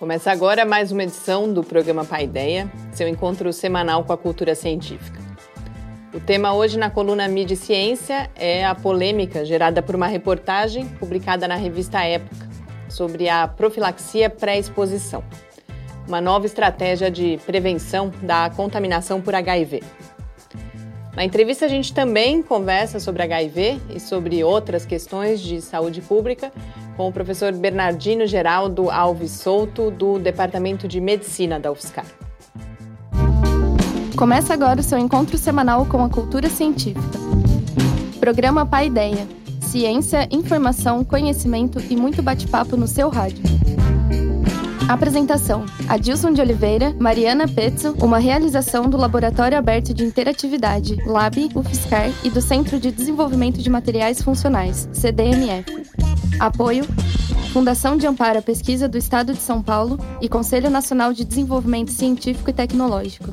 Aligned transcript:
Começa 0.00 0.32
agora 0.32 0.64
mais 0.64 0.90
uma 0.90 1.02
edição 1.02 1.52
do 1.52 1.62
programa 1.62 2.06
Paideia, 2.06 2.72
seu 2.90 3.06
encontro 3.06 3.52
semanal 3.52 4.02
com 4.02 4.14
a 4.14 4.16
cultura 4.16 4.54
científica. 4.54 5.20
O 6.14 6.18
tema 6.18 6.54
hoje 6.54 6.78
na 6.78 6.88
coluna 6.88 7.28
Mídia 7.28 7.52
e 7.52 7.56
Ciência 7.58 8.30
é 8.34 8.64
a 8.64 8.74
polêmica 8.74 9.44
gerada 9.44 9.82
por 9.82 9.94
uma 9.94 10.06
reportagem 10.06 10.86
publicada 10.98 11.46
na 11.46 11.54
revista 11.54 12.02
Época 12.02 12.48
sobre 12.88 13.28
a 13.28 13.46
profilaxia 13.46 14.30
pré-exposição, 14.30 15.22
uma 16.08 16.18
nova 16.18 16.46
estratégia 16.46 17.10
de 17.10 17.38
prevenção 17.44 18.10
da 18.22 18.48
contaminação 18.48 19.20
por 19.20 19.34
HIV. 19.34 19.82
Na 21.14 21.24
entrevista, 21.26 21.66
a 21.66 21.68
gente 21.68 21.92
também 21.92 22.42
conversa 22.42 22.98
sobre 22.98 23.22
HIV 23.22 23.78
e 23.94 24.00
sobre 24.00 24.42
outras 24.42 24.86
questões 24.86 25.42
de 25.42 25.60
saúde 25.60 26.00
pública 26.00 26.50
com 27.00 27.08
o 27.08 27.12
professor 27.12 27.50
Bernardino 27.50 28.26
Geraldo 28.26 28.90
Alves 28.90 29.30
Souto, 29.30 29.90
do 29.90 30.18
Departamento 30.18 30.86
de 30.86 31.00
Medicina 31.00 31.58
da 31.58 31.72
UFSCar. 31.72 32.04
Começa 34.14 34.52
agora 34.52 34.80
o 34.80 34.82
seu 34.82 34.98
encontro 34.98 35.38
semanal 35.38 35.86
com 35.86 36.04
a 36.04 36.10
cultura 36.10 36.50
científica. 36.50 37.00
Programa 38.20 38.66
Pai 38.66 38.88
Ideia. 38.88 39.26
Ciência, 39.62 40.28
informação, 40.30 41.02
conhecimento 41.02 41.80
e 41.88 41.96
muito 41.96 42.22
bate-papo 42.22 42.76
no 42.76 42.86
seu 42.86 43.08
rádio. 43.08 43.44
Apresentação: 44.90 45.66
Adilson 45.88 46.32
de 46.32 46.40
Oliveira, 46.40 46.92
Mariana 46.98 47.46
Pezzo, 47.46 47.94
uma 48.02 48.18
realização 48.18 48.90
do 48.90 48.96
Laboratório 48.96 49.56
Aberto 49.56 49.94
de 49.94 50.02
Interatividade, 50.04 50.96
LAB, 51.06 51.48
UFSCar 51.54 52.10
e 52.24 52.28
do 52.28 52.40
Centro 52.40 52.80
de 52.80 52.90
Desenvolvimento 52.90 53.62
de 53.62 53.70
Materiais 53.70 54.20
Funcionais, 54.20 54.88
CDMF. 54.92 55.86
Apoio: 56.40 56.84
Fundação 57.52 57.96
de 57.96 58.04
Amparo 58.04 58.40
à 58.40 58.42
Pesquisa 58.42 58.88
do 58.88 58.98
Estado 58.98 59.32
de 59.32 59.40
São 59.40 59.62
Paulo 59.62 59.96
e 60.20 60.28
Conselho 60.28 60.68
Nacional 60.68 61.12
de 61.12 61.24
Desenvolvimento 61.24 61.92
Científico 61.92 62.50
e 62.50 62.52
Tecnológico. 62.52 63.32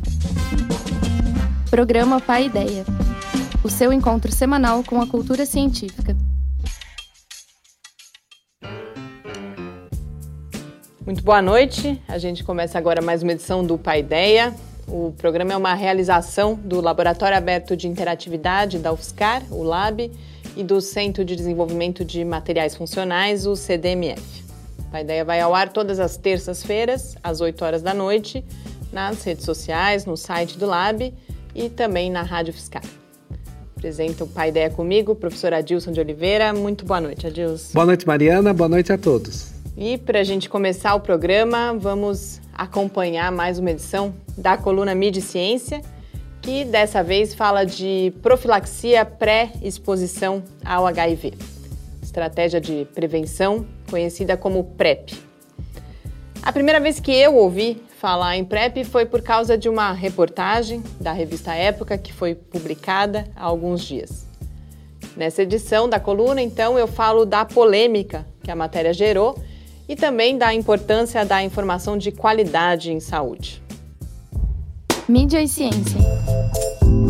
Programa 1.71 2.21
Pai 2.21 2.45
Ideia. 2.45 2.85
O 3.63 3.69
seu 3.69 3.91
encontro 3.91 4.31
semanal 4.31 4.83
com 4.83 5.01
a 5.01 5.07
cultura 5.07 5.43
científica. 5.43 6.15
Muito 11.07 11.23
boa 11.23 11.41
noite. 11.41 12.01
A 12.05 12.17
gente 12.17 12.43
começa 12.43 12.77
agora 12.77 13.01
mais 13.01 13.23
uma 13.23 13.31
edição 13.31 13.65
do 13.65 13.77
Pai 13.77 14.01
Ideia. 14.01 14.53
O 14.89 15.13
programa 15.17 15.53
é 15.53 15.55
uma 15.55 15.73
realização 15.73 16.53
do 16.53 16.81
Laboratório 16.81 17.37
Aberto 17.37 17.77
de 17.77 17.87
Interatividade 17.87 18.77
da 18.77 18.91
UFSCar, 18.91 19.41
o 19.49 19.63
LAB, 19.63 20.11
e 20.57 20.63
do 20.65 20.81
Centro 20.81 21.23
de 21.23 21.33
Desenvolvimento 21.33 22.03
de 22.03 22.25
Materiais 22.25 22.75
Funcionais, 22.75 23.45
o 23.45 23.55
CDMF. 23.55 24.21
A 24.91 24.99
ideia 24.99 25.23
vai 25.23 25.39
ao 25.39 25.55
ar 25.55 25.69
todas 25.69 25.97
as 25.97 26.17
terças-feiras, 26.17 27.15
às 27.23 27.39
8 27.39 27.63
horas 27.63 27.81
da 27.81 27.93
noite, 27.93 28.43
nas 28.91 29.23
redes 29.23 29.45
sociais, 29.45 30.05
no 30.05 30.17
site 30.17 30.57
do 30.57 30.65
Lab 30.65 31.13
e 31.55 31.69
também 31.69 32.11
na 32.11 32.21
Rádio 32.21 32.51
Fiscal. 32.51 32.83
Apresenta 33.77 34.25
o 34.25 34.27
Pai 34.27 34.49
Ideia 34.49 34.69
comigo, 34.69 35.13
o 35.13 35.15
professor 35.15 35.53
Adilson 35.53 35.93
de 35.93 36.01
Oliveira. 36.01 36.53
Muito 36.53 36.83
boa 36.83 36.99
noite, 36.99 37.25
Adilson. 37.25 37.71
Boa 37.73 37.85
noite, 37.85 38.05
Mariana. 38.05 38.53
Boa 38.53 38.67
noite 38.67 38.91
a 38.91 38.97
todos. 38.97 39.55
E 39.79 39.95
para 39.95 40.21
a 40.21 40.23
gente 40.23 40.49
começar 40.49 40.95
o 40.95 40.99
programa, 40.99 41.71
vamos 41.77 42.41
acompanhar 42.51 43.31
mais 43.31 43.59
uma 43.59 43.69
edição 43.69 44.11
da 44.35 44.57
coluna 44.57 44.95
Mídia 44.95 45.19
e 45.19 45.21
Ciência 45.21 45.83
que 46.41 46.65
dessa 46.65 47.03
vez 47.03 47.35
fala 47.35 47.63
de 47.63 48.11
profilaxia 48.23 49.05
pré-exposição 49.05 50.43
ao 50.65 50.87
HIV, 50.87 51.35
estratégia 52.01 52.59
de 52.59 52.87
prevenção 52.95 53.67
conhecida 53.87 54.35
como 54.35 54.63
PrEP. 54.63 55.13
A 56.41 56.51
primeira 56.51 56.79
vez 56.79 56.99
que 56.99 57.11
eu 57.11 57.35
ouvi 57.35 57.79
falar 57.99 58.35
em 58.35 58.43
PrEP 58.43 58.83
foi 58.83 59.05
por 59.05 59.21
causa 59.21 59.55
de 59.55 59.69
uma 59.69 59.91
reportagem 59.91 60.81
da 60.99 61.11
revista 61.11 61.53
Época 61.53 61.99
que 61.99 62.11
foi 62.11 62.33
publicada 62.33 63.27
há 63.35 63.43
alguns 63.43 63.83
dias. 63.83 64.25
Nessa 65.15 65.43
edição 65.43 65.87
da 65.87 65.99
coluna, 65.99 66.41
então, 66.41 66.79
eu 66.79 66.87
falo 66.87 67.25
da 67.25 67.45
polêmica 67.45 68.25
que 68.43 68.49
a 68.49 68.55
matéria 68.55 68.91
gerou 68.91 69.37
e 69.87 69.95
também 69.95 70.37
da 70.37 70.53
importância 70.53 71.25
da 71.25 71.41
informação 71.41 71.97
de 71.97 72.11
qualidade 72.11 72.91
em 72.91 72.99
saúde. 72.99 73.63
Mídia 75.07 75.41
e 75.41 75.47
Ciência. 75.47 75.99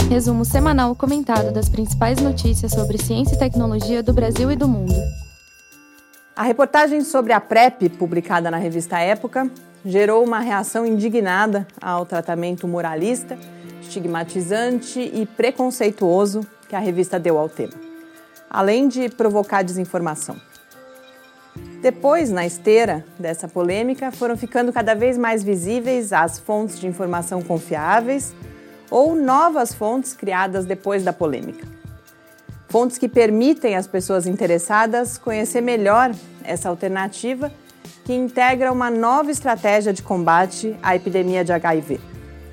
Resumo 0.09 0.45
semanal 0.45 0.95
comentado 0.95 1.51
das 1.51 1.67
principais 1.67 2.19
notícias 2.19 2.71
sobre 2.71 2.97
ciência 2.97 3.35
e 3.35 3.39
tecnologia 3.39 4.01
do 4.03 4.13
Brasil 4.13 4.51
e 4.51 4.55
do 4.55 4.67
mundo. 4.67 4.93
A 6.35 6.43
reportagem 6.43 7.01
sobre 7.01 7.33
a 7.33 7.41
PrEP, 7.41 7.89
publicada 7.89 8.51
na 8.51 8.57
revista 8.57 8.99
Época, 8.99 9.49
gerou 9.83 10.23
uma 10.23 10.39
reação 10.39 10.85
indignada 10.85 11.67
ao 11.81 12.05
tratamento 12.05 12.67
moralista, 12.67 13.37
estigmatizante 13.81 14.99
e 14.99 15.25
preconceituoso 15.25 16.45
que 16.69 16.75
a 16.75 16.79
revista 16.79 17.19
deu 17.19 17.37
ao 17.37 17.49
tema, 17.49 17.73
além 18.49 18.87
de 18.87 19.09
provocar 19.09 19.63
desinformação. 19.63 20.35
Depois, 21.81 22.29
na 22.29 22.45
esteira 22.45 23.05
dessa 23.19 23.47
polêmica, 23.47 24.11
foram 24.11 24.35
ficando 24.35 24.73
cada 24.73 24.95
vez 24.95 25.17
mais 25.17 25.43
visíveis 25.43 26.11
as 26.11 26.39
fontes 26.39 26.79
de 26.79 26.87
informação 26.87 27.41
confiáveis 27.41 28.33
ou 28.89 29.15
novas 29.15 29.73
fontes 29.73 30.13
criadas 30.13 30.65
depois 30.65 31.03
da 31.03 31.13
polêmica. 31.13 31.67
Fontes 32.67 32.97
que 32.97 33.07
permitem 33.07 33.75
às 33.75 33.87
pessoas 33.87 34.25
interessadas 34.25 35.17
conhecer 35.17 35.61
melhor 35.61 36.11
essa 36.43 36.67
alternativa 36.67 37.51
que 38.03 38.13
integra 38.13 38.71
uma 38.71 38.89
nova 38.89 39.31
estratégia 39.31 39.93
de 39.93 40.01
combate 40.01 40.75
à 40.81 40.95
epidemia 40.95 41.43
de 41.45 41.53
HIV, 41.53 41.99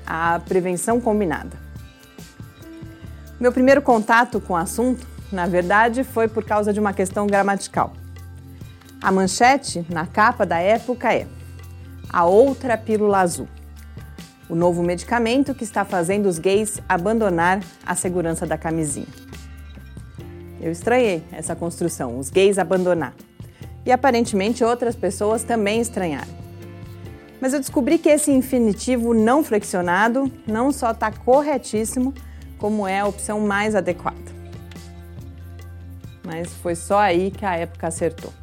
a 0.05 0.39
prevenção 0.47 1.01
combinada. 1.01 1.57
Meu 3.39 3.51
primeiro 3.51 3.81
contato 3.81 4.39
com 4.39 4.53
o 4.53 4.57
assunto, 4.57 5.05
na 5.31 5.45
verdade, 5.45 6.03
foi 6.03 6.27
por 6.27 6.45
causa 6.45 6.71
de 6.71 6.79
uma 6.79 6.93
questão 6.93 7.27
gramatical. 7.27 7.93
A 9.05 9.11
manchete 9.11 9.85
na 9.87 10.07
capa 10.07 10.47
da 10.47 10.57
época 10.57 11.13
é 11.13 11.27
A 12.09 12.25
Outra 12.25 12.75
Pílula 12.75 13.19
Azul 13.19 13.47
o 14.49 14.55
novo 14.55 14.81
medicamento 14.81 15.53
que 15.53 15.63
está 15.63 15.85
fazendo 15.85 16.27
os 16.27 16.39
gays 16.39 16.81
abandonar 16.89 17.61
a 17.85 17.93
segurança 17.93 18.47
da 18.47 18.57
camisinha. 18.57 19.07
Eu 20.59 20.71
estranhei 20.71 21.23
essa 21.31 21.55
construção, 21.55 22.17
os 22.17 22.31
gays 22.31 22.57
abandonar. 22.57 23.13
E 23.85 23.91
aparentemente 23.91 24.63
outras 24.63 24.95
pessoas 24.95 25.43
também 25.43 25.79
estranharam. 25.79 26.33
Mas 27.39 27.53
eu 27.53 27.59
descobri 27.59 27.99
que 27.99 28.09
esse 28.09 28.31
infinitivo 28.31 29.13
não 29.13 29.43
flexionado 29.43 30.31
não 30.47 30.71
só 30.71 30.89
está 30.89 31.11
corretíssimo, 31.11 32.11
como 32.57 32.87
é 32.87 33.01
a 33.01 33.05
opção 33.05 33.39
mais 33.41 33.75
adequada. 33.75 34.17
Mas 36.23 36.51
foi 36.55 36.73
só 36.73 36.97
aí 36.97 37.29
que 37.29 37.45
a 37.45 37.55
época 37.55 37.85
acertou. 37.85 38.33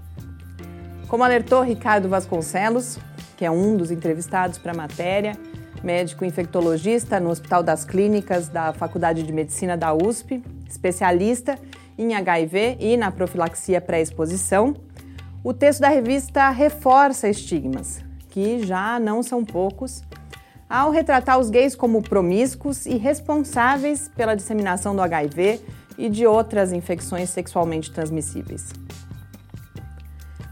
Como 1.12 1.24
alertou 1.24 1.60
Ricardo 1.62 2.08
Vasconcelos, 2.08 2.98
que 3.36 3.44
é 3.44 3.50
um 3.50 3.76
dos 3.76 3.90
entrevistados 3.90 4.56
para 4.56 4.72
a 4.72 4.74
matéria, 4.74 5.36
médico 5.84 6.24
infectologista 6.24 7.20
no 7.20 7.28
Hospital 7.28 7.62
das 7.62 7.84
Clínicas 7.84 8.48
da 8.48 8.72
Faculdade 8.72 9.22
de 9.22 9.30
Medicina 9.30 9.76
da 9.76 9.92
USP, 9.92 10.42
especialista 10.66 11.58
em 11.98 12.14
HIV 12.14 12.78
e 12.80 12.96
na 12.96 13.10
profilaxia 13.10 13.78
pré-exposição, 13.78 14.74
o 15.44 15.52
texto 15.52 15.80
da 15.80 15.90
revista 15.90 16.48
reforça 16.48 17.28
estigmas, 17.28 18.02
que 18.30 18.64
já 18.64 18.98
não 18.98 19.22
são 19.22 19.44
poucos, 19.44 20.02
ao 20.66 20.90
retratar 20.90 21.38
os 21.38 21.50
gays 21.50 21.76
como 21.76 22.00
promíscuos 22.00 22.86
e 22.86 22.96
responsáveis 22.96 24.08
pela 24.16 24.34
disseminação 24.34 24.96
do 24.96 25.02
HIV 25.02 25.60
e 25.98 26.08
de 26.08 26.26
outras 26.26 26.72
infecções 26.72 27.28
sexualmente 27.28 27.92
transmissíveis. 27.92 28.70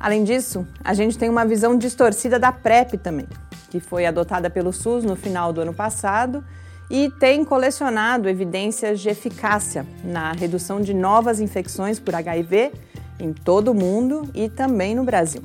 Além 0.01 0.25
disso, 0.25 0.67
a 0.83 0.95
gente 0.95 1.19
tem 1.19 1.29
uma 1.29 1.45
visão 1.45 1.77
distorcida 1.77 2.39
da 2.39 2.51
PrEP 2.51 2.95
também, 2.95 3.29
que 3.69 3.79
foi 3.79 4.07
adotada 4.07 4.49
pelo 4.49 4.73
SUS 4.73 5.05
no 5.05 5.15
final 5.15 5.53
do 5.53 5.61
ano 5.61 5.75
passado 5.75 6.43
e 6.89 7.11
tem 7.11 7.45
colecionado 7.45 8.27
evidências 8.27 8.99
de 8.99 9.11
eficácia 9.11 9.87
na 10.03 10.33
redução 10.33 10.81
de 10.81 10.95
novas 10.95 11.39
infecções 11.39 12.01
por 12.01 12.15
HIV 12.15 12.73
em 13.21 13.35
todo 13.35 13.73
o 13.73 13.75
mundo 13.75 14.27
e 14.35 14.49
também 14.49 14.95
no 14.95 15.05
Brasil. 15.05 15.43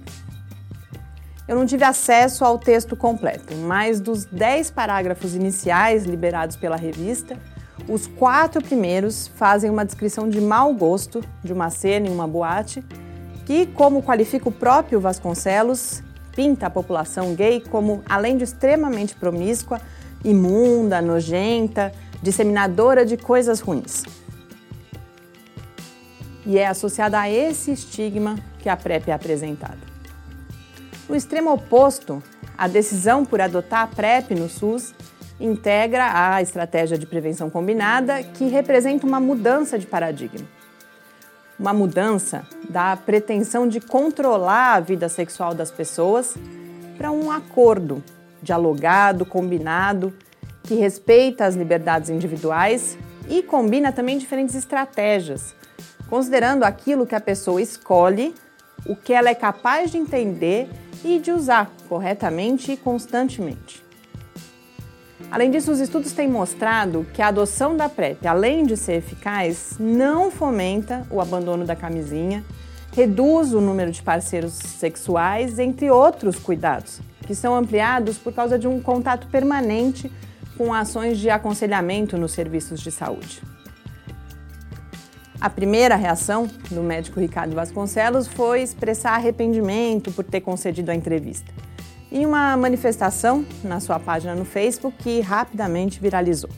Eu 1.46 1.58
não 1.58 1.66
tive 1.66 1.84
acesso 1.84 2.46
ao 2.46 2.58
texto 2.58 2.96
completo, 2.96 3.54
mas 3.56 4.00
dos 4.00 4.24
10 4.24 4.72
parágrafos 4.72 5.36
iniciais 5.36 6.06
liberados 6.06 6.56
pela 6.56 6.78
revista, 6.78 7.38
os 7.90 8.08
quatro 8.08 8.64
primeiros 8.64 9.28
fazem 9.28 9.70
uma 9.70 9.86
descrição 9.86 10.30
de 10.30 10.40
mau 10.40 10.74
gosto 10.74 11.22
de 11.44 11.52
uma 11.52 11.70
cena 11.70 12.08
em 12.08 12.12
uma 12.12 12.26
boate 12.26 12.84
que, 13.46 13.66
como 13.68 14.02
qualifica 14.02 14.50
o 14.50 14.52
próprio 14.52 15.00
Vasconcelos, 15.00 16.02
pinta 16.36 16.68
a 16.68 16.70
população 16.70 17.34
gay 17.36 17.62
como, 17.62 18.04
além 18.08 18.38
de 18.38 18.44
extremamente 18.44 19.16
promíscua, 19.16 19.80
imunda, 20.24 21.02
nojenta, 21.02 21.92
disseminadora 22.22 23.06
de 23.06 23.16
coisas 23.16 23.60
ruins. 23.60 24.04
E 26.46 26.58
é 26.58 26.68
associada 26.68 27.20
a 27.20 27.30
esse 27.30 27.72
estigma 27.72 28.36
que 28.60 28.70
a 28.70 28.76
PrEP 28.76 29.10
é 29.10 29.14
apresentada. 29.14 29.78
No 31.08 31.16
extremo 31.16 31.52
oposto, 31.52 32.22
A 32.58 32.68
decisão 32.68 33.26
por 33.26 33.42
adotar 33.42 33.82
a 33.82 33.88
PrEP 33.88 34.32
no 34.32 34.48
SUS 34.48 34.94
integra 35.40 36.12
a 36.14 36.42
estratégia 36.42 36.98
de 36.98 37.06
prevenção 37.06 37.50
combinada, 37.50 38.24
que 38.24 38.48
representa 38.48 39.06
uma 39.06 39.20
mudança 39.20 39.78
de 39.78 39.86
paradigma. 39.86 40.48
Uma 41.58 41.74
mudança 41.74 42.46
da 42.70 42.98
pretensão 42.98 43.68
de 43.68 43.80
controlar 43.80 44.74
a 44.74 44.80
vida 44.80 45.08
sexual 45.08 45.54
das 45.54 45.72
pessoas 45.72 46.36
para 46.98 47.12
um 47.12 47.32
acordo 47.32 48.04
dialogado, 48.42 49.26
combinado, 49.26 50.14
que 50.64 50.76
respeita 50.76 51.46
as 51.46 51.56
liberdades 51.56 52.10
individuais 52.10 52.98
e 53.30 53.42
combina 53.42 53.92
também 53.92 54.18
diferentes 54.18 54.56
estratégias, 54.56 55.56
considerando 56.10 56.64
aquilo 56.64 57.06
que 57.06 57.16
a 57.16 57.22
pessoa 57.22 57.62
escolhe, 57.62 58.36
o 58.86 58.96
que 58.96 59.14
ela 59.14 59.30
é 59.30 59.36
capaz 59.36 59.92
de 59.92 59.98
entender 59.98 60.68
e 61.04 61.20
de 61.20 61.32
usar 61.32 61.72
corretamente 61.88 62.72
e 62.72 62.78
constantemente. 62.78 63.85
Além 65.36 65.52
disso, 65.52 65.70
os 65.70 65.82
estudos 65.82 66.14
têm 66.14 66.30
mostrado 66.30 67.06
que 67.14 67.22
a 67.22 67.28
adoção 67.28 67.76
da 67.76 67.90
PrEP, 67.90 68.26
além 68.26 68.66
de 68.66 68.78
ser 68.78 68.94
eficaz, 68.94 69.76
não 69.78 70.32
fomenta 70.32 71.06
o 71.12 71.20
abandono 71.20 71.66
da 71.66 71.76
camisinha, 71.76 72.42
reduz 72.94 73.54
o 73.54 73.60
número 73.60 73.92
de 73.92 74.02
parceiros 74.02 74.54
sexuais, 74.54 75.60
entre 75.60 75.92
outros 75.92 76.40
cuidados, 76.40 77.02
que 77.28 77.36
são 77.36 77.54
ampliados 77.54 78.18
por 78.18 78.32
causa 78.32 78.58
de 78.58 78.66
um 78.66 78.80
contato 78.80 79.28
permanente 79.28 80.10
com 80.58 80.74
ações 80.74 81.18
de 81.18 81.30
aconselhamento 81.30 82.18
nos 82.18 82.32
serviços 82.32 82.80
de 82.80 82.90
saúde. 82.90 83.44
A 85.42 85.50
primeira 85.50 85.98
reação 85.98 86.48
do 86.72 86.82
médico 86.82 87.20
Ricardo 87.20 87.54
Vasconcelos 87.54 88.26
foi 88.26 88.62
expressar 88.62 89.16
arrependimento 89.16 90.14
por 90.14 90.24
ter 90.24 90.40
concedido 90.40 90.92
a 90.92 90.96
entrevista. 90.96 91.52
Em 92.12 92.26
uma 92.26 92.56
manifestação 92.56 93.46
na 93.64 93.80
sua 93.80 94.00
página 94.00 94.36
no 94.36 94.46
Facebook 94.46 94.98
que 94.98 95.20
rapidamente 95.22 96.00
viralizou. 96.00 96.50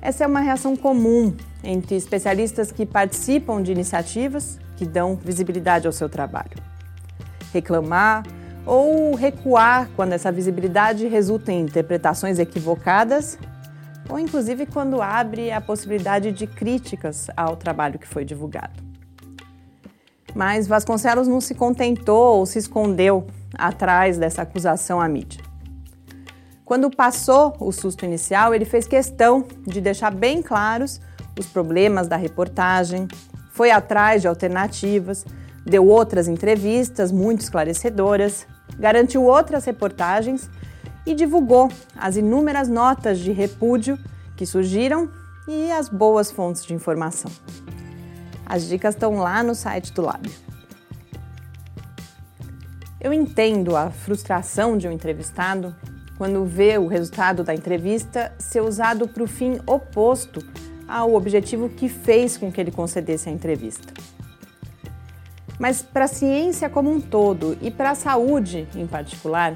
Essa 0.00 0.24
é 0.24 0.26
uma 0.26 0.40
reação 0.40 0.76
comum 0.76 1.34
entre 1.64 1.96
especialistas 1.96 2.70
que 2.70 2.86
participam 2.86 3.62
de 3.62 3.72
iniciativas 3.72 4.58
que 4.76 4.86
dão 4.86 5.16
visibilidade 5.16 5.86
ao 5.86 5.92
seu 5.92 6.08
trabalho. 6.08 6.56
Reclamar 7.52 8.24
ou 8.64 9.14
recuar 9.14 9.88
quando 9.96 10.12
essa 10.12 10.30
visibilidade 10.30 11.06
resulta 11.06 11.50
em 11.52 11.62
interpretações 11.62 12.38
equivocadas 12.38 13.38
ou 14.08 14.18
inclusive 14.18 14.66
quando 14.66 15.02
abre 15.02 15.50
a 15.50 15.60
possibilidade 15.60 16.32
de 16.32 16.46
críticas 16.46 17.28
ao 17.36 17.56
trabalho 17.56 17.98
que 17.98 18.06
foi 18.06 18.24
divulgado. 18.24 18.84
Mas 20.34 20.66
Vasconcelos 20.66 21.26
não 21.26 21.40
se 21.40 21.54
contentou 21.54 22.38
ou 22.38 22.46
se 22.46 22.58
escondeu 22.58 23.26
atrás 23.54 24.18
dessa 24.18 24.42
acusação 24.42 25.00
à 25.00 25.08
mídia. 25.08 25.42
Quando 26.64 26.90
passou 26.90 27.56
o 27.60 27.70
susto 27.70 28.04
inicial, 28.04 28.52
ele 28.52 28.64
fez 28.64 28.86
questão 28.86 29.46
de 29.66 29.80
deixar 29.80 30.12
bem 30.12 30.42
claros 30.42 31.00
os 31.38 31.46
problemas 31.46 32.08
da 32.08 32.16
reportagem, 32.16 33.06
foi 33.52 33.70
atrás 33.70 34.22
de 34.22 34.28
alternativas, 34.28 35.24
deu 35.64 35.86
outras 35.86 36.28
entrevistas 36.28 37.12
muito 37.12 37.42
esclarecedoras, 37.42 38.46
garantiu 38.78 39.24
outras 39.24 39.64
reportagens 39.64 40.50
e 41.04 41.14
divulgou 41.14 41.70
as 41.96 42.16
inúmeras 42.16 42.68
notas 42.68 43.18
de 43.18 43.32
repúdio 43.32 43.98
que 44.36 44.44
surgiram 44.44 45.08
e 45.46 45.70
as 45.70 45.88
boas 45.88 46.30
fontes 46.30 46.64
de 46.64 46.74
informação. 46.74 47.30
As 48.44 48.66
dicas 48.66 48.94
estão 48.94 49.16
lá 49.16 49.42
no 49.42 49.54
site 49.54 49.92
do 49.92 50.02
Lab. 50.02 50.45
Eu 53.06 53.12
entendo 53.12 53.76
a 53.76 53.88
frustração 53.88 54.76
de 54.76 54.88
um 54.88 54.90
entrevistado 54.90 55.72
quando 56.18 56.44
vê 56.44 56.76
o 56.76 56.88
resultado 56.88 57.44
da 57.44 57.54
entrevista 57.54 58.32
ser 58.36 58.60
usado 58.62 59.06
para 59.06 59.22
o 59.22 59.28
fim 59.28 59.60
oposto 59.64 60.40
ao 60.88 61.14
objetivo 61.14 61.68
que 61.68 61.88
fez 61.88 62.36
com 62.36 62.50
que 62.50 62.60
ele 62.60 62.72
concedesse 62.72 63.28
a 63.28 63.32
entrevista. 63.32 63.94
Mas 65.56 65.82
para 65.82 66.06
a 66.06 66.08
ciência 66.08 66.68
como 66.68 66.90
um 66.90 67.00
todo 67.00 67.56
e 67.62 67.70
para 67.70 67.92
a 67.92 67.94
saúde 67.94 68.66
em 68.74 68.88
particular, 68.88 69.54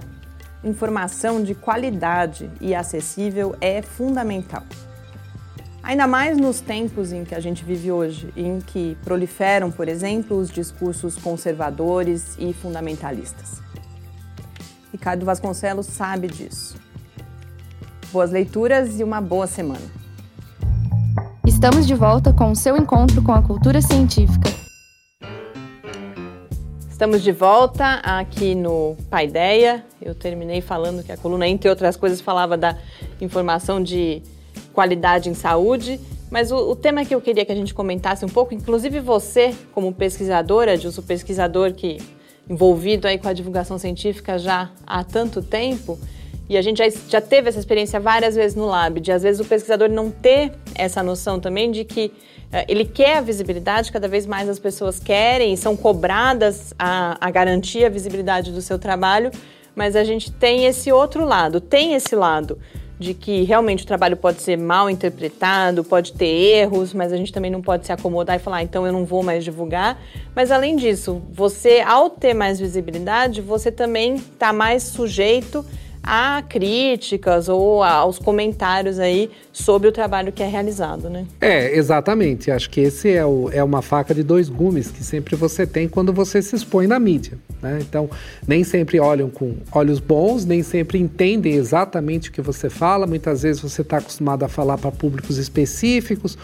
informação 0.62 1.42
de 1.42 1.52
qualidade 1.52 2.48
e 2.60 2.72
acessível 2.72 3.56
é 3.60 3.82
fundamental. 3.82 4.62
Ainda 5.82 6.06
mais 6.06 6.36
nos 6.36 6.60
tempos 6.60 7.12
em 7.12 7.24
que 7.24 7.34
a 7.34 7.40
gente 7.40 7.64
vive 7.64 7.90
hoje, 7.90 8.32
em 8.36 8.60
que 8.60 8.96
proliferam, 9.02 9.70
por 9.70 9.88
exemplo, 9.88 10.36
os 10.36 10.50
discursos 10.50 11.16
conservadores 11.16 12.36
e 12.38 12.52
fundamentalistas. 12.52 13.62
Ricardo 14.92 15.24
Vasconcelos 15.24 15.86
sabe 15.86 16.28
disso. 16.28 16.78
Boas 18.12 18.30
leituras 18.30 19.00
e 19.00 19.04
uma 19.04 19.20
boa 19.20 19.46
semana. 19.46 20.00
Estamos 21.46 21.86
de 21.86 21.94
volta 21.94 22.32
com 22.32 22.50
o 22.50 22.56
seu 22.56 22.76
encontro 22.76 23.22
com 23.22 23.32
a 23.32 23.42
cultura 23.42 23.80
científica. 23.80 24.50
Estamos 26.90 27.22
de 27.22 27.32
volta 27.32 27.94
aqui 28.02 28.54
no 28.54 28.96
Paideia. 29.08 29.82
Eu 30.02 30.14
terminei 30.14 30.60
falando 30.60 31.02
que 31.02 31.10
a 31.10 31.16
coluna, 31.16 31.48
entre 31.48 31.70
outras 31.70 31.96
coisas, 31.96 32.20
falava 32.20 32.58
da 32.58 32.76
informação 33.20 33.82
de 33.82 34.22
qualidade 34.72 35.28
em 35.28 35.34
saúde. 35.34 36.00
Mas 36.30 36.52
o, 36.52 36.56
o, 36.70 36.76
tema 36.76 37.04
que 37.04 37.14
eu 37.14 37.20
queria 37.20 37.44
que 37.44 37.50
a 37.50 37.56
gente 37.56 37.74
comentasse 37.74 38.24
um 38.24 38.28
pouco, 38.28 38.54
inclusive 38.54 39.00
você, 39.00 39.54
como 39.72 39.92
pesquisadora, 39.92 40.74
um 40.74 41.02
pesquisador 41.02 41.72
que 41.72 41.98
envolvido 42.48 43.06
aí 43.06 43.18
com 43.18 43.28
a 43.28 43.32
divulgação 43.32 43.78
científica 43.78 44.38
já 44.38 44.70
há 44.86 45.02
tanto 45.04 45.42
tempo, 45.42 45.98
e 46.48 46.56
a 46.56 46.62
gente 46.62 46.78
já, 46.78 46.88
já 47.08 47.20
teve 47.20 47.48
essa 47.48 47.60
experiência 47.60 48.00
várias 48.00 48.34
vezes 48.34 48.56
no 48.56 48.66
lab, 48.66 49.00
de 49.00 49.12
às 49.12 49.22
vezes 49.22 49.40
o 49.40 49.44
pesquisador 49.44 49.88
não 49.88 50.10
ter 50.10 50.52
essa 50.74 51.00
noção 51.00 51.38
também 51.38 51.70
de 51.70 51.84
que 51.84 52.12
é, 52.52 52.64
ele 52.68 52.84
quer 52.84 53.18
a 53.18 53.20
visibilidade, 53.20 53.92
cada 53.92 54.08
vez 54.08 54.26
mais 54.26 54.48
as 54.48 54.58
pessoas 54.58 54.98
querem 54.98 55.54
são 55.54 55.76
cobradas 55.76 56.74
a, 56.76 57.16
a 57.20 57.30
garantir 57.30 57.84
a 57.84 57.88
visibilidade 57.88 58.50
do 58.50 58.60
seu 58.60 58.80
trabalho, 58.80 59.30
mas 59.76 59.94
a 59.94 60.02
gente 60.02 60.32
tem 60.32 60.64
esse 60.64 60.90
outro 60.90 61.24
lado, 61.24 61.60
tem 61.60 61.94
esse 61.94 62.16
lado 62.16 62.58
de 63.00 63.14
que 63.14 63.44
realmente 63.44 63.82
o 63.82 63.86
trabalho 63.86 64.14
pode 64.14 64.42
ser 64.42 64.58
mal 64.58 64.90
interpretado, 64.90 65.82
pode 65.82 66.12
ter 66.12 66.26
erros, 66.26 66.92
mas 66.92 67.14
a 67.14 67.16
gente 67.16 67.32
também 67.32 67.50
não 67.50 67.62
pode 67.62 67.86
se 67.86 67.92
acomodar 67.92 68.36
e 68.36 68.38
falar, 68.38 68.58
ah, 68.58 68.62
então 68.62 68.86
eu 68.86 68.92
não 68.92 69.06
vou 69.06 69.22
mais 69.22 69.42
divulgar. 69.42 69.98
Mas 70.36 70.50
além 70.50 70.76
disso, 70.76 71.22
você, 71.32 71.80
ao 71.80 72.10
ter 72.10 72.34
mais 72.34 72.60
visibilidade, 72.60 73.40
você 73.40 73.72
também 73.72 74.16
está 74.16 74.52
mais 74.52 74.82
sujeito 74.82 75.64
a 76.02 76.42
críticas 76.48 77.48
ou 77.48 77.82
aos 77.82 78.18
comentários 78.18 78.98
aí 78.98 79.30
sobre 79.52 79.88
o 79.88 79.92
trabalho 79.92 80.32
que 80.32 80.42
é 80.42 80.46
realizado, 80.46 81.10
né? 81.10 81.26
É, 81.40 81.76
exatamente. 81.76 82.50
Acho 82.50 82.70
que 82.70 82.80
esse 82.80 83.10
é, 83.10 83.24
o, 83.24 83.50
é 83.52 83.62
uma 83.62 83.82
faca 83.82 84.14
de 84.14 84.22
dois 84.22 84.48
gumes 84.48 84.90
que 84.90 85.04
sempre 85.04 85.36
você 85.36 85.66
tem 85.66 85.88
quando 85.88 86.12
você 86.12 86.40
se 86.40 86.56
expõe 86.56 86.86
na 86.86 86.98
mídia. 86.98 87.38
Né? 87.60 87.78
Então, 87.80 88.08
nem 88.46 88.64
sempre 88.64 88.98
olham 88.98 89.28
com 89.28 89.56
olhos 89.72 90.00
bons, 90.00 90.44
nem 90.44 90.62
sempre 90.62 90.98
entendem 90.98 91.54
exatamente 91.54 92.30
o 92.30 92.32
que 92.32 92.40
você 92.40 92.70
fala. 92.70 93.06
Muitas 93.06 93.42
vezes 93.42 93.60
você 93.60 93.82
está 93.82 93.98
acostumado 93.98 94.44
a 94.44 94.48
falar 94.48 94.78
para 94.78 94.90
públicos 94.90 95.36
específicos 95.36 96.38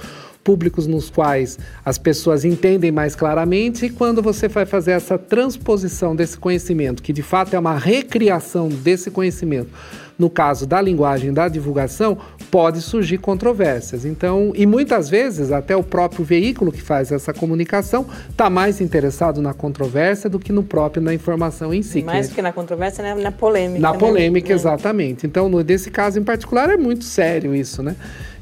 públicos 0.47 0.87
nos 0.87 1.11
quais 1.11 1.59
as 1.85 1.99
pessoas 1.99 2.45
entendem 2.45 2.93
mais 2.93 3.17
claramente, 3.17 3.87
e 3.87 3.91
quando 3.91 4.23
você 4.23 4.47
vai 4.47 4.65
fazer 4.65 4.93
essa 4.93 5.19
transposição 5.19 6.15
desse 6.15 6.39
conhecimento, 6.39 7.03
que 7.03 7.13
de 7.13 7.23
fato 7.23 7.57
é 7.57 7.59
uma 7.59 7.77
recriação 7.77 8.69
desse 8.69 9.11
conhecimento, 9.11 9.71
no 10.17 10.31
caso 10.31 10.65
da 10.65 10.81
linguagem 10.81 11.33
da 11.33 11.49
divulgação, 11.49 12.17
pode 12.49 12.81
surgir 12.81 13.19
controvérsias. 13.19 14.05
Então, 14.05 14.53
e 14.55 14.65
muitas 14.65 15.11
vezes 15.11 15.51
até 15.51 15.77
o 15.77 15.83
próprio 15.83 16.25
veículo 16.25 16.71
que 16.71 16.81
faz 16.81 17.11
essa 17.11 17.35
comunicação 17.35 18.07
está 18.31 18.49
mais 18.49 18.81
interessado 18.81 19.43
na 19.43 19.53
controvérsia 19.53 20.31
do 20.31 20.39
que 20.39 20.53
no 20.53 20.63
próprio 20.63 21.03
na 21.03 21.13
informação 21.13 21.75
em 21.75 21.83
si. 21.83 22.03
Mais 22.03 22.29
do 22.29 22.37
que 22.37 22.41
na 22.41 22.53
controvérsia, 22.53 23.03
né? 23.03 23.15
na 23.21 23.33
polêmica. 23.33 23.81
Na 23.81 23.93
né? 23.93 23.99
polêmica, 23.99 24.49
né? 24.49 24.55
exatamente. 24.55 25.27
Então, 25.27 25.51
nesse 25.51 25.91
caso 25.91 26.21
em 26.21 26.25
particular, 26.25 26.71
é 26.71 26.77
muito 26.77 27.05
sério 27.05 27.55
isso, 27.55 27.83
né? 27.83 27.97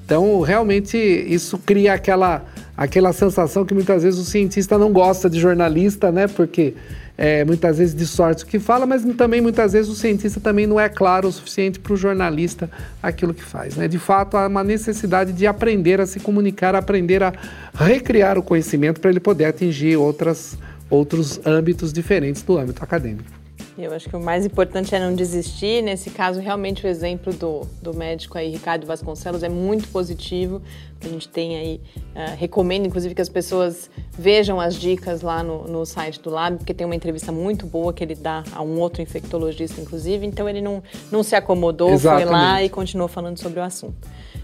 Então, 0.05 0.41
realmente, 0.41 0.97
isso 0.99 1.59
cria 1.59 1.95
aquela, 1.95 2.45
aquela 2.77 3.13
sensação 3.13 3.65
que 3.65 3.73
muitas 3.73 4.03
vezes 4.03 4.21
o 4.21 4.25
cientista 4.25 4.77
não 4.77 4.93
gosta 4.93 5.31
de 5.31 5.41
jornalista, 5.41 6.13
né? 6.13 6.27
Porque 6.27 6.75
é, 7.17 7.45
muitas 7.45 7.79
vezes 7.79 7.95
distorce 7.95 8.45
o 8.45 8.47
que 8.47 8.59
fala, 8.59 8.85
mas 8.87 9.05
também 9.17 9.41
muitas 9.41 9.73
vezes 9.73 9.91
o 9.91 9.95
cientista 9.95 10.41
também 10.41 10.67
não 10.67 10.79
é 10.79 10.89
claro 10.89 11.29
o 11.29 11.33
suficiente 11.33 11.79
para 11.79 11.93
o 11.93 11.97
jornalista 11.97 12.69
aquilo 13.03 13.33
que 13.33 13.43
faz. 13.43 13.77
Né? 13.77 13.89
De 13.89 13.99
fato, 13.99 14.37
há 14.37 14.47
uma 14.47 14.65
necessidade 14.65 15.33
de 15.33 15.47
aprender 15.47 16.01
a 16.01 16.07
se 16.07 16.21
comunicar, 16.21 16.75
aprender 16.75 17.23
a 17.23 17.33
recriar 17.75 18.37
o 18.37 18.43
conhecimento 18.43 19.01
para 19.01 19.11
ele 19.11 19.21
poder 19.21 19.47
atingir 19.47 19.97
outras, 19.97 20.59
outros 20.91 21.41
âmbitos 21.47 21.93
diferentes 21.93 22.43
do 22.43 22.59
âmbito 22.59 22.83
acadêmico. 22.83 23.44
Eu 23.77 23.93
acho 23.93 24.09
que 24.09 24.15
o 24.15 24.21
mais 24.21 24.47
importante 24.47 24.95
é 24.95 25.01
não 25.01 25.15
desistir. 25.15 25.83
Nesse 25.83 26.11
caso, 26.11 26.41
realmente 26.41 26.87
o 26.87 26.89
exemplo 26.89 27.33
do, 27.33 27.63
do 27.83 27.93
médico 27.93 28.39
aí, 28.39 28.51
Ricardo 28.51 28.87
Vasconcelos, 28.87 29.43
é 29.43 29.49
muito 29.49 29.89
positivo. 29.89 30.63
A 31.03 31.09
gente 31.09 31.29
tem 31.29 31.57
aí, 31.57 31.81
uh, 32.15 32.37
recomendo 32.37 32.87
inclusive 32.87 33.15
que 33.15 33.21
as 33.21 33.29
pessoas 33.29 33.91
vejam 34.13 34.61
as 34.61 34.77
dicas 34.77 35.23
lá 35.23 35.43
no, 35.43 35.67
no 35.67 35.85
site 35.85 36.21
do 36.21 36.31
Lab, 36.31 36.57
porque 36.57 36.73
tem 36.73 36.85
uma 36.85 36.95
entrevista 36.95 37.33
muito 37.33 37.67
boa 37.67 37.93
que 37.93 38.03
ele 38.03 38.15
dá 38.15 38.45
a 38.53 38.63
um 38.63 38.79
outro 38.79 39.03
infectologista, 39.03 39.81
inclusive. 39.81 40.25
Então 40.25 40.49
ele 40.49 40.61
não, 40.61 40.83
não 41.11 41.23
se 41.23 41.35
acomodou, 41.35 41.91
Exatamente. 41.91 42.27
foi 42.27 42.33
lá 42.33 42.63
e 42.63 42.69
continuou 42.69 43.09
falando 43.09 43.39
sobre 43.39 43.59
o 43.59 43.63
assunto. 43.63 43.97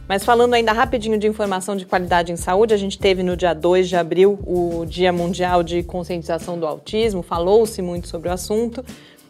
Mas 0.08 0.24
falando 0.24 0.54
ainda 0.54 0.72
rapidinho 0.72 1.16
de 1.16 1.28
informação 1.28 1.76
de 1.76 1.86
qualidade 1.86 2.32
em 2.32 2.36
saúde, 2.36 2.74
a 2.74 2.76
gente 2.76 2.98
teve 2.98 3.22
no 3.22 3.36
dia 3.36 3.54
2 3.54 3.88
de 3.88 3.94
abril 3.94 4.40
o 4.44 4.84
Dia 4.84 5.12
Mundial 5.12 5.62
de 5.62 5.84
Conscientização 5.84 6.58
do 6.58 6.66
Autismo, 6.66 7.22
falou-se 7.22 7.80
muito 7.80 8.08
sobre 8.08 8.28
o 8.28 8.32
assunto, 8.32 8.84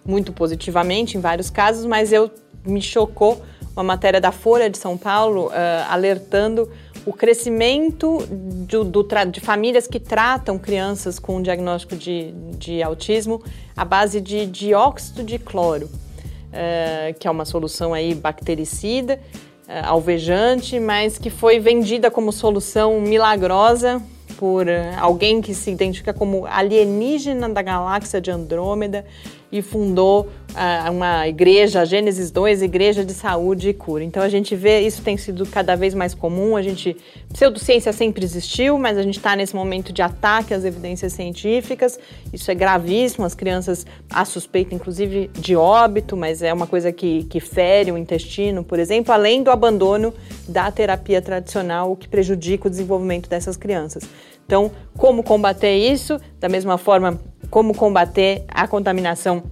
muito 0.05 0.33
positivamente 0.33 1.17
em 1.17 1.21
vários 1.21 1.51
casos, 1.51 1.87
mas 1.87 2.13
eu 2.13 2.31
me 2.65 2.81
chocou 2.81 3.41
uma 3.75 3.83
matéria 3.83 4.21
da 4.21 4.33
Folha 4.33 4.69
de 4.69 4.79
São 4.79 4.97
Paulo 4.97 5.47
uh, 5.47 5.53
alertando 5.89 6.71
o 7.07 7.13
crescimento 7.13 8.19
do, 8.29 8.85
do 8.85 9.09
de 9.31 9.41
famílias 9.41 9.87
que 9.87 9.99
tratam 9.99 10.59
crianças 10.59 11.19
com 11.19 11.41
diagnóstico 11.41 11.97
de, 11.97 12.33
de 12.59 12.83
autismo 12.83 13.43
à 13.77 13.85
base 13.85 14.21
de 14.21 14.45
dióxido 14.45 15.23
de 15.23 15.39
cloro, 15.39 15.87
uh, 15.87 17.19
que 17.19 17.27
é 17.27 17.31
uma 17.31 17.45
solução 17.45 17.95
aí 17.95 18.15
bactericida 18.15 19.19
uh, 19.67 19.87
alvejante, 19.87 20.79
mas 20.79 21.17
que 21.17 21.31
foi 21.31 21.59
vendida 21.59 22.11
como 22.11 22.33
solução 22.33 23.01
milagrosa 23.01 24.03
por 24.37 24.67
alguém 24.99 25.43
que 25.43 25.53
se 25.53 25.71
identifica 25.71 26.15
como 26.15 26.47
alienígena 26.47 27.47
da 27.47 27.61
galáxia 27.61 28.23
de 28.23 28.31
Andrômeda 28.31 29.05
e 29.53 29.61
fundou 29.63 30.29
uh, 30.51 30.91
uma 30.91 31.27
igreja, 31.27 31.81
a 31.81 31.85
Gênesis 31.85 32.31
2, 32.31 32.63
Igreja 32.63 33.05
de 33.05 33.13
Saúde 33.13 33.71
e 33.71 33.75
Cura. 33.75 34.05
Então 34.05 34.23
a 34.23 34.29
gente 34.29 34.55
vê 34.55 34.81
isso 34.81 35.03
tem 35.03 35.17
sido 35.17 35.45
cada 35.47 35.75
vez 35.75 35.95
mais 35.95 36.15
comum. 36.15 36.57
A 36.57 36.63
gente 36.63 36.97
pseudociência 37.33 37.93
sempre 37.93 38.25
existiu, 38.25 38.79
mas 38.79 38.97
a 38.97 39.03
gente 39.03 39.17
está 39.17 39.35
nesse 39.35 39.55
momento 39.55 39.93
de 39.93 40.03
ataque 40.03 40.55
às 40.55 40.65
evidências 40.65 41.13
científicas. 41.13 41.99
Isso 42.33 42.51
é 42.51 42.55
gravíssimo. 42.55 43.25
As 43.25 43.35
crianças 43.35 43.85
há 44.09 44.25
suspeita, 44.25 44.75
inclusive, 44.75 45.31
de 45.35 45.57
óbito, 45.57 46.17
mas 46.17 46.43
é 46.43 46.53
uma 46.53 46.67
coisa 46.67 46.93
que, 46.93 47.25
que 47.25 47.41
fere 47.41 47.91
o 47.91 47.99
intestino, 47.99 48.63
por 48.63 48.79
exemplo, 48.79 49.13
além 49.13 49.43
do 49.43 49.51
abandono 49.51 50.15
da 50.49 50.71
terapia 50.71 51.21
tradicional, 51.21 51.91
o 51.91 51.97
que 51.97 52.09
prejudica 52.09 52.69
o 52.69 52.71
desenvolvimento 52.71 53.29
dessas 53.29 53.57
crianças. 53.57 54.05
Então, 54.51 54.73
como 54.97 55.23
combater 55.23 55.77
isso? 55.77 56.21
Da 56.41 56.49
mesma 56.49 56.77
forma, 56.77 57.21
como 57.51 57.75
combater 57.75 58.45
a 58.49 58.67
contaminação 58.69 59.43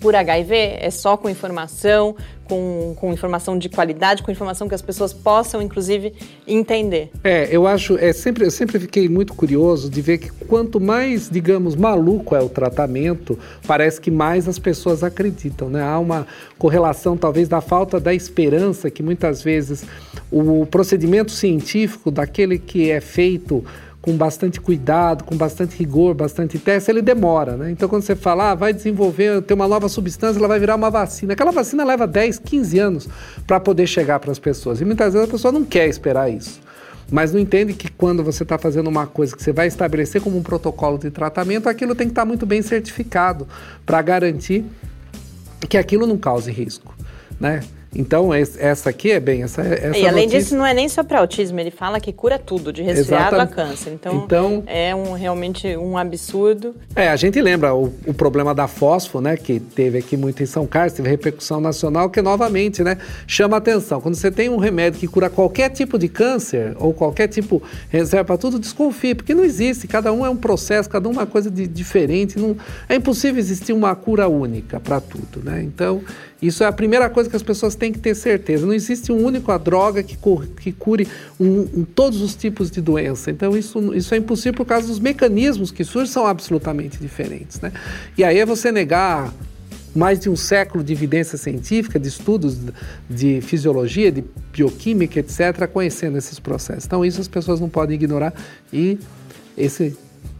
por 0.00 0.16
HIV 0.16 0.54
é 0.80 0.90
só 0.90 1.16
com 1.16 1.28
informação, 1.28 2.16
com, 2.44 2.96
com, 2.98 3.12
informação 3.12 3.56
de 3.56 3.68
qualidade, 3.68 4.22
com 4.22 4.32
informação 4.32 4.66
que 4.66 4.74
as 4.74 4.80
pessoas 4.80 5.12
possam, 5.12 5.60
inclusive, 5.60 6.14
entender. 6.48 7.10
É, 7.22 7.48
eu 7.54 7.66
acho, 7.66 7.98
é 7.98 8.12
sempre, 8.12 8.44
eu 8.44 8.50
sempre 8.50 8.80
fiquei 8.80 9.08
muito 9.08 9.34
curioso 9.34 9.90
de 9.90 10.00
ver 10.00 10.18
que 10.18 10.30
quanto 10.46 10.80
mais, 10.80 11.28
digamos, 11.30 11.76
maluco 11.76 12.34
é 12.34 12.40
o 12.40 12.48
tratamento, 12.48 13.38
parece 13.66 14.00
que 14.00 14.10
mais 14.10 14.48
as 14.48 14.58
pessoas 14.58 15.04
acreditam, 15.04 15.68
né? 15.68 15.82
Há 15.82 15.98
uma 15.98 16.26
correlação, 16.58 17.16
talvez, 17.16 17.46
da 17.46 17.60
falta 17.60 18.00
da 18.00 18.14
esperança 18.14 18.90
que 18.90 19.02
muitas 19.02 19.42
vezes 19.42 19.84
o 20.32 20.66
procedimento 20.66 21.30
científico 21.30 22.10
daquele 22.10 22.58
que 22.58 22.90
é 22.90 23.00
feito 23.00 23.64
com 24.02 24.16
bastante 24.16 24.60
cuidado, 24.60 25.24
com 25.24 25.36
bastante 25.36 25.76
rigor, 25.76 26.14
bastante 26.14 26.58
teste, 26.58 26.90
ele 26.90 27.02
demora, 27.02 27.56
né? 27.56 27.70
Então 27.70 27.88
quando 27.88 28.02
você 28.02 28.16
fala, 28.16 28.52
ah, 28.52 28.54
vai 28.54 28.72
desenvolver, 28.72 29.42
tem 29.42 29.54
uma 29.54 29.68
nova 29.68 29.88
substância, 29.88 30.38
ela 30.38 30.48
vai 30.48 30.58
virar 30.58 30.74
uma 30.76 30.90
vacina. 30.90 31.34
Aquela 31.34 31.52
vacina 31.52 31.84
leva 31.84 32.06
10, 32.06 32.38
15 32.38 32.78
anos 32.78 33.08
para 33.46 33.60
poder 33.60 33.86
chegar 33.86 34.18
para 34.18 34.32
as 34.32 34.38
pessoas. 34.38 34.80
E 34.80 34.84
muitas 34.84 35.12
vezes 35.12 35.28
a 35.28 35.30
pessoa 35.30 35.52
não 35.52 35.64
quer 35.64 35.86
esperar 35.86 36.30
isso. 36.30 36.60
Mas 37.10 37.32
não 37.32 37.40
entende 37.40 37.74
que 37.74 37.90
quando 37.90 38.22
você 38.22 38.42
está 38.42 38.56
fazendo 38.56 38.86
uma 38.86 39.06
coisa 39.06 39.36
que 39.36 39.42
você 39.42 39.52
vai 39.52 39.66
estabelecer 39.66 40.22
como 40.22 40.38
um 40.38 40.42
protocolo 40.42 40.96
de 40.96 41.10
tratamento, 41.10 41.68
aquilo 41.68 41.94
tem 41.94 42.06
que 42.06 42.12
estar 42.12 42.22
tá 42.22 42.26
muito 42.26 42.46
bem 42.46 42.62
certificado 42.62 43.46
para 43.84 44.00
garantir 44.00 44.64
que 45.68 45.76
aquilo 45.76 46.06
não 46.06 46.16
cause 46.16 46.50
risco, 46.50 46.94
né? 47.38 47.60
Então, 47.94 48.32
essa 48.32 48.90
aqui 48.90 49.10
é 49.10 49.18
bem, 49.18 49.42
essa, 49.42 49.62
essa 49.62 49.98
E 49.98 50.06
além 50.06 50.26
notícia... 50.26 50.38
disso, 50.38 50.56
não 50.56 50.64
é 50.64 50.72
nem 50.72 50.88
só 50.88 51.02
para 51.02 51.18
autismo, 51.18 51.58
ele 51.58 51.72
fala 51.72 51.98
que 51.98 52.12
cura 52.12 52.38
tudo, 52.38 52.72
de 52.72 52.82
resfriado 52.82 53.34
Exatamente. 53.34 53.52
a 53.52 53.56
câncer. 53.56 53.92
Então, 53.92 54.22
então, 54.24 54.62
é 54.66 54.94
um, 54.94 55.12
realmente 55.14 55.76
um 55.76 55.98
absurdo. 55.98 56.74
É, 56.94 57.08
a 57.08 57.16
gente 57.16 57.40
lembra 57.40 57.74
o, 57.74 57.92
o, 58.06 58.14
problema 58.14 58.54
da 58.54 58.68
fósforo, 58.68 59.24
né, 59.24 59.36
que 59.36 59.58
teve 59.58 59.98
aqui 59.98 60.16
muito 60.16 60.40
em 60.40 60.46
São 60.46 60.66
Carlos, 60.66 60.92
teve 60.92 61.08
repercussão 61.08 61.60
nacional, 61.60 62.08
que 62.08 62.22
novamente, 62.22 62.84
né, 62.84 62.96
chama 63.26 63.56
atenção. 63.56 64.00
Quando 64.00 64.14
você 64.14 64.30
tem 64.30 64.48
um 64.48 64.58
remédio 64.58 65.00
que 65.00 65.08
cura 65.08 65.28
qualquer 65.28 65.70
tipo 65.70 65.98
de 65.98 66.08
câncer, 66.08 66.76
ou 66.78 66.94
qualquer 66.94 67.26
tipo, 67.26 67.60
reserva 67.88 68.24
para 68.24 68.38
tudo, 68.38 68.60
desconfie, 68.60 69.16
porque 69.16 69.34
não 69.34 69.44
existe, 69.44 69.88
cada 69.88 70.12
um 70.12 70.24
é 70.24 70.30
um 70.30 70.36
processo, 70.36 70.88
cada 70.88 71.08
um 71.08 71.12
é 71.12 71.14
uma 71.16 71.26
coisa 71.26 71.50
de, 71.50 71.66
diferente, 71.66 72.38
não, 72.38 72.56
é 72.88 72.94
impossível 72.94 73.40
existir 73.40 73.72
uma 73.72 73.96
cura 73.96 74.28
única 74.28 74.78
para 74.78 75.00
tudo, 75.00 75.42
né, 75.42 75.60
então... 75.60 76.00
Isso 76.42 76.64
é 76.64 76.66
a 76.66 76.72
primeira 76.72 77.10
coisa 77.10 77.28
que 77.28 77.36
as 77.36 77.42
pessoas 77.42 77.74
têm 77.74 77.92
que 77.92 77.98
ter 77.98 78.14
certeza. 78.14 78.64
Não 78.64 78.72
existe 78.72 79.12
um 79.12 79.22
único 79.24 79.56
droga 79.58 80.02
que, 80.02 80.16
que 80.60 80.72
cure 80.72 81.06
um, 81.38 81.60
um, 81.60 81.84
todos 81.84 82.22
os 82.22 82.34
tipos 82.34 82.70
de 82.70 82.80
doença. 82.80 83.30
Então, 83.30 83.56
isso, 83.56 83.94
isso 83.94 84.14
é 84.14 84.18
impossível 84.18 84.54
por 84.54 84.66
causa 84.66 84.86
dos 84.86 84.98
mecanismos 84.98 85.70
que 85.70 85.84
surgem 85.84 86.12
são 86.12 86.26
absolutamente 86.26 86.98
diferentes. 86.98 87.60
Né? 87.60 87.72
E 88.16 88.24
aí 88.24 88.38
é 88.38 88.46
você 88.46 88.72
negar 88.72 89.32
mais 89.94 90.20
de 90.20 90.30
um 90.30 90.36
século 90.36 90.82
de 90.84 90.92
evidência 90.92 91.36
científica, 91.36 91.98
de 91.98 92.08
estudos 92.08 92.58
de 93.08 93.40
fisiologia, 93.40 94.10
de 94.10 94.24
bioquímica, 94.52 95.20
etc., 95.20 95.66
conhecendo 95.70 96.16
esses 96.16 96.38
processos. 96.38 96.84
Então, 96.84 97.04
isso 97.04 97.20
as 97.20 97.28
pessoas 97.28 97.60
não 97.60 97.68
podem 97.68 97.96
ignorar 97.96 98.32
e 98.72 98.98
esse 99.58 99.96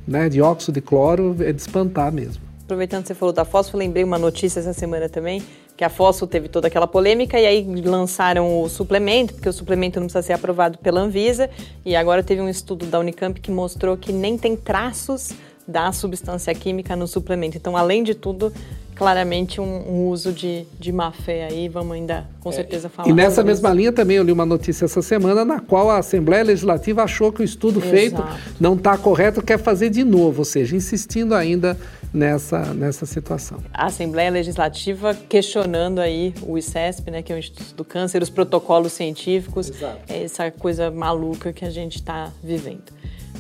né, 0.07 0.29
dióxido 0.29 0.75
de 0.75 0.81
cloro 0.81 1.37
é 1.41 1.53
de 1.53 1.61
espantar 1.61 2.13
mesmo. 2.13 2.43
Aproveitando 2.65 3.03
que 3.03 3.09
você 3.09 3.15
falou 3.15 3.33
da 3.33 3.45
fósforo, 3.45 3.79
lembrei 3.79 4.05
uma 4.05 4.19
notícia 4.19 4.61
essa 4.61 4.73
semana 4.73 5.09
também, 5.09 5.43
que 5.81 5.85
a 5.85 5.89
fósforo 5.89 6.31
teve 6.31 6.47
toda 6.47 6.67
aquela 6.67 6.87
polêmica 6.87 7.41
e 7.41 7.47
aí 7.47 7.65
lançaram 7.83 8.63
o 8.63 8.69
suplemento, 8.69 9.33
porque 9.33 9.49
o 9.49 9.53
suplemento 9.53 9.99
não 9.99 10.09
precisa 10.09 10.21
ser 10.21 10.35
aprovado 10.35 10.77
pela 10.77 11.01
Anvisa, 11.01 11.49
e 11.87 11.97
agora 11.97 12.23
teve 12.23 12.43
um 12.43 12.51
estudo 12.51 12.85
da 12.85 12.99
Unicamp 12.99 13.41
que 13.41 13.51
mostrou 13.51 13.97
que 13.97 14.13
nem 14.13 14.37
tem 14.37 14.55
traços 14.55 15.31
da 15.67 15.91
substância 15.91 16.55
química 16.55 16.95
no 16.95 17.07
suplemento. 17.07 17.57
Então, 17.57 17.79
além 17.79 18.03
de 18.03 18.15
tudo, 18.15 18.53
claramente 18.95 19.59
um, 19.59 19.65
um 19.65 20.09
uso 20.09 20.33
de, 20.33 20.67
de 20.79 20.93
má 20.93 21.13
fé 21.13 21.47
aí, 21.51 21.67
vamos 21.67 21.93
ainda 21.93 22.27
com 22.41 22.51
é, 22.51 22.53
certeza 22.53 22.91
falar. 22.91 23.09
E 23.09 23.15
nessa 23.15 23.43
mesma 23.43 23.71
isso. 23.71 23.79
linha 23.79 23.91
também 23.91 24.19
eu 24.19 24.23
li 24.23 24.33
uma 24.33 24.45
notícia 24.45 24.85
essa 24.85 25.01
semana 25.01 25.47
na 25.47 25.61
qual 25.61 25.89
a 25.89 25.97
Assembleia 25.97 26.45
Legislativa 26.45 27.05
achou 27.05 27.33
que 27.33 27.41
o 27.41 27.45
estudo 27.45 27.79
Exato. 27.79 27.91
feito 27.91 28.23
não 28.61 28.75
está 28.75 28.99
correto, 28.99 29.41
quer 29.41 29.59
fazer 29.59 29.89
de 29.89 30.05
novo, 30.05 30.41
ou 30.41 30.45
seja, 30.45 30.77
insistindo 30.77 31.35
ainda 31.35 31.79
nessa, 32.13 32.75
nessa 32.75 33.07
situação. 33.07 33.59
A 33.73 33.87
Assembleia 33.87 34.31
Legislativa 34.31 35.15
questionando 35.15 36.01
aí 36.01 36.35
o 36.43 36.59
ICESP, 36.59 37.11
né, 37.11 37.23
que 37.23 37.33
é 37.33 37.37
o 37.37 37.39
Instituto 37.39 37.75
do 37.75 37.85
Câncer, 37.85 38.23
os 38.23 38.31
protocolos 38.31 38.93
científicos, 38.93 39.71
Exato. 39.71 40.01
é 40.09 40.25
essa 40.25 40.51
coisa 40.51 40.91
maluca 40.91 41.53
que 41.53 41.65
a 41.65 41.71
gente 41.71 41.97
está 41.97 42.31
vivendo. 42.43 42.93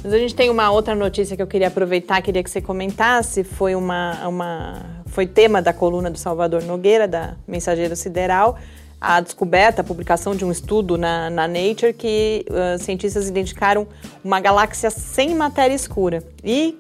Mas 0.02 0.12
a 0.12 0.18
gente 0.18 0.34
tem 0.34 0.48
uma 0.48 0.70
outra 0.70 0.94
notícia 0.94 1.36
que 1.36 1.42
eu 1.42 1.46
queria 1.46 1.68
aproveitar, 1.68 2.22
queria 2.22 2.42
que 2.42 2.50
você 2.50 2.60
comentasse, 2.60 3.44
foi 3.44 3.74
uma, 3.74 4.26
uma 4.26 5.02
foi 5.06 5.26
tema 5.26 5.60
da 5.60 5.72
coluna 5.72 6.10
do 6.10 6.18
Salvador 6.18 6.62
Nogueira, 6.62 7.06
da 7.06 7.36
Mensageiro 7.46 7.94
Sideral, 7.94 8.56
a 9.00 9.20
descoberta, 9.20 9.80
a 9.80 9.84
publicação 9.84 10.34
de 10.34 10.44
um 10.44 10.50
estudo 10.50 10.98
na, 10.98 11.30
na 11.30 11.48
Nature 11.48 11.92
que 11.92 12.44
uh, 12.50 12.78
cientistas 12.78 13.28
identificaram 13.28 13.86
uma 14.22 14.40
galáxia 14.40 14.90
sem 14.90 15.34
matéria 15.34 15.74
escura. 15.74 16.22
E, 16.44 16.78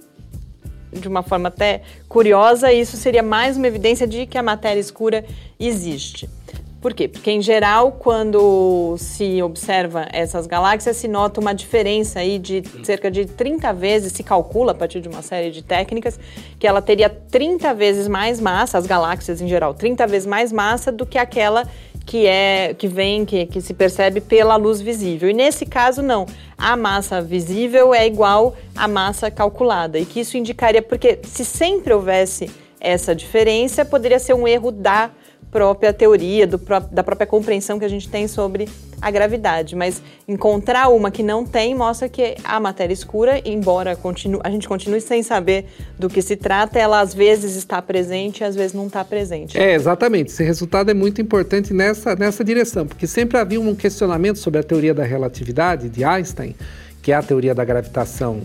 de 0.92 1.08
uma 1.08 1.22
forma 1.22 1.48
até 1.48 1.82
curiosa, 2.08 2.72
isso 2.72 2.96
seria 2.96 3.22
mais 3.22 3.56
uma 3.56 3.66
evidência 3.66 4.06
de 4.06 4.26
que 4.26 4.38
a 4.38 4.42
matéria 4.42 4.80
escura 4.80 5.24
existe. 5.58 6.28
Por 6.80 6.94
quê? 6.94 7.06
Porque, 7.06 7.30
em 7.30 7.42
geral, 7.42 7.92
quando 7.92 8.96
se 8.96 9.42
observa 9.42 10.08
essas 10.12 10.46
galáxias, 10.46 10.96
se 10.96 11.06
nota 11.06 11.38
uma 11.38 11.52
diferença 11.52 12.20
aí 12.20 12.38
de 12.38 12.62
cerca 12.82 13.10
de 13.10 13.26
30 13.26 13.70
vezes, 13.74 14.14
se 14.14 14.22
calcula 14.22 14.72
a 14.72 14.74
partir 14.74 15.02
de 15.02 15.08
uma 15.08 15.20
série 15.20 15.50
de 15.50 15.62
técnicas, 15.62 16.18
que 16.58 16.66
ela 16.66 16.80
teria 16.80 17.10
30 17.10 17.74
vezes 17.74 18.08
mais 18.08 18.40
massa, 18.40 18.78
as 18.78 18.86
galáxias 18.86 19.42
em 19.42 19.48
geral, 19.48 19.74
30 19.74 20.06
vezes 20.06 20.26
mais 20.26 20.50
massa 20.50 20.90
do 20.90 21.04
que 21.04 21.18
aquela 21.18 21.68
que 22.10 22.26
é 22.26 22.74
que 22.76 22.88
vem, 22.88 23.24
que, 23.24 23.46
que 23.46 23.60
se 23.60 23.72
percebe 23.72 24.20
pela 24.20 24.56
luz 24.56 24.80
visível. 24.80 25.30
E 25.30 25.32
nesse 25.32 25.64
caso, 25.64 26.02
não. 26.02 26.26
A 26.58 26.76
massa 26.76 27.22
visível 27.22 27.94
é 27.94 28.04
igual 28.04 28.56
à 28.74 28.88
massa 28.88 29.30
calculada. 29.30 29.96
E 29.96 30.04
que 30.04 30.18
isso 30.18 30.36
indicaria, 30.36 30.82
porque 30.82 31.20
se 31.22 31.44
sempre 31.44 31.94
houvesse 31.94 32.50
essa 32.80 33.14
diferença, 33.14 33.84
poderia 33.84 34.18
ser 34.18 34.34
um 34.34 34.48
erro 34.48 34.72
da 34.72 35.12
própria 35.52 35.92
teoria, 35.92 36.48
do, 36.48 36.60
da 36.90 37.04
própria 37.04 37.28
compreensão 37.28 37.78
que 37.78 37.84
a 37.84 37.88
gente 37.88 38.08
tem 38.08 38.26
sobre 38.26 38.68
a 39.00 39.10
gravidade, 39.10 39.74
mas 39.74 40.02
encontrar 40.28 40.88
uma 40.88 41.10
que 41.10 41.22
não 41.22 41.44
tem 41.44 41.74
mostra 41.74 42.08
que 42.08 42.36
a 42.44 42.60
matéria 42.60 42.92
escura, 42.92 43.40
embora 43.44 43.96
continue, 43.96 44.40
a 44.44 44.50
gente 44.50 44.68
continue 44.68 45.00
sem 45.00 45.22
saber 45.22 45.66
do 45.98 46.08
que 46.08 46.20
se 46.20 46.36
trata, 46.36 46.78
ela 46.78 47.00
às 47.00 47.14
vezes 47.14 47.56
está 47.56 47.80
presente 47.80 48.40
e 48.40 48.44
às 48.44 48.54
vezes 48.54 48.72
não 48.72 48.86
está 48.86 49.04
presente. 49.04 49.58
É, 49.58 49.74
exatamente. 49.74 50.30
Esse 50.30 50.44
resultado 50.44 50.90
é 50.90 50.94
muito 50.94 51.20
importante 51.20 51.72
nessa, 51.72 52.14
nessa 52.14 52.44
direção, 52.44 52.86
porque 52.86 53.06
sempre 53.06 53.38
havia 53.38 53.60
um 53.60 53.74
questionamento 53.74 54.38
sobre 54.38 54.60
a 54.60 54.62
teoria 54.62 54.92
da 54.92 55.04
relatividade 55.04 55.88
de 55.88 56.04
Einstein, 56.04 56.54
que 57.02 57.12
é 57.12 57.14
a 57.14 57.22
teoria 57.22 57.54
da 57.54 57.64
gravitação 57.64 58.42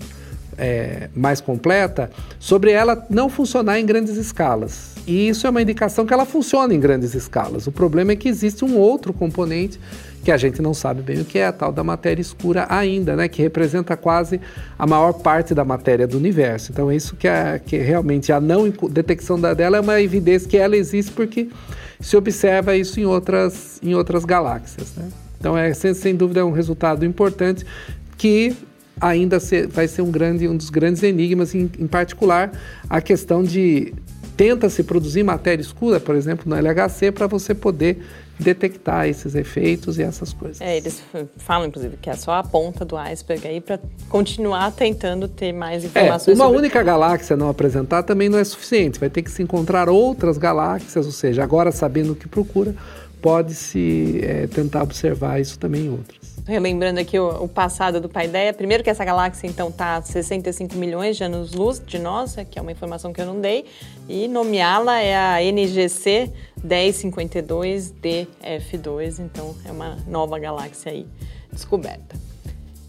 é, 0.58 1.10
mais 1.14 1.42
completa, 1.42 2.10
sobre 2.40 2.72
ela 2.72 3.06
não 3.10 3.30
funcionar 3.30 3.80
em 3.80 3.86
grandes 3.86 4.16
escalas. 4.16 4.95
E 5.08 5.28
isso 5.28 5.46
é 5.46 5.50
uma 5.50 5.62
indicação 5.62 6.06
que 6.06 6.14
ela 6.14 6.26
funciona 6.26 6.74
em 6.74 6.80
grandes 6.80 7.14
escalas. 7.14 7.68
O 7.68 7.72
problema 7.72 8.12
é 8.12 8.16
que 8.16 8.28
existe 8.28 8.66
um 8.66 8.78
outro 8.78 9.14
componente 9.14 9.80
que 10.24 10.32
a 10.32 10.38
gente 10.38 10.60
não 10.60 10.74
sabe 10.74 11.04
bem 11.04 11.22
o 11.22 11.26
que 11.26 11.38
é, 11.38 11.46
a 11.46 11.52
tal 11.52 11.72
da 11.72 11.84
matéria 11.84 12.20
escura 12.20 12.66
ainda, 12.68 13.16
né, 13.16 13.28
que 13.28 13.44
representa 13.44 13.96
quase 13.96 14.42
a 14.78 14.88
maior 14.88 15.14
parte 15.14 15.54
da 15.54 15.64
matéria 15.64 16.08
do 16.08 16.18
universo. 16.18 16.72
Então, 16.72 16.92
isso 16.92 17.16
que, 17.16 17.28
é, 17.28 17.62
que 17.64 17.78
realmente 17.78 18.32
a 18.32 18.42
não 18.42 18.68
detecção 18.90 19.40
dela 19.40 19.78
é 19.78 19.80
uma 19.80 20.02
evidência 20.02 20.50
que 20.50 20.58
ela 20.58 20.76
existe 20.76 21.12
porque 21.12 21.48
se 22.00 22.18
observa 22.18 22.76
isso 22.76 23.00
em 23.00 23.06
outras, 23.06 23.80
em 23.84 23.94
outras 23.94 24.26
galáxias. 24.26 24.96
Né? 24.96 25.10
Então, 25.40 25.56
é, 25.56 25.72
sem, 25.76 25.94
sem 25.94 26.16
dúvida, 26.16 26.40
é 26.40 26.44
um 26.44 26.52
resultado 26.52 27.06
importante 27.06 27.64
que 28.18 28.56
ainda 29.00 29.38
vai 29.70 29.88
ser 29.88 30.02
um, 30.02 30.10
grande, 30.10 30.48
um 30.48 30.58
dos 30.58 30.72
grandes 30.72 31.04
enigmas, 31.04 31.54
em, 31.54 31.70
em 31.78 31.86
particular 31.86 32.52
a 32.90 33.00
questão 33.00 33.44
de 33.44 33.94
tenta-se 34.36 34.84
produzir 34.84 35.24
matéria 35.24 35.62
escura, 35.62 36.00
por 36.00 36.16
exemplo, 36.16 36.46
no 36.48 36.56
LHC, 36.56 37.12
para 37.12 37.28
você 37.28 37.54
poder 37.54 38.02
detectar 38.38 39.08
esses 39.08 39.34
efeitos 39.34 39.98
e 39.98 40.04
essas 40.04 40.34
coisas. 40.34 40.60
É, 40.60 40.76
eles 40.76 41.02
falam, 41.38 41.68
inclusive, 41.68 41.96
que 41.98 42.10
é 42.10 42.16
só 42.16 42.34
a 42.34 42.44
ponta 42.44 42.84
do 42.84 42.98
iceberg 42.98 43.48
aí 43.48 43.62
para 43.62 43.80
continuar 44.10 44.72
tentando 44.72 45.28
ter 45.28 45.54
mais 45.54 45.84
é, 45.84 45.88
informações. 45.88 46.38
É, 46.38 46.40
uma 46.40 46.46
sobre... 46.46 46.60
única 46.60 46.84
galáxia 46.84 47.38
não 47.38 47.48
apresentar 47.48 48.04
também 48.04 48.28
não 48.28 48.38
é 48.38 48.44
suficiente. 48.44 49.00
Vai 49.00 49.10
ter 49.10 49.22
que 49.22 49.32
se 49.32 49.42
encontrar 49.42 49.88
outras 49.88 50.38
galáxias, 50.38 51.06
ou 51.06 51.12
seja, 51.12 51.44
agora 51.44 51.72
sabendo 51.72 52.12
o 52.12 52.16
que 52.16 52.28
procura, 52.28 52.76
pode-se 53.22 54.20
é, 54.22 54.48
tentar 54.48 54.84
observar 54.84 55.40
isso 55.40 55.58
também 55.58 55.86
em 55.86 55.90
outras 55.90 56.25
relembrando 56.46 57.00
aqui 57.00 57.18
o, 57.20 57.44
o, 57.44 57.48
passado 57.48 58.00
do 58.00 58.08
Paideia, 58.08 58.54
primeiro 58.54 58.84
que 58.84 58.90
essa 58.90 59.04
galáxia 59.04 59.48
então 59.48 59.70
está 59.70 59.96
a 59.98 60.02
65 60.02 60.76
milhões 60.76 61.18
de 61.18 61.24
anos-luz 61.24 61.82
de 61.84 61.98
nós, 61.98 62.36
que 62.50 62.60
é 62.60 62.62
uma 62.62 62.72
informação 62.72 63.12
que 63.12 63.20
eu 63.20 63.26
não 63.26 63.42
dei, 63.42 63.66
e 64.08 64.28
nomeá-la 64.28 65.02
é 65.02 65.16
a 65.16 65.42
NGC 65.42 66.32
1052DF2, 66.66 69.20
então 69.20 69.56
é 69.66 69.72
uma 69.72 69.98
nova 70.08 70.38
galáxia 70.38 70.92
aí 70.92 71.08
descoberta. 71.52 72.16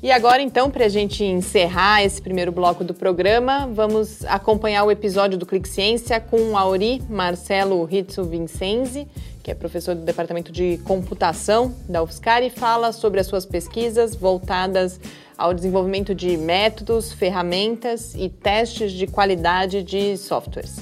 E 0.02 0.12
agora, 0.12 0.42
então, 0.42 0.70
para 0.70 0.84
a 0.84 0.88
gente 0.88 1.24
encerrar 1.24 2.04
esse 2.04 2.20
primeiro 2.20 2.52
bloco 2.52 2.84
do 2.84 2.92
programa, 2.92 3.66
vamos 3.66 4.24
acompanhar 4.26 4.84
o 4.84 4.90
episódio 4.90 5.38
do 5.38 5.46
Clique 5.46 5.68
Ciência 5.68 6.20
com 6.20 6.56
Auri 6.56 7.02
Marcelo 7.08 7.82
Ritsu 7.84 8.22
Vincenzi, 8.22 9.08
que 9.46 9.52
é 9.52 9.54
professor 9.54 9.94
do 9.94 10.00
Departamento 10.00 10.50
de 10.50 10.76
Computação 10.78 11.72
da 11.88 12.02
UFSCar 12.02 12.42
e 12.42 12.50
fala 12.50 12.90
sobre 12.90 13.20
as 13.20 13.28
suas 13.28 13.46
pesquisas 13.46 14.12
voltadas 14.12 14.98
ao 15.38 15.54
desenvolvimento 15.54 16.12
de 16.16 16.36
métodos, 16.36 17.12
ferramentas 17.12 18.12
e 18.16 18.28
testes 18.28 18.90
de 18.90 19.06
qualidade 19.06 19.84
de 19.84 20.16
softwares. 20.16 20.78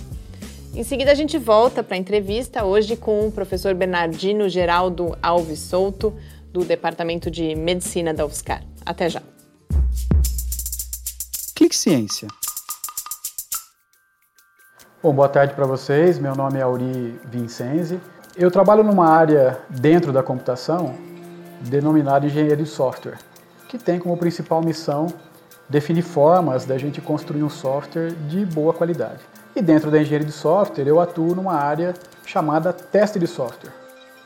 Em 0.75 0.83
seguida, 0.83 1.12
a 1.12 1.14
gente 1.14 1.37
volta 1.37 1.83
para 1.83 1.94
a 1.94 1.99
entrevista, 1.99 2.64
hoje 2.64 2.97
com 2.97 3.28
o 3.28 3.30
professor 3.30 3.75
Bernardino 3.75 4.49
Geraldo 4.49 5.14
Alves 5.23 5.59
Souto, 5.59 6.14
do 6.50 6.64
Departamento 6.64 7.30
de 7.30 7.54
Medicina 7.54 8.14
da 8.14 8.25
UFSCar. 8.25 8.64
Até 8.87 9.11
já. 9.11 9.21
Clique 11.54 11.76
Ciência. 11.76 12.28
Bom, 15.02 15.12
boa 15.12 15.28
tarde 15.28 15.52
para 15.52 15.66
vocês. 15.66 16.18
Meu 16.18 16.35
nome 16.35 16.59
é 16.59 16.62
Auri 16.62 17.21
Vincenzi. 17.26 18.00
Eu 18.36 18.50
trabalho 18.50 18.82
numa 18.82 19.06
área 19.06 19.60
dentro 19.70 20.12
da 20.12 20.20
computação 20.20 20.96
denominada 21.60 22.26
engenharia 22.26 22.56
de 22.56 22.66
software, 22.66 23.18
que 23.68 23.78
tem 23.78 24.00
como 24.00 24.16
principal 24.16 24.60
missão 24.60 25.06
definir 25.68 26.02
formas 26.02 26.64
da 26.64 26.76
gente 26.76 27.00
construir 27.00 27.44
um 27.44 27.48
software 27.48 28.10
de 28.28 28.44
boa 28.44 28.72
qualidade. 28.72 29.20
E 29.54 29.62
dentro 29.62 29.88
da 29.88 30.00
engenharia 30.00 30.26
de 30.26 30.32
software, 30.32 30.88
eu 30.88 31.00
atuo 31.00 31.32
numa 31.32 31.54
área 31.54 31.94
chamada 32.26 32.72
teste 32.72 33.20
de 33.20 33.26
software. 33.28 33.72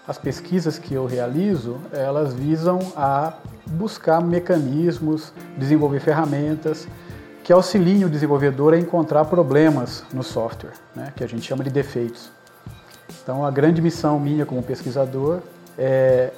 As 0.07 0.17
pesquisas 0.17 0.79
que 0.79 0.95
eu 0.95 1.05
realizo, 1.05 1.77
elas 1.93 2.33
visam 2.33 2.79
a 2.97 3.35
buscar 3.67 4.23
mecanismos, 4.23 5.35
desenvolver 5.59 6.01
ferramentas 6.01 6.89
que 7.45 7.53
auxiliem 7.53 8.07
o 8.07 8.09
desenvolvedor 8.09 8.73
a 8.73 8.79
encontrar 8.79 9.27
problemas 9.27 10.03
no 10.15 10.23
software, 10.23 10.73
né, 10.97 11.13
que 11.15 11.23
a 11.23 11.27
gente 11.27 11.43
chama 11.43 11.63
de 11.63 11.69
defeitos. 11.69 12.38
Então, 13.29 13.45
a 13.45 13.51
grande 13.51 13.83
missão 13.83 14.19
minha 14.19 14.47
como 14.47 14.63
pesquisador 14.63 15.41
é 15.77 16.31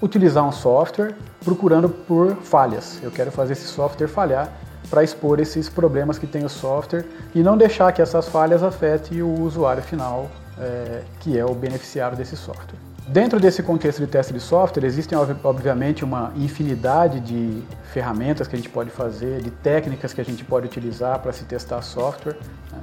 utilizar 0.00 0.46
um 0.46 0.52
software 0.52 1.12
procurando 1.44 1.88
por 1.88 2.36
falhas. 2.36 3.00
Eu 3.02 3.10
quero 3.10 3.32
fazer 3.32 3.54
esse 3.54 3.66
software 3.66 4.06
falhar 4.06 4.52
para 4.88 5.02
expor 5.02 5.40
esses 5.40 5.68
problemas 5.68 6.20
que 6.20 6.26
tem 6.28 6.44
o 6.44 6.48
software 6.48 7.04
e 7.34 7.42
não 7.42 7.56
deixar 7.56 7.90
que 7.90 8.00
essas 8.00 8.28
falhas 8.28 8.62
afetem 8.62 9.22
o 9.22 9.40
usuário 9.40 9.82
final, 9.82 10.30
é, 10.56 11.02
que 11.18 11.36
é 11.36 11.44
o 11.44 11.52
beneficiário 11.52 12.16
desse 12.16 12.36
software. 12.36 12.78
Dentro 13.08 13.40
desse 13.40 13.60
contexto 13.60 13.98
de 13.98 14.06
teste 14.06 14.32
de 14.32 14.38
software, 14.38 14.84
existem 14.84 15.18
obviamente 15.42 16.04
uma 16.04 16.32
infinidade 16.36 17.18
de 17.18 17.60
ferramentas 17.92 18.46
que 18.46 18.54
a 18.54 18.56
gente 18.56 18.70
pode 18.70 18.90
fazer, 18.90 19.42
de 19.42 19.50
técnicas 19.50 20.14
que 20.14 20.20
a 20.20 20.24
gente 20.24 20.44
pode 20.44 20.66
utilizar 20.66 21.18
para 21.18 21.32
se 21.32 21.42
testar 21.42 21.82
software. 21.82 22.36
Né? 22.70 22.78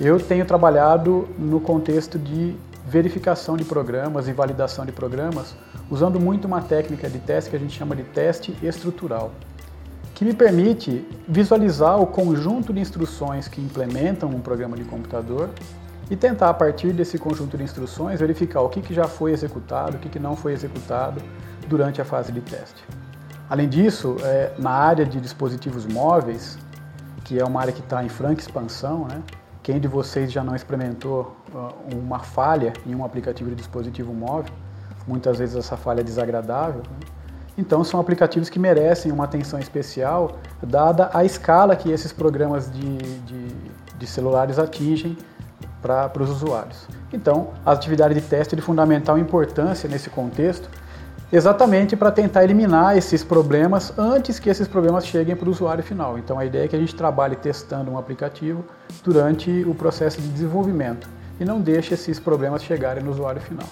Eu 0.00 0.20
tenho 0.20 0.46
trabalhado 0.46 1.28
no 1.36 1.58
contexto 1.58 2.20
de 2.20 2.56
verificação 2.86 3.56
de 3.56 3.64
programas 3.64 4.28
e 4.28 4.32
validação 4.32 4.84
de 4.84 4.92
programas, 4.92 5.54
usando 5.90 6.20
muito 6.20 6.46
uma 6.46 6.60
técnica 6.60 7.08
de 7.08 7.18
teste 7.18 7.50
que 7.50 7.56
a 7.56 7.58
gente 7.58 7.76
chama 7.76 7.96
de 7.96 8.02
teste 8.04 8.54
estrutural, 8.62 9.32
que 10.14 10.24
me 10.24 10.34
permite 10.34 11.06
visualizar 11.26 12.00
o 12.00 12.06
conjunto 12.06 12.72
de 12.72 12.80
instruções 12.80 13.48
que 13.48 13.60
implementam 13.60 14.28
um 14.28 14.40
programa 14.40 14.76
de 14.76 14.84
computador 14.84 15.50
e 16.10 16.14
tentar, 16.14 16.50
a 16.50 16.54
partir 16.54 16.92
desse 16.92 17.18
conjunto 17.18 17.56
de 17.56 17.64
instruções, 17.64 18.20
verificar 18.20 18.60
o 18.60 18.68
que, 18.68 18.80
que 18.80 18.92
já 18.92 19.08
foi 19.08 19.32
executado, 19.32 19.96
o 19.96 19.98
que, 19.98 20.08
que 20.08 20.18
não 20.18 20.36
foi 20.36 20.52
executado 20.52 21.20
durante 21.66 22.00
a 22.00 22.04
fase 22.04 22.30
de 22.30 22.42
teste. 22.42 22.84
Além 23.48 23.68
disso, 23.68 24.16
é, 24.22 24.52
na 24.58 24.70
área 24.70 25.04
de 25.04 25.20
dispositivos 25.20 25.86
móveis, 25.86 26.58
que 27.24 27.38
é 27.38 27.44
uma 27.44 27.60
área 27.60 27.72
que 27.72 27.80
está 27.80 28.04
em 28.04 28.08
franca 28.08 28.40
expansão, 28.40 29.06
né? 29.08 29.22
Quem 29.64 29.80
de 29.80 29.88
vocês 29.88 30.30
já 30.30 30.44
não 30.44 30.54
experimentou 30.54 31.34
uh, 31.52 31.96
uma 31.96 32.18
falha 32.18 32.74
em 32.86 32.94
um 32.94 33.02
aplicativo 33.02 33.48
de 33.48 33.56
dispositivo 33.56 34.12
móvel? 34.12 34.52
Muitas 35.08 35.38
vezes 35.38 35.56
essa 35.56 35.74
falha 35.74 36.00
é 36.00 36.04
desagradável. 36.04 36.82
Né? 36.82 37.06
Então, 37.56 37.82
são 37.82 37.98
aplicativos 37.98 38.50
que 38.50 38.58
merecem 38.58 39.10
uma 39.10 39.24
atenção 39.24 39.58
especial, 39.58 40.36
dada 40.62 41.08
a 41.14 41.24
escala 41.24 41.74
que 41.74 41.90
esses 41.90 42.12
programas 42.12 42.70
de, 42.70 42.98
de, 42.98 43.48
de 43.96 44.06
celulares 44.06 44.58
atingem 44.58 45.16
para 45.80 46.22
os 46.22 46.28
usuários. 46.28 46.86
Então, 47.10 47.48
a 47.64 47.72
atividade 47.72 48.12
de 48.12 48.20
teste 48.20 48.54
é 48.54 48.56
de 48.56 48.62
fundamental 48.62 49.16
importância 49.16 49.88
nesse 49.88 50.10
contexto, 50.10 50.68
exatamente 51.36 51.96
para 51.96 52.12
tentar 52.12 52.44
eliminar 52.44 52.96
esses 52.96 53.24
problemas 53.24 53.92
antes 53.98 54.38
que 54.38 54.48
esses 54.48 54.68
problemas 54.68 55.04
cheguem 55.04 55.34
para 55.34 55.48
o 55.48 55.50
usuário 55.50 55.82
final. 55.82 56.16
Então, 56.16 56.38
a 56.38 56.44
ideia 56.44 56.64
é 56.64 56.68
que 56.68 56.76
a 56.76 56.78
gente 56.78 56.94
trabalhe 56.94 57.34
testando 57.34 57.90
um 57.90 57.98
aplicativo 57.98 58.64
durante 59.02 59.50
o 59.64 59.74
processo 59.74 60.20
de 60.20 60.28
desenvolvimento 60.28 61.08
e 61.40 61.44
não 61.44 61.60
deixe 61.60 61.94
esses 61.94 62.20
problemas 62.20 62.62
chegarem 62.62 63.02
no 63.02 63.10
usuário 63.10 63.40
final. 63.40 63.66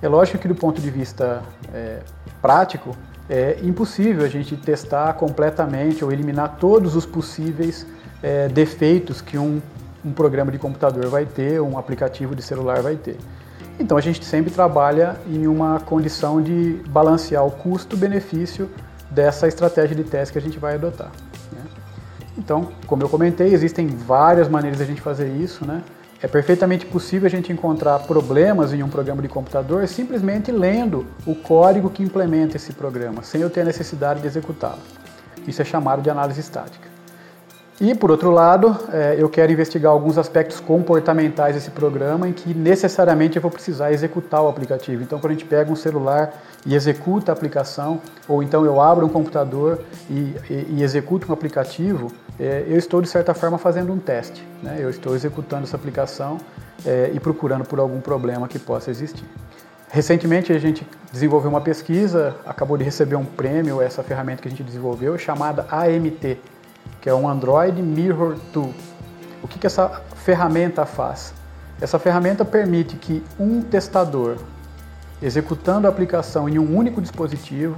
É 0.00 0.06
lógico 0.06 0.38
que, 0.38 0.46
do 0.46 0.54
ponto 0.54 0.80
de 0.80 0.88
vista 0.88 1.42
é, 1.74 1.98
prático, 2.40 2.96
é 3.28 3.58
impossível 3.62 4.24
a 4.24 4.28
gente 4.28 4.56
testar 4.56 5.12
completamente 5.14 6.04
ou 6.04 6.12
eliminar 6.12 6.58
todos 6.60 6.94
os 6.94 7.04
possíveis 7.04 7.84
é, 8.22 8.46
defeitos 8.46 9.20
que 9.20 9.36
um 9.36 9.60
um 10.04 10.12
programa 10.12 10.50
de 10.50 10.58
computador 10.58 11.06
vai 11.08 11.26
ter, 11.26 11.60
um 11.60 11.78
aplicativo 11.78 12.34
de 12.34 12.42
celular 12.42 12.80
vai 12.82 12.96
ter. 12.96 13.16
Então 13.78 13.96
a 13.96 14.00
gente 14.00 14.24
sempre 14.24 14.50
trabalha 14.50 15.16
em 15.26 15.46
uma 15.46 15.78
condição 15.80 16.42
de 16.42 16.82
balancear 16.88 17.46
o 17.46 17.50
custo-benefício 17.50 18.68
dessa 19.10 19.46
estratégia 19.46 19.96
de 19.96 20.04
teste 20.04 20.32
que 20.32 20.38
a 20.38 20.42
gente 20.42 20.58
vai 20.58 20.74
adotar. 20.74 21.10
Né? 21.52 21.62
Então, 22.36 22.68
como 22.86 23.02
eu 23.02 23.08
comentei, 23.08 23.52
existem 23.52 23.86
várias 23.86 24.48
maneiras 24.48 24.78
de 24.78 24.84
a 24.84 24.86
gente 24.86 25.00
fazer 25.00 25.28
isso. 25.28 25.64
Né? 25.64 25.82
É 26.20 26.26
perfeitamente 26.26 26.84
possível 26.86 27.26
a 27.26 27.30
gente 27.30 27.52
encontrar 27.52 28.00
problemas 28.00 28.72
em 28.72 28.82
um 28.82 28.88
programa 28.88 29.22
de 29.22 29.28
computador 29.28 29.86
simplesmente 29.86 30.50
lendo 30.50 31.06
o 31.24 31.34
código 31.34 31.88
que 31.88 32.02
implementa 32.02 32.56
esse 32.56 32.72
programa, 32.72 33.22
sem 33.22 33.40
eu 33.40 33.48
ter 33.48 33.60
a 33.60 33.64
necessidade 33.64 34.20
de 34.20 34.26
executá-lo. 34.26 34.80
Isso 35.46 35.62
é 35.62 35.64
chamado 35.64 36.02
de 36.02 36.10
análise 36.10 36.40
estática. 36.40 36.87
E, 37.80 37.94
por 37.94 38.10
outro 38.10 38.32
lado, 38.32 38.76
é, 38.92 39.14
eu 39.16 39.28
quero 39.28 39.52
investigar 39.52 39.92
alguns 39.92 40.18
aspectos 40.18 40.58
comportamentais 40.58 41.54
desse 41.54 41.70
programa 41.70 42.28
em 42.28 42.32
que 42.32 42.52
necessariamente 42.52 43.36
eu 43.36 43.42
vou 43.42 43.52
precisar 43.52 43.92
executar 43.92 44.42
o 44.42 44.48
aplicativo. 44.48 45.00
Então, 45.00 45.20
quando 45.20 45.30
a 45.30 45.34
gente 45.34 45.44
pega 45.44 45.70
um 45.70 45.76
celular 45.76 46.34
e 46.66 46.74
executa 46.74 47.30
a 47.30 47.34
aplicação, 47.34 48.00
ou 48.26 48.42
então 48.42 48.64
eu 48.64 48.80
abro 48.80 49.06
um 49.06 49.08
computador 49.08 49.80
e, 50.10 50.34
e, 50.50 50.66
e 50.78 50.82
executo 50.82 51.30
um 51.30 51.32
aplicativo, 51.32 52.10
é, 52.38 52.64
eu 52.66 52.76
estou, 52.76 53.00
de 53.00 53.08
certa 53.08 53.32
forma, 53.32 53.58
fazendo 53.58 53.92
um 53.92 53.98
teste. 53.98 54.44
Né? 54.60 54.78
Eu 54.80 54.90
estou 54.90 55.14
executando 55.14 55.62
essa 55.62 55.76
aplicação 55.76 56.38
é, 56.84 57.12
e 57.14 57.20
procurando 57.20 57.64
por 57.64 57.78
algum 57.78 58.00
problema 58.00 58.48
que 58.48 58.58
possa 58.58 58.90
existir. 58.90 59.24
Recentemente 59.88 60.52
a 60.52 60.58
gente 60.58 60.86
desenvolveu 61.12 61.48
uma 61.48 61.60
pesquisa, 61.60 62.34
acabou 62.44 62.76
de 62.76 62.84
receber 62.84 63.14
um 63.14 63.24
prêmio, 63.24 63.80
essa 63.80 64.02
ferramenta 64.02 64.42
que 64.42 64.48
a 64.48 64.50
gente 64.50 64.64
desenvolveu, 64.64 65.16
chamada 65.16 65.64
AMT, 65.70 66.38
que 67.00 67.08
é 67.08 67.14
um 67.14 67.28
Android 67.28 67.80
Mirror 67.82 68.36
Tool. 68.52 68.74
O 69.42 69.48
que, 69.48 69.58
que 69.58 69.66
essa 69.66 70.02
ferramenta 70.16 70.84
faz? 70.84 71.32
Essa 71.80 71.98
ferramenta 71.98 72.44
permite 72.44 72.96
que 72.96 73.22
um 73.38 73.62
testador, 73.62 74.36
executando 75.22 75.86
a 75.86 75.90
aplicação 75.90 76.48
em 76.48 76.58
um 76.58 76.76
único 76.76 77.00
dispositivo, 77.00 77.76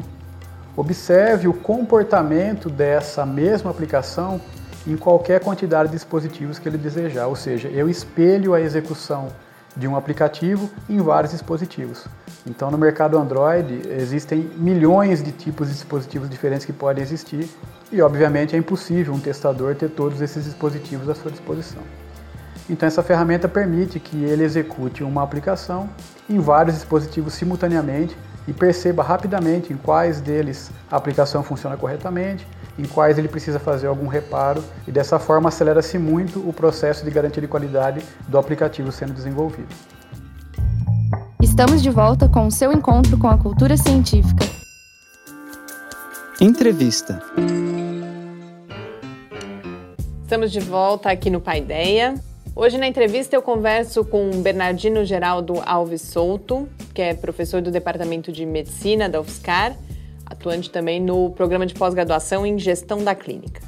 observe 0.76 1.48
o 1.48 1.52
comportamento 1.52 2.70
dessa 2.70 3.26
mesma 3.26 3.70
aplicação 3.70 4.40
em 4.86 4.96
qualquer 4.96 5.40
quantidade 5.40 5.90
de 5.90 5.96
dispositivos 5.96 6.58
que 6.58 6.68
ele 6.68 6.78
desejar. 6.78 7.26
Ou 7.26 7.36
seja, 7.36 7.68
eu 7.68 7.88
espelho 7.88 8.54
a 8.54 8.60
execução 8.60 9.28
de 9.76 9.86
um 9.86 9.96
aplicativo 9.96 10.70
em 10.88 11.00
vários 11.00 11.32
dispositivos. 11.32 12.06
Então, 12.46 12.70
no 12.70 12.78
mercado 12.78 13.18
Android, 13.18 13.82
existem 13.90 14.50
milhões 14.56 15.22
de 15.22 15.32
tipos 15.32 15.68
de 15.68 15.74
dispositivos 15.74 16.28
diferentes 16.28 16.64
que 16.64 16.72
podem 16.72 17.02
existir 17.02 17.48
e, 17.92 18.00
obviamente, 18.00 18.56
é 18.56 18.58
impossível 18.58 19.12
um 19.12 19.20
testador 19.20 19.74
ter 19.74 19.90
todos 19.90 20.20
esses 20.20 20.44
dispositivos 20.44 21.08
à 21.08 21.14
sua 21.14 21.30
disposição. 21.30 21.82
Então, 22.68 22.86
essa 22.86 23.02
ferramenta 23.02 23.48
permite 23.48 23.98
que 23.98 24.24
ele 24.24 24.44
execute 24.44 25.02
uma 25.02 25.22
aplicação 25.22 25.88
em 26.28 26.38
vários 26.38 26.76
dispositivos 26.76 27.34
simultaneamente 27.34 28.16
e 28.46 28.52
perceba 28.52 29.02
rapidamente 29.02 29.72
em 29.72 29.76
quais 29.76 30.20
deles 30.20 30.70
a 30.90 30.96
aplicação 30.96 31.42
funciona 31.42 31.76
corretamente, 31.76 32.46
em 32.78 32.84
quais 32.84 33.18
ele 33.18 33.28
precisa 33.28 33.58
fazer 33.58 33.86
algum 33.86 34.06
reparo 34.06 34.62
e 34.86 34.92
dessa 34.92 35.18
forma 35.18 35.48
acelera-se 35.48 35.98
muito 35.98 36.40
o 36.48 36.52
processo 36.52 37.04
de 37.04 37.10
garantia 37.10 37.40
de 37.40 37.48
qualidade 37.48 38.02
do 38.28 38.38
aplicativo 38.38 38.90
sendo 38.90 39.12
desenvolvido. 39.12 39.74
Estamos 41.42 41.82
de 41.82 41.90
volta 41.90 42.28
com 42.28 42.46
o 42.46 42.50
seu 42.50 42.72
encontro 42.72 43.18
com 43.18 43.28
a 43.28 43.38
cultura 43.38 43.76
científica. 43.76 44.44
Entrevista. 46.40 47.22
Estamos 50.22 50.52
de 50.52 50.60
volta 50.60 51.10
aqui 51.10 51.28
no 51.28 51.40
Paideia. 51.40 52.14
Hoje 52.54 52.78
na 52.78 52.86
entrevista 52.86 53.34
eu 53.34 53.42
converso 53.42 54.04
com 54.04 54.30
Bernardino 54.42 55.04
Geraldo 55.04 55.62
Alves 55.64 56.02
Souto, 56.02 56.68
que 56.94 57.02
é 57.02 57.14
professor 57.14 57.62
do 57.62 57.70
Departamento 57.70 58.30
de 58.30 58.44
Medicina 58.44 59.08
da 59.08 59.20
UFSCar, 59.20 59.76
atuante 60.30 60.70
também 60.70 61.00
no 61.00 61.30
programa 61.30 61.66
de 61.66 61.74
pós-graduação 61.74 62.46
em 62.46 62.58
Gestão 62.58 63.02
da 63.02 63.14
Clínica. 63.14 63.60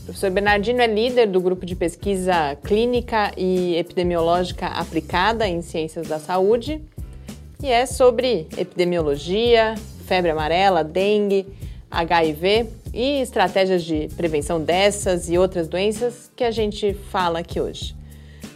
O 0.00 0.04
professor 0.06 0.30
Bernardino 0.30 0.80
é 0.80 0.86
líder 0.86 1.28
do 1.28 1.40
grupo 1.40 1.64
de 1.64 1.76
pesquisa 1.76 2.56
clínica 2.64 3.30
e 3.36 3.76
epidemiológica 3.76 4.66
aplicada 4.66 5.46
em 5.46 5.62
ciências 5.62 6.08
da 6.08 6.18
saúde 6.18 6.82
e 7.62 7.68
é 7.70 7.86
sobre 7.86 8.48
epidemiologia, 8.56 9.76
febre 10.04 10.32
amarela, 10.32 10.82
dengue, 10.82 11.46
HIV 11.88 12.68
e 12.92 13.20
estratégias 13.20 13.84
de 13.84 14.08
prevenção 14.16 14.60
dessas 14.60 15.30
e 15.30 15.38
outras 15.38 15.68
doenças 15.68 16.32
que 16.34 16.42
a 16.42 16.50
gente 16.50 16.94
fala 16.94 17.38
aqui 17.38 17.60
hoje. 17.60 18.01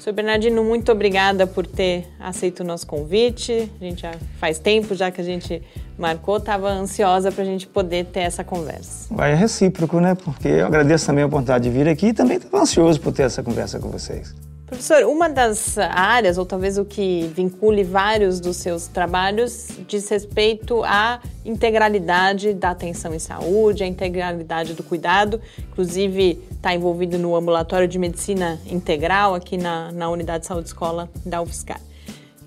Sr. 0.07 0.13
Bernardino, 0.13 0.63
muito 0.63 0.93
obrigada 0.93 1.49
por 1.49 1.67
ter 1.67 2.07
aceito 2.21 2.61
o 2.61 2.65
nosso 2.65 2.87
convite. 2.87 3.69
A 3.81 3.85
gente 3.85 4.03
já 4.03 4.13
faz 4.39 4.57
tempo 4.57 4.95
já 4.95 5.11
que 5.11 5.21
a 5.21 5.25
gente 5.25 5.61
marcou, 5.99 6.37
estava 6.37 6.71
ansiosa 6.71 7.33
para 7.33 7.43
a 7.43 7.45
gente 7.45 7.67
poder 7.67 8.07
ter 8.07 8.21
essa 8.21 8.45
conversa. 8.45 9.13
Vai 9.13 9.33
é 9.33 9.35
recíproco, 9.35 9.99
né? 9.99 10.15
Porque 10.15 10.47
eu 10.47 10.67
agradeço 10.67 11.07
também 11.07 11.25
a 11.25 11.27
oportunidade 11.27 11.65
de 11.65 11.71
vir 11.71 11.89
aqui 11.89 12.07
e 12.07 12.13
também 12.13 12.37
estava 12.37 12.63
ansioso 12.63 13.01
por 13.01 13.13
ter 13.13 13.25
essa 13.25 13.43
conversa 13.43 13.81
com 13.81 13.89
vocês. 13.89 14.33
Professor, 14.67 15.05
uma 15.05 15.29
das 15.29 15.79
áreas, 15.79 16.39
ou 16.39 16.45
talvez 16.45 16.77
o 16.77 16.85
que 16.85 17.31
vincule 17.33 17.85
vários 17.85 18.41
dos 18.41 18.57
seus 18.57 18.89
trabalhos, 18.89 19.69
diz 19.87 20.09
respeito 20.09 20.83
à 20.83 21.21
integralidade 21.45 22.53
da 22.53 22.71
atenção 22.71 23.15
em 23.15 23.19
saúde, 23.21 23.85
à 23.85 23.87
integralidade 23.87 24.75
do 24.75 24.83
cuidado. 24.83 25.41
Inclusive, 25.71 26.43
está 26.51 26.75
envolvido 26.75 27.17
no 27.17 27.37
ambulatório 27.37 27.87
de 27.87 27.97
medicina 27.97 28.61
integral 28.67 29.37
aqui 29.37 29.57
na, 29.57 29.93
na 29.93 30.11
Unidade 30.11 30.41
de 30.41 30.47
Saúde 30.49 30.67
Escola 30.67 31.09
da 31.25 31.41
UFSCar. 31.41 31.81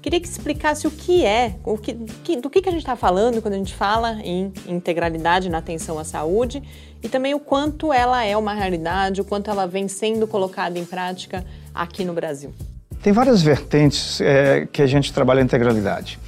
Queria 0.02 0.20
que 0.20 0.28
explicasse 0.28 0.88
o 0.88 0.92
que 0.92 1.26
é, 1.26 1.56
o 1.64 1.78
que, 1.78 1.94
que, 1.94 2.36
do 2.36 2.50
que, 2.50 2.62
que 2.62 2.68
a 2.68 2.72
gente 2.72 2.82
está 2.82 2.98
falando 2.98 3.42
quando 3.42 3.54
a 3.54 3.58
gente 3.58 3.74
fala 3.74 4.20
em 4.24 4.52
integralidade 4.68 5.50
na 5.50 5.60
atenção 5.60 5.98
à 5.98 6.04
saúde 6.04 6.62
e 7.02 7.08
também 7.08 7.34
o 7.34 7.40
quanto 7.40 7.94
ela 7.94 8.26
é 8.26 8.36
uma 8.36 8.54
realidade, 8.54 9.22
o 9.22 9.26
quanto 9.26 9.50
ela 9.50 9.66
vem 9.66 9.88
sendo 9.88 10.28
colocada 10.28 10.78
em 10.78 10.84
prática 10.84 11.46
aqui 11.74 12.04
no 12.04 12.14
Brasil. 12.14 12.54
Tem 13.02 13.14
várias 13.14 13.42
vertentes 13.42 14.20
é, 14.20 14.68
que 14.72 14.82
a 14.82 14.88
gente 14.88 15.14
trabalha 15.14 15.42
a 15.42 15.44
integralidade. 15.44 16.20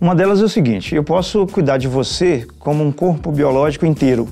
Uma 0.00 0.14
delas 0.14 0.40
é 0.40 0.44
o 0.44 0.48
seguinte: 0.48 0.94
eu 0.94 1.04
posso 1.04 1.46
cuidar 1.46 1.76
de 1.76 1.88
você 1.88 2.46
como 2.58 2.84
um 2.84 2.92
corpo 2.92 3.30
biológico 3.32 3.84
inteiro. 3.84 4.28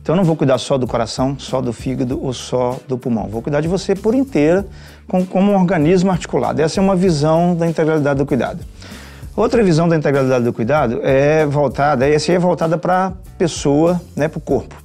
Então 0.00 0.14
eu 0.14 0.16
não 0.18 0.24
vou 0.24 0.36
cuidar 0.36 0.58
só 0.58 0.76
do 0.76 0.86
coração, 0.86 1.38
só 1.38 1.62
do 1.62 1.72
fígado 1.72 2.22
ou 2.22 2.32
só 2.32 2.78
do 2.86 2.98
pulmão. 2.98 3.26
Vou 3.26 3.40
cuidar 3.40 3.62
de 3.62 3.68
você 3.68 3.94
por 3.94 4.14
inteira, 4.14 4.66
como 5.30 5.52
um 5.52 5.56
organismo 5.56 6.10
articulado. 6.10 6.60
Essa 6.60 6.78
é 6.78 6.82
uma 6.82 6.94
visão 6.94 7.56
da 7.56 7.66
integralidade 7.66 8.18
do 8.18 8.26
cuidado. 8.26 8.60
Outra 9.34 9.64
visão 9.64 9.88
da 9.88 9.96
integralidade 9.96 10.44
do 10.44 10.52
cuidado 10.52 11.00
é 11.02 11.44
voltada, 11.46 12.06
essa 12.06 12.30
é 12.32 12.38
voltada 12.38 12.76
para 12.76 13.06
a 13.06 13.12
pessoa, 13.36 14.00
né, 14.14 14.28
para 14.28 14.38
o 14.38 14.40
corpo. 14.42 14.83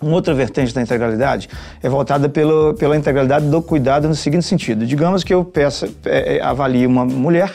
Uma 0.00 0.14
outra 0.14 0.32
vertente 0.32 0.74
da 0.74 0.80
integralidade 0.80 1.48
é 1.82 1.88
voltada 1.88 2.28
pelo, 2.28 2.74
pela 2.74 2.96
integralidade 2.96 3.46
do 3.46 3.60
cuidado 3.60 4.08
no 4.08 4.14
seguinte 4.14 4.46
sentido. 4.46 4.86
Digamos 4.86 5.22
que 5.22 5.32
eu 5.32 5.44
peça, 5.44 5.88
é, 6.04 6.36
é 6.36 6.42
avalie 6.42 6.86
uma 6.86 7.04
mulher 7.04 7.52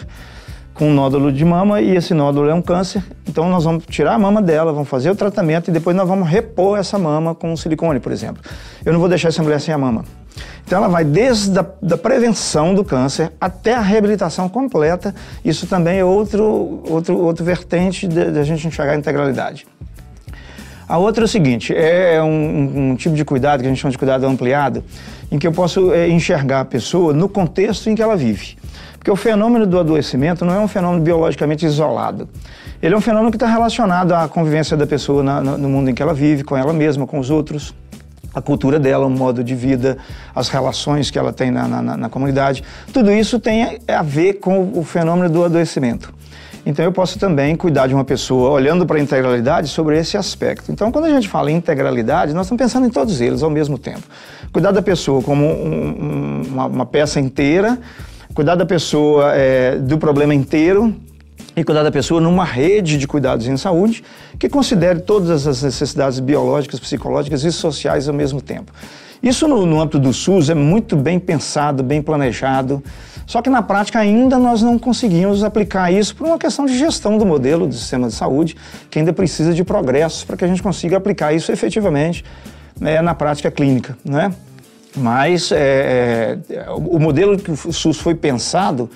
com 0.76 0.90
um 0.90 0.94
nódulo 0.94 1.32
de 1.32 1.44
mama 1.44 1.82
e 1.82 1.96
esse 1.96 2.14
nódulo 2.14 2.50
é 2.50 2.54
um 2.54 2.62
câncer. 2.62 3.04
Então 3.28 3.50
nós 3.50 3.64
vamos 3.64 3.86
tirar 3.88 4.14
a 4.14 4.20
mama 4.20 4.42
dela, 4.42 4.72
vamos 4.72 4.90
fazer 4.90 5.10
o 5.10 5.16
tratamento 5.16 5.70
e 5.70 5.74
depois 5.74 5.96
nós 5.96 6.08
vamos 6.08 6.28
repor 6.28 6.78
essa 6.78 7.00
mama 7.00 7.34
com 7.34 7.56
silicone, 7.58 8.00
por 8.00 8.12
exemplo. 8.12 8.44
Eu 8.86 8.94
não 8.94 9.00
vou 9.00 9.10
deixar 9.10 9.30
essa 9.30 9.42
mulher 9.42 9.60
sem 9.60 9.74
a 9.74 9.78
mama. 9.78 10.04
Então 10.66 10.78
ela 10.78 10.88
vai 10.88 11.06
desde 11.06 11.58
a 11.58 11.66
da 11.82 11.98
prevenção 11.98 12.76
do 12.76 12.84
câncer 12.84 13.32
até 13.40 13.74
a 13.74 13.82
reabilitação 13.82 14.50
completa. 14.50 15.16
Isso 15.44 15.66
também 15.66 16.00
é 16.00 16.06
outro, 16.06 16.84
outro, 16.90 17.18
outro 17.18 17.46
vertente 17.46 18.08
da 18.08 18.44
gente 18.44 18.68
enxergar 18.68 18.94
a 18.94 18.98
integralidade. 18.98 19.66
A 20.88 20.98
outra 21.00 21.24
é 21.24 21.26
o 21.26 21.28
seguinte, 21.28 21.74
é 21.76 22.22
um, 22.22 22.92
um, 22.92 22.96
tipo 22.96 23.16
de 23.16 23.26
cuidado 23.26 23.62
que 23.62 23.66
a 23.66 23.70
gente 23.70 23.80
chama 23.80 23.92
de 23.92 23.98
cuidado 23.98 24.26
ampliado, 24.26 24.84
em 25.32 25.40
que 25.40 25.48
eu 25.48 25.52
posso 25.52 25.92
é, 25.92 26.08
enxergar 26.08 26.60
a 26.62 26.66
pessoa 26.66 27.12
no 27.12 27.28
contexto 27.28 27.90
em 27.90 27.96
que 27.96 28.04
ela 28.04 28.16
vive. 28.16 28.56
Porque 29.06 29.10
o 29.10 29.16
fenômeno 29.16 29.66
do 29.66 29.80
adoecimento 29.80 30.46
não 30.46 30.54
é 30.54 30.60
um 30.60 30.68
fenômeno 30.68 31.04
biologicamente 31.04 31.66
isolado. 31.66 32.30
Ele 32.82 32.94
é 32.94 32.98
um 32.98 33.02
fenômeno 33.02 33.32
que 33.32 33.36
está 33.36 33.48
relacionado 33.48 34.14
à 34.14 34.28
convivência 34.28 34.78
da 34.78 34.86
pessoa 34.86 35.24
na, 35.24 35.42
no 35.42 35.70
mundo 35.70 35.90
em 35.90 35.94
que 35.94 36.02
ela 36.02 36.14
vive, 36.14 36.44
com 36.44 36.56
ela 36.56 36.74
mesma, 36.74 37.06
com 37.06 37.20
os 37.20 37.30
outros, 37.30 37.74
a 38.34 38.42
cultura 38.42 38.80
dela, 38.80 39.06
o 39.06 39.10
modo 39.10 39.44
de 39.44 39.54
vida, 39.54 39.98
as 40.36 40.50
relações 40.50 41.12
que 41.12 41.20
ela 41.20 41.32
tem 41.32 41.52
na, 41.52 41.68
na, 41.68 41.98
na 41.98 42.10
comunidade. 42.10 42.64
Tudo 42.92 43.12
isso 43.12 43.40
tem 43.40 43.80
a 43.88 44.02
ver 44.02 44.36
com 44.36 44.72
o 44.74 44.84
fenômeno 44.84 45.30
do 45.30 45.44
adoecimento. 45.44 46.14
Então 46.66 46.84
eu 46.84 46.92
posso 46.92 47.20
também 47.20 47.56
cuidar 47.56 47.86
de 47.86 47.94
uma 47.94 48.04
pessoa 48.04 48.50
olhando 48.50 48.86
para 48.86 48.98
a 48.98 49.00
integralidade 49.00 49.68
sobre 49.68 50.00
esse 50.00 50.18
aspecto. 50.18 50.72
Então 50.72 50.92
quando 50.92 51.06
a 51.06 51.10
gente 51.10 51.30
fala 51.30 51.52
em 51.52 51.56
integralidade, 51.56 52.34
nós 52.34 52.48
estamos 52.48 52.62
pensando 52.62 52.88
em 52.88 52.90
todos 52.90 53.22
eles 53.22 53.44
ao 53.44 53.50
mesmo 53.52 53.78
tempo. 53.78 54.02
Cuidar 54.52 54.72
da 54.72 54.82
pessoa 54.82 55.22
como 55.22 55.46
um, 55.46 56.42
uma, 56.48 56.66
uma 56.66 56.86
peça 56.86 57.20
inteira, 57.20 57.78
cuidar 58.34 58.56
da 58.56 58.66
pessoa 58.66 59.34
é, 59.36 59.78
do 59.78 60.00
problema 60.00 60.34
inteiro 60.34 60.96
e 61.56 61.64
cuidar 61.64 61.84
da 61.84 61.92
pessoa 61.92 62.20
numa 62.20 62.44
rede 62.44 62.98
de 62.98 63.08
cuidados 63.08 63.48
em 63.48 63.58
saúde 63.58 64.04
que 64.40 64.50
considere 64.50 65.02
todas 65.02 65.46
as 65.46 65.62
necessidades 65.62 66.20
biológicas, 66.20 66.80
psicológicas 66.80 67.44
e 67.44 67.52
sociais 67.52 68.08
ao 68.08 68.14
mesmo 68.14 68.42
tempo. 68.42 68.72
Isso 69.22 69.48
no, 69.48 69.66
no 69.66 69.80
âmbito 69.80 70.00
do 70.00 70.12
SUS 70.12 70.50
é 70.50 70.56
muito 70.56 70.96
bem 70.96 71.20
pensado, 71.20 71.82
bem 71.82 72.02
planejado, 72.02 72.84
só 73.26 73.42
que 73.42 73.50
na 73.50 73.62
prática 73.62 74.00
ainda 74.00 74.38
nós 74.38 74.62
não 74.62 74.78
conseguimos 74.78 75.44
aplicar 75.44 75.92
isso 75.92 76.16
por 76.16 76.28
uma 76.28 76.38
questão 76.38 76.66
de 76.66 76.78
gestão 76.78 77.18
do 77.18 77.26
modelo 77.26 77.68
do 77.68 77.74
sistema 77.74 78.08
de 78.08 78.14
saúde, 78.14 78.56
que 78.90 79.00
ainda 79.00 79.12
precisa 79.12 79.54
de 79.54 79.64
progressos 79.64 80.24
para 80.24 80.38
que 80.38 80.46
a 80.46 80.48
gente 80.48 80.62
consiga 80.62 80.98
aplicar 80.98 81.34
isso 81.34 81.52
efetivamente 81.52 82.24
né, 82.80 83.02
na 83.02 83.16
prática 83.16 83.50
clínica. 83.50 83.98
Né? 84.06 84.32
Mas 84.96 85.52
é, 85.52 86.38
é, 86.50 86.70
o 86.70 87.00
modelo 87.00 87.38
que 87.38 87.52
o 87.52 87.74
SUS 87.74 87.98
foi 87.98 88.16
pensado 88.16 88.90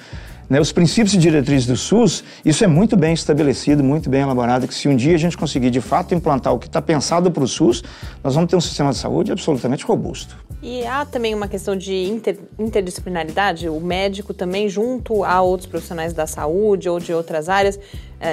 né, 0.50 0.60
os 0.60 0.72
princípios 0.72 1.14
e 1.14 1.18
diretrizes 1.18 1.68
do 1.68 1.78
SUS, 1.78 2.24
isso 2.44 2.64
é 2.64 2.68
muito 2.68 2.98
bem 2.98 3.14
estabelecido, 3.14 3.84
muito 3.84 4.10
bem 4.10 4.22
elaborado, 4.22 4.68
que 4.68 4.74
se 4.74 4.88
um 4.88 4.96
dia 4.96 5.14
a 5.14 5.18
gente 5.20 5.38
conseguir 5.38 5.70
de 5.70 5.80
fato 5.80 6.16
implantar 6.16 6.54
o 6.54 6.60
que 6.60 6.68
está 6.68 6.82
pensado 6.82 7.30
para 7.30 7.44
o 7.44 7.48
SUS, 7.48 7.84
nós 8.24 8.34
vamos 8.34 8.50
ter 8.50 8.56
um 8.56 8.62
sistema 8.62 8.92
de 8.92 8.98
saúde 8.98 9.32
absolutamente 9.32 9.86
robusto. 9.86 10.36
E 10.62 10.86
há 10.86 11.06
também 11.06 11.34
uma 11.34 11.48
questão 11.48 11.76
de 11.76 11.94
inter, 11.94 12.38
interdisciplinaridade, 12.58 13.70
o 13.70 13.80
médico 13.80 14.34
também 14.34 14.68
junto 14.68 15.24
a 15.24 15.42
outros 15.42 15.70
profissionais 15.70 16.12
da 16.12 16.28
saúde 16.28 16.90
ou 16.90 17.00
de 17.00 17.14
outras 17.14 17.48
áreas, 17.48 17.80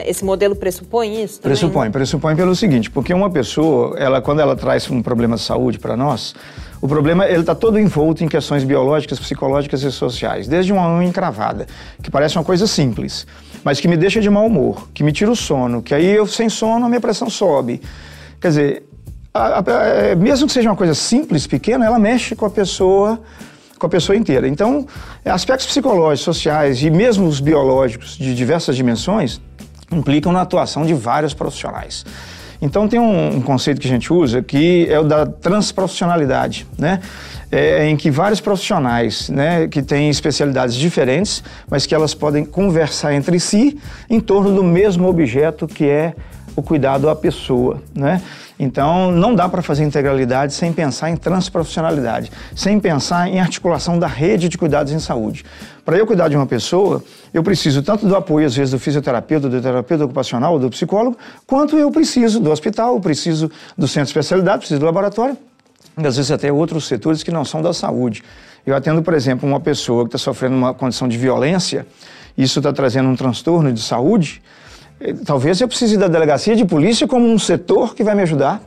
esse 0.06 0.24
modelo 0.24 0.56
pressupõe 0.56 1.22
isso? 1.22 1.40
Também, 1.40 1.56
pressupõe, 1.56 1.84
né? 1.86 1.90
pressupõe 1.90 2.36
pelo 2.36 2.56
seguinte, 2.56 2.90
porque 2.90 3.14
uma 3.14 3.30
pessoa, 3.30 3.96
ela 3.98 4.20
quando 4.20 4.40
ela 4.40 4.56
traz 4.56 4.90
um 4.90 5.00
problema 5.00 5.36
de 5.36 5.42
saúde 5.42 5.78
para 5.78 5.96
nós, 5.96 6.34
o 6.80 6.88
problema 6.88 7.26
ele 7.26 7.40
está 7.40 7.54
todo 7.54 7.78
envolto 7.78 8.24
em 8.24 8.28
questões 8.28 8.64
biológicas, 8.64 9.18
psicológicas 9.18 9.82
e 9.82 9.92
sociais, 9.92 10.48
desde 10.48 10.72
uma 10.72 10.88
unha 10.88 11.08
encravada, 11.08 11.66
que 12.02 12.10
parece 12.10 12.36
uma 12.36 12.44
coisa 12.44 12.66
simples, 12.66 13.26
mas 13.62 13.80
que 13.80 13.86
me 13.86 13.96
deixa 13.96 14.20
de 14.20 14.28
mau 14.28 14.46
humor, 14.46 14.88
que 14.92 15.04
me 15.04 15.12
tira 15.12 15.30
o 15.30 15.36
sono, 15.36 15.82
que 15.82 15.94
aí 15.94 16.06
eu 16.06 16.26
sem 16.26 16.48
sono 16.48 16.84
a 16.84 16.88
minha 16.88 17.00
pressão 17.00 17.30
sobe. 17.30 17.80
Quer 18.40 18.48
dizer, 18.48 18.82
a, 19.32 19.60
a, 19.60 19.86
é, 19.86 20.14
mesmo 20.14 20.46
que 20.46 20.52
seja 20.52 20.68
uma 20.68 20.76
coisa 20.76 20.94
simples, 20.94 21.46
pequena, 21.46 21.86
ela 21.86 21.98
mexe 21.98 22.34
com 22.34 22.46
a 22.46 22.50
pessoa 22.50 23.20
com 23.78 23.86
a 23.86 23.90
pessoa 23.90 24.16
inteira. 24.16 24.48
Então, 24.48 24.86
aspectos 25.22 25.66
psicológicos, 25.66 26.24
sociais 26.24 26.82
e 26.82 26.88
mesmo 26.88 27.26
os 27.26 27.40
biológicos 27.40 28.16
de 28.16 28.34
diversas 28.34 28.74
dimensões 28.74 29.38
implicam 29.90 30.32
na 30.32 30.42
atuação 30.42 30.84
de 30.84 30.94
vários 30.94 31.34
profissionais. 31.34 32.04
Então 32.60 32.88
tem 32.88 32.98
um, 32.98 33.36
um, 33.36 33.40
conceito 33.40 33.80
que 33.80 33.86
a 33.86 33.90
gente 33.90 34.12
usa 34.12 34.42
que 34.42 34.86
é 34.90 34.98
o 34.98 35.04
da 35.04 35.26
transprofissionalidade, 35.26 36.66
né? 36.78 37.00
É, 37.52 37.86
em 37.86 37.96
que 37.96 38.10
vários 38.10 38.40
profissionais, 38.40 39.28
né, 39.28 39.68
que 39.68 39.80
têm 39.80 40.10
especialidades 40.10 40.74
diferentes, 40.74 41.44
mas 41.70 41.86
que 41.86 41.94
elas 41.94 42.12
podem 42.12 42.44
conversar 42.44 43.14
entre 43.14 43.38
si 43.38 43.78
em 44.10 44.18
torno 44.18 44.52
do 44.52 44.64
mesmo 44.64 45.06
objeto 45.06 45.68
que 45.68 45.84
é 45.84 46.12
o 46.56 46.62
cuidado 46.62 47.08
à 47.10 47.14
pessoa, 47.14 47.82
né? 47.94 48.22
Então, 48.58 49.12
não 49.12 49.34
dá 49.34 49.46
para 49.48 49.60
fazer 49.60 49.84
integralidade 49.84 50.54
sem 50.54 50.72
pensar 50.72 51.10
em 51.10 51.16
transprofissionalidade, 51.16 52.32
sem 52.54 52.80
pensar 52.80 53.28
em 53.28 53.38
articulação 53.38 53.98
da 53.98 54.06
rede 54.06 54.48
de 54.48 54.56
cuidados 54.56 54.92
em 54.92 54.98
saúde. 54.98 55.44
Para 55.84 55.98
eu 55.98 56.06
cuidar 56.06 56.28
de 56.28 56.36
uma 56.36 56.46
pessoa, 56.46 57.04
eu 57.34 57.42
preciso 57.42 57.82
tanto 57.82 58.08
do 58.08 58.16
apoio, 58.16 58.46
às 58.46 58.56
vezes, 58.56 58.72
do 58.72 58.78
fisioterapeuta, 58.78 59.50
do 59.50 59.60
terapeuta 59.60 60.06
ocupacional, 60.06 60.58
do 60.58 60.70
psicólogo, 60.70 61.18
quanto 61.46 61.76
eu 61.76 61.90
preciso 61.90 62.40
do 62.40 62.50
hospital, 62.50 62.98
preciso 62.98 63.50
do 63.76 63.86
centro 63.86 64.04
de 64.04 64.10
especialidade, 64.10 64.58
preciso 64.60 64.80
do 64.80 64.86
laboratório, 64.86 65.36
e 65.98 66.06
às 66.06 66.16
vezes 66.16 66.30
até 66.30 66.50
outros 66.50 66.86
setores 66.86 67.22
que 67.22 67.30
não 67.30 67.44
são 67.44 67.60
da 67.60 67.74
saúde. 67.74 68.22
Eu 68.66 68.74
atendo, 68.74 69.02
por 69.02 69.12
exemplo, 69.12 69.46
uma 69.46 69.60
pessoa 69.60 70.04
que 70.04 70.08
está 70.08 70.18
sofrendo 70.18 70.56
uma 70.56 70.72
condição 70.72 71.06
de 71.06 71.18
violência, 71.18 71.86
isso 72.36 72.58
está 72.58 72.72
trazendo 72.72 73.08
um 73.08 73.16
transtorno 73.16 73.72
de 73.72 73.80
saúde, 73.80 74.42
Talvez 75.24 75.60
eu 75.60 75.68
precise 75.68 75.96
da 75.96 76.08
delegacia 76.08 76.56
de 76.56 76.64
polícia 76.64 77.06
como 77.06 77.26
um 77.26 77.38
setor 77.38 77.94
que 77.94 78.02
vai 78.02 78.14
me 78.14 78.22
ajudar. 78.22 78.62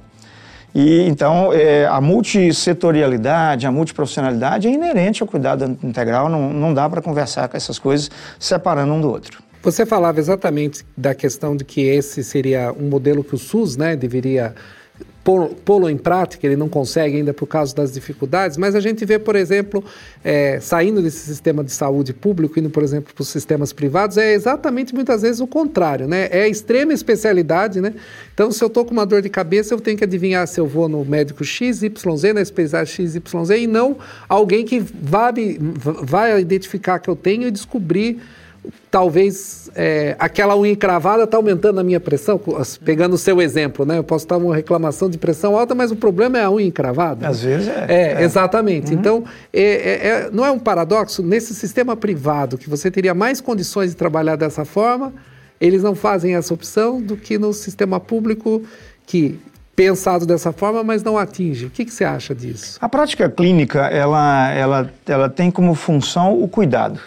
E 0.74 1.02
então 1.08 1.52
é, 1.52 1.88
a 1.88 2.00
multissetorialidade, 2.00 3.66
a 3.66 3.72
multiprofissionalidade 3.72 4.68
é 4.68 4.72
inerente 4.72 5.24
ao 5.24 5.28
cuidado 5.28 5.78
integral, 5.84 6.30
não, 6.30 6.54
não 6.54 6.74
dá 6.74 6.88
para 6.88 7.02
conversar 7.02 7.48
com 7.48 7.58
essas 7.58 7.80
coisas 7.80 8.12
separando 8.38 8.94
um 8.94 9.02
do 9.02 9.10
outro. 9.10 9.42
Você 9.64 9.86
falava 9.86 10.20
exatamente 10.20 10.86
da 10.96 11.14
questão 11.14 11.56
de 11.56 11.66
que 11.66 11.82
esse 11.82 12.24
seria 12.24 12.72
um 12.72 12.88
modelo 12.88 13.24
que 13.24 13.36
o 13.36 13.38
SUS 13.38 13.76
né, 13.76 13.96
deveria 13.96 14.54
pô-lo 15.66 15.90
em 15.90 15.98
prática, 15.98 16.46
ele 16.48 16.56
não 16.56 16.70
consegue 16.70 17.18
ainda 17.18 17.34
por 17.34 17.46
causa 17.48 17.76
das 17.76 17.92
dificuldades, 17.92 18.58
mas 18.58 18.76
a 18.76 18.80
gente 18.80 19.06
vê, 19.06 19.20
por 19.20 19.36
exemplo, 19.36 19.84
é, 20.24 20.60
saindo 20.60 21.02
desse 21.02 21.20
sistema 21.20 21.64
de 21.64 21.72
saúde 21.72 22.14
público, 22.14 22.60
indo, 22.60 22.70
por 22.70 22.84
exemplo, 22.84 23.14
para 23.14 23.22
os 23.22 23.28
sistemas 23.28 23.72
privados, 23.72 24.18
é 24.18 24.34
exatamente 24.34 24.94
muitas 24.94 25.22
vezes 25.22 25.40
o 25.40 25.48
contrário, 25.48 26.08
né? 26.08 26.28
É 26.32 26.48
extrema 26.48 26.94
especialidade, 26.94 27.82
né? 27.82 27.94
Então, 28.34 28.52
se 28.52 28.64
eu 28.64 28.68
estou 28.68 28.86
com 28.86 28.92
uma 28.92 29.06
dor 29.06 29.22
de 29.22 29.30
cabeça, 29.30 29.74
eu 29.74 29.80
tenho 29.80 29.98
que 29.98 30.04
adivinhar 30.04 30.48
se 30.48 30.60
eu 30.60 30.66
vou 30.66 30.88
no 30.88 31.04
médico 31.06 31.44
XYZ, 31.44 31.82
na 32.34 32.42
especialidade 32.42 32.92
XYZ, 32.92 33.20
e 33.58 33.68
não 33.68 33.98
alguém 34.28 34.66
que 34.66 34.80
vai, 34.80 35.34
vai 36.04 36.40
identificar 36.40 37.00
que 37.00 37.10
eu 37.10 37.16
tenho 37.16 37.48
e 37.48 37.52
descobrir 37.52 38.20
talvez 38.90 39.70
é, 39.76 40.16
aquela 40.20 40.58
unha 40.58 40.72
encravada 40.72 41.24
está 41.24 41.38
aumentando 41.38 41.80
a 41.80 41.84
minha 41.84 42.00
pressão, 42.00 42.40
pegando 42.84 43.14
o 43.14 43.18
seu 43.18 43.42
exemplo, 43.42 43.86
né? 43.86 43.98
Eu 43.98 44.04
posso 44.04 44.26
estar 44.26 44.38
uma 44.38 44.56
reclamação 44.56 45.10
de 45.10 45.18
pressão 45.18 45.58
alta, 45.58 45.76
mas 45.76 45.92
o 45.92 45.96
problema 45.96 46.38
é 46.38 46.44
a 46.44 46.52
unha 46.52 46.68
encravada. 46.68 47.28
Às 47.28 47.42
vezes 47.42 47.68
é. 47.68 47.86
É, 47.88 48.22
é. 48.22 48.24
exatamente. 48.24 48.94
Uhum. 48.94 49.00
Então, 49.00 49.24
é, 49.54 49.62
é, 49.62 50.08
é, 50.08 50.30
não 50.32 50.46
é 50.46 50.52
um 50.52 50.60
paradoxo? 50.60 51.24
Nesse 51.24 51.54
sistema 51.54 51.96
privado, 51.96 52.58
que 52.58 52.70
você 52.70 52.90
teria 52.90 53.14
mais 53.14 53.42
condições 53.42 53.92
de 53.92 53.96
trabalhar 53.96 54.36
dessa 54.36 54.66
forma, 54.66 55.14
eles 55.60 55.84
não 55.84 55.96
fazem 55.96 56.36
essa 56.36 56.54
opção 56.54 57.02
do 57.02 57.16
que 57.16 57.38
no 57.38 57.54
sistema 57.54 58.00
público 58.00 58.64
que 59.06 59.40
pensado 59.76 60.26
dessa 60.26 60.52
forma, 60.52 60.84
mas 60.84 61.04
não 61.04 61.18
atinge. 61.18 61.68
O 61.68 61.70
que, 61.70 61.86
que 61.86 61.94
você 61.94 62.04
acha 62.04 62.36
disso? 62.36 62.78
A 62.82 62.90
prática 62.90 63.30
clínica, 63.30 63.88
ela, 63.88 64.52
ela, 64.52 64.94
ela 65.08 65.30
tem 65.30 65.50
como 65.50 65.74
função 65.74 66.38
o 66.42 66.50
cuidado. 66.50 67.00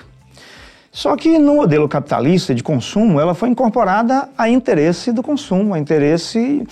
Só 0.92 1.16
que 1.16 1.38
no 1.38 1.56
modelo 1.56 1.88
capitalista 1.88 2.54
de 2.54 2.62
consumo, 2.62 3.18
ela 3.18 3.34
foi 3.34 3.48
incorporada 3.48 4.28
a 4.36 4.50
interesse 4.50 5.10
do 5.10 5.22
consumo, 5.22 5.72
a 5.72 5.78
interesse. 5.78 6.66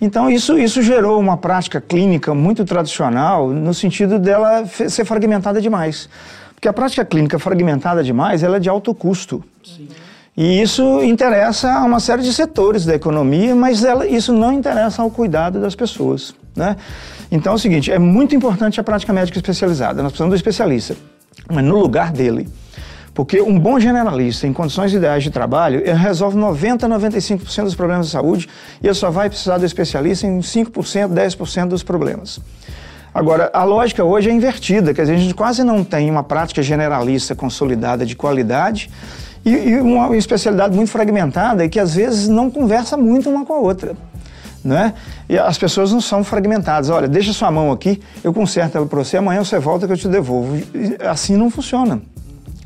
Então, 0.00 0.30
isso, 0.30 0.56
isso 0.56 0.80
gerou 0.80 1.18
uma 1.18 1.36
prática 1.36 1.80
clínica 1.80 2.32
muito 2.32 2.64
tradicional, 2.64 3.50
no 3.50 3.74
sentido 3.74 4.16
dela 4.16 4.64
ser 4.64 5.04
fragmentada 5.04 5.60
demais. 5.60 6.08
Porque 6.54 6.68
a 6.68 6.72
prática 6.72 7.04
clínica 7.04 7.36
fragmentada 7.36 8.04
demais, 8.04 8.44
ela 8.44 8.58
é 8.58 8.60
de 8.60 8.68
alto 8.68 8.94
custo. 8.94 9.42
Sim. 9.64 9.88
E 10.36 10.60
isso 10.60 11.02
interessa 11.02 11.72
a 11.72 11.84
uma 11.84 11.98
série 12.00 12.22
de 12.22 12.32
setores 12.32 12.84
da 12.84 12.94
economia, 12.94 13.54
mas 13.54 13.84
ela, 13.84 14.06
isso 14.06 14.32
não 14.32 14.52
interessa 14.52 15.02
ao 15.02 15.10
cuidado 15.10 15.60
das 15.60 15.74
pessoas. 15.74 16.34
Né? 16.54 16.76
Então 17.30 17.52
é 17.52 17.56
o 17.56 17.58
seguinte, 17.58 17.90
é 17.90 17.98
muito 17.98 18.34
importante 18.36 18.80
a 18.80 18.84
prática 18.84 19.12
médica 19.12 19.38
especializada. 19.38 20.02
Nós 20.02 20.12
precisamos 20.12 20.32
do 20.32 20.36
especialista, 20.36 20.96
mas 21.50 21.64
no 21.64 21.78
lugar 21.78 22.12
dele. 22.12 22.48
Porque 23.14 23.40
um 23.40 23.58
bom 23.58 23.78
generalista, 23.78 24.46
em 24.46 24.52
condições 24.52 24.92
ideais 24.92 25.22
de 25.22 25.30
trabalho, 25.30 25.80
ele 25.80 25.92
resolve 25.92 26.36
90% 26.36 26.82
a 26.82 26.88
95% 26.88 27.62
dos 27.62 27.74
problemas 27.76 28.06
de 28.06 28.12
saúde 28.12 28.48
e 28.82 28.86
ele 28.88 28.94
só 28.94 29.08
vai 29.08 29.30
precisar 29.30 29.56
do 29.56 29.64
especialista 29.64 30.26
em 30.26 30.40
5%, 30.40 31.08
10% 31.08 31.68
dos 31.68 31.84
problemas. 31.84 32.40
Agora, 33.14 33.48
a 33.54 33.62
lógica 33.62 34.02
hoje 34.02 34.28
é 34.28 34.32
invertida, 34.32 34.92
quer 34.92 35.02
dizer, 35.02 35.14
a 35.14 35.18
gente 35.18 35.34
quase 35.34 35.62
não 35.62 35.84
tem 35.84 36.10
uma 36.10 36.24
prática 36.24 36.60
generalista 36.60 37.32
consolidada 37.36 38.04
de 38.04 38.16
qualidade 38.16 38.90
e, 39.44 39.50
e 39.50 39.80
uma 39.80 40.16
especialidade 40.16 40.74
muito 40.74 40.90
fragmentada 40.90 41.64
e 41.64 41.68
que 41.68 41.78
às 41.78 41.94
vezes 41.94 42.26
não 42.26 42.50
conversa 42.50 42.96
muito 42.96 43.30
uma 43.30 43.44
com 43.44 43.52
a 43.52 43.58
outra. 43.58 43.94
Né? 44.64 44.92
E 45.28 45.38
as 45.38 45.56
pessoas 45.56 45.92
não 45.92 46.00
são 46.00 46.24
fragmentadas. 46.24 46.90
Olha, 46.90 47.06
deixa 47.06 47.32
sua 47.32 47.52
mão 47.52 47.70
aqui, 47.70 48.02
eu 48.24 48.32
conserto 48.32 48.76
ela 48.76 48.86
para 48.86 48.98
você, 48.98 49.18
amanhã 49.18 49.44
você 49.44 49.60
volta 49.60 49.86
que 49.86 49.92
eu 49.92 49.96
te 49.96 50.08
devolvo. 50.08 50.56
Assim 51.08 51.36
não 51.36 51.48
funciona. 51.50 52.02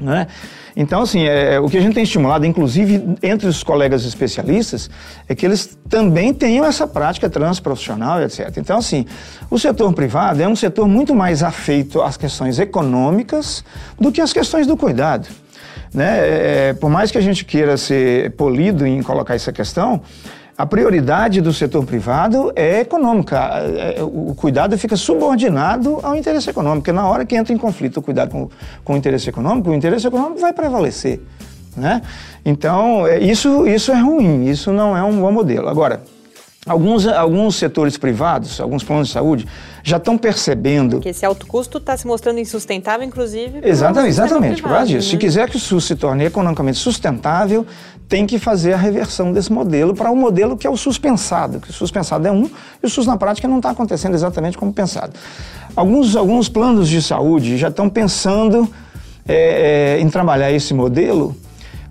Né? 0.00 0.28
Então, 0.76 1.02
assim, 1.02 1.22
é, 1.22 1.54
é, 1.54 1.60
o 1.60 1.68
que 1.68 1.76
a 1.76 1.80
gente 1.80 1.94
tem 1.94 2.04
estimulado, 2.04 2.46
inclusive 2.46 3.16
entre 3.20 3.48
os 3.48 3.64
colegas 3.64 4.04
especialistas, 4.04 4.88
é 5.28 5.34
que 5.34 5.44
eles 5.44 5.76
também 5.88 6.32
tenham 6.32 6.64
essa 6.64 6.86
prática 6.86 7.28
transprofissional, 7.28 8.22
etc. 8.22 8.56
Então, 8.58 8.78
assim, 8.78 9.04
o 9.50 9.58
setor 9.58 9.92
privado 9.92 10.40
é 10.40 10.46
um 10.46 10.54
setor 10.54 10.86
muito 10.86 11.14
mais 11.14 11.42
afeito 11.42 12.00
às 12.00 12.16
questões 12.16 12.60
econômicas 12.60 13.64
do 13.98 14.12
que 14.12 14.20
às 14.20 14.32
questões 14.32 14.66
do 14.66 14.76
cuidado. 14.76 15.28
Né? 15.92 16.18
É, 16.68 16.72
por 16.74 16.90
mais 16.90 17.10
que 17.10 17.18
a 17.18 17.22
gente 17.22 17.44
queira 17.44 17.76
ser 17.76 18.30
polido 18.32 18.86
em 18.86 19.02
colocar 19.02 19.34
essa 19.34 19.52
questão, 19.52 20.00
a 20.58 20.66
prioridade 20.66 21.40
do 21.40 21.52
setor 21.52 21.86
privado 21.86 22.52
é 22.56 22.80
econômica. 22.80 23.36
É, 23.36 24.02
o 24.02 24.34
cuidado 24.34 24.76
fica 24.76 24.96
subordinado 24.96 26.00
ao 26.02 26.16
interesse 26.16 26.50
econômico. 26.50 26.92
Na 26.92 27.06
hora 27.06 27.24
que 27.24 27.36
entra 27.36 27.54
em 27.54 27.56
conflito 27.56 27.98
o 27.98 28.02
cuidado 28.02 28.32
com, 28.32 28.50
com 28.82 28.94
o 28.94 28.96
interesse 28.96 29.28
econômico, 29.28 29.70
o 29.70 29.74
interesse 29.74 30.08
econômico 30.08 30.40
vai 30.40 30.52
prevalecer. 30.52 31.20
Né? 31.76 32.02
Então, 32.44 33.06
é, 33.06 33.20
isso, 33.20 33.68
isso 33.68 33.92
é 33.92 34.00
ruim, 34.00 34.46
isso 34.46 34.72
não 34.72 34.96
é 34.96 35.02
um 35.04 35.20
bom 35.20 35.30
modelo. 35.30 35.68
Agora, 35.68 36.02
Alguns, 36.66 37.06
alguns 37.06 37.56
setores 37.56 37.96
privados, 37.96 38.60
alguns 38.60 38.84
planos 38.84 39.08
de 39.08 39.14
saúde, 39.14 39.46
já 39.82 39.96
estão 39.96 40.18
percebendo. 40.18 41.00
Que 41.00 41.08
esse 41.08 41.24
alto 41.24 41.46
custo 41.46 41.78
está 41.78 41.96
se 41.96 42.06
mostrando 42.06 42.38
insustentável, 42.38 43.06
inclusive. 43.06 43.60
Exatamente, 43.62 44.10
exatamente, 44.10 44.62
por 44.62 44.68
causa 44.68 44.86
disso. 44.86 45.06
Né? 45.06 45.10
Se 45.12 45.16
quiser 45.16 45.48
que 45.48 45.56
o 45.56 45.58
SUS 45.58 45.84
se 45.84 45.96
torne 45.96 46.26
economicamente 46.26 46.76
sustentável, 46.76 47.66
tem 48.08 48.26
que 48.26 48.38
fazer 48.38 48.72
a 48.72 48.76
reversão 48.76 49.32
desse 49.32 49.52
modelo 49.52 49.94
para 49.94 50.10
o 50.10 50.14
um 50.14 50.16
modelo 50.16 50.56
que 50.56 50.66
é 50.66 50.70
o 50.70 50.76
SUS 50.76 50.98
pensado, 50.98 51.60
que 51.60 51.70
o 51.70 51.72
SUS 51.72 51.90
pensado 51.90 52.26
é 52.26 52.32
um 52.32 52.50
e 52.82 52.86
o 52.86 52.88
SUS 52.88 53.06
na 53.06 53.16
prática 53.16 53.46
não 53.46 53.58
está 53.58 53.70
acontecendo 53.70 54.14
exatamente 54.14 54.56
como 54.56 54.72
pensado. 54.72 55.12
Alguns, 55.76 56.16
alguns 56.16 56.48
planos 56.48 56.88
de 56.88 57.02
saúde 57.02 57.58
já 57.58 57.68
estão 57.68 57.88
pensando 57.88 58.68
é, 59.28 59.96
é, 59.98 60.00
em 60.00 60.08
trabalhar 60.08 60.50
esse 60.50 60.72
modelo, 60.72 61.36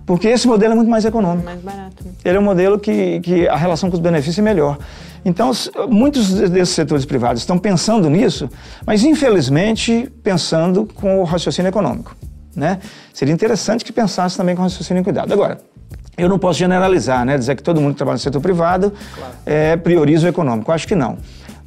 porque 0.04 0.26
esse 0.26 0.48
modelo 0.48 0.72
é 0.72 0.76
muito 0.76 0.90
mais 0.90 1.04
econômico. 1.04 1.44
Mais 1.44 1.60
barato. 1.60 2.04
Ele 2.24 2.36
é 2.36 2.40
um 2.40 2.44
modelo 2.44 2.80
que, 2.80 3.20
que 3.20 3.48
a 3.48 3.56
relação 3.56 3.88
com 3.88 3.94
os 3.94 4.02
benefícios 4.02 4.40
é 4.40 4.42
melhor. 4.42 4.76
Então, 5.24 5.52
muitos 5.88 6.32
desses 6.32 6.74
setores 6.74 7.04
privados 7.04 7.42
estão 7.42 7.58
pensando 7.58 8.10
nisso, 8.10 8.48
mas 8.84 9.04
infelizmente 9.04 10.10
pensando 10.22 10.88
com 10.94 11.20
o 11.20 11.24
raciocínio 11.24 11.68
econômico. 11.68 12.16
Né? 12.56 12.80
Seria 13.12 13.32
interessante 13.32 13.84
que 13.84 13.92
pensasse 13.92 14.36
também 14.36 14.56
com 14.56 14.62
raciocínio 14.62 15.00
e 15.00 15.04
cuidado. 15.04 15.32
Agora, 15.32 15.58
eu 16.18 16.28
não 16.28 16.38
posso 16.38 16.58
generalizar, 16.58 17.24
né? 17.24 17.38
dizer 17.38 17.54
que 17.54 17.62
todo 17.62 17.80
mundo 17.80 17.92
que 17.92 17.98
trabalha 17.98 18.16
no 18.16 18.20
setor 18.20 18.40
privado 18.40 18.92
claro. 19.14 19.32
é, 19.46 19.76
prioriza 19.76 20.26
o 20.26 20.28
econômico. 20.28 20.72
Acho 20.72 20.86
que 20.86 20.94
não. 20.94 21.16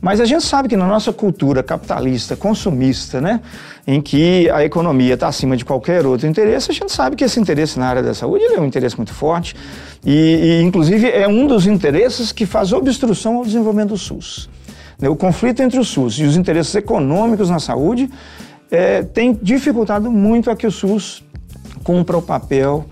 Mas 0.02 0.20
a 0.20 0.26
gente 0.26 0.44
sabe 0.44 0.68
que 0.68 0.76
na 0.76 0.88
nossa 0.88 1.14
cultura 1.14 1.62
capitalista, 1.62 2.36
consumista, 2.36 3.22
né, 3.22 3.40
em 3.86 4.02
que 4.02 4.50
a 4.50 4.66
economia 4.66 5.14
está 5.14 5.28
acima 5.28 5.56
de 5.56 5.64
qualquer 5.64 6.08
outro 6.08 6.28
interesse, 6.28 6.72
a 6.72 6.74
gente 6.74 6.92
sabe 6.92 7.16
que 7.16 7.24
esse 7.24 7.40
interesse 7.40 7.78
na 7.78 7.86
área 7.88 8.02
da 8.02 8.14
saúde 8.16 8.44
é 8.46 8.60
um 8.60 8.66
interesse 8.66 8.98
muito 8.98 9.14
forte 9.14 9.56
e, 10.04 10.60
e, 10.60 10.62
inclusive, 10.64 11.08
é 11.08 11.28
um 11.28 11.46
dos 11.46 11.68
interesses 11.68 12.32
que 12.32 12.48
faz 12.48 12.74
obstrução 12.74 13.38
ao 13.38 13.46
desenvolvimento 13.46 13.90
do 13.90 13.98
SUS. 13.98 14.50
Né, 15.00 15.08
o 15.08 15.16
conflito 15.16 15.62
entre 15.62 15.80
o 15.80 15.86
SUS 15.86 16.16
e 16.16 16.24
os 16.24 16.36
interesses 16.36 16.74
econômicos 16.74 17.52
na 17.52 17.60
saúde 17.60 18.10
é, 18.72 19.04
tem 19.04 19.38
dificultado 19.40 20.10
muito 20.10 20.50
a 20.50 20.56
que 20.56 20.66
o 20.66 20.72
SUS 20.72 21.24
cumpra 21.84 22.18
o 22.18 22.22
papel 22.24 22.88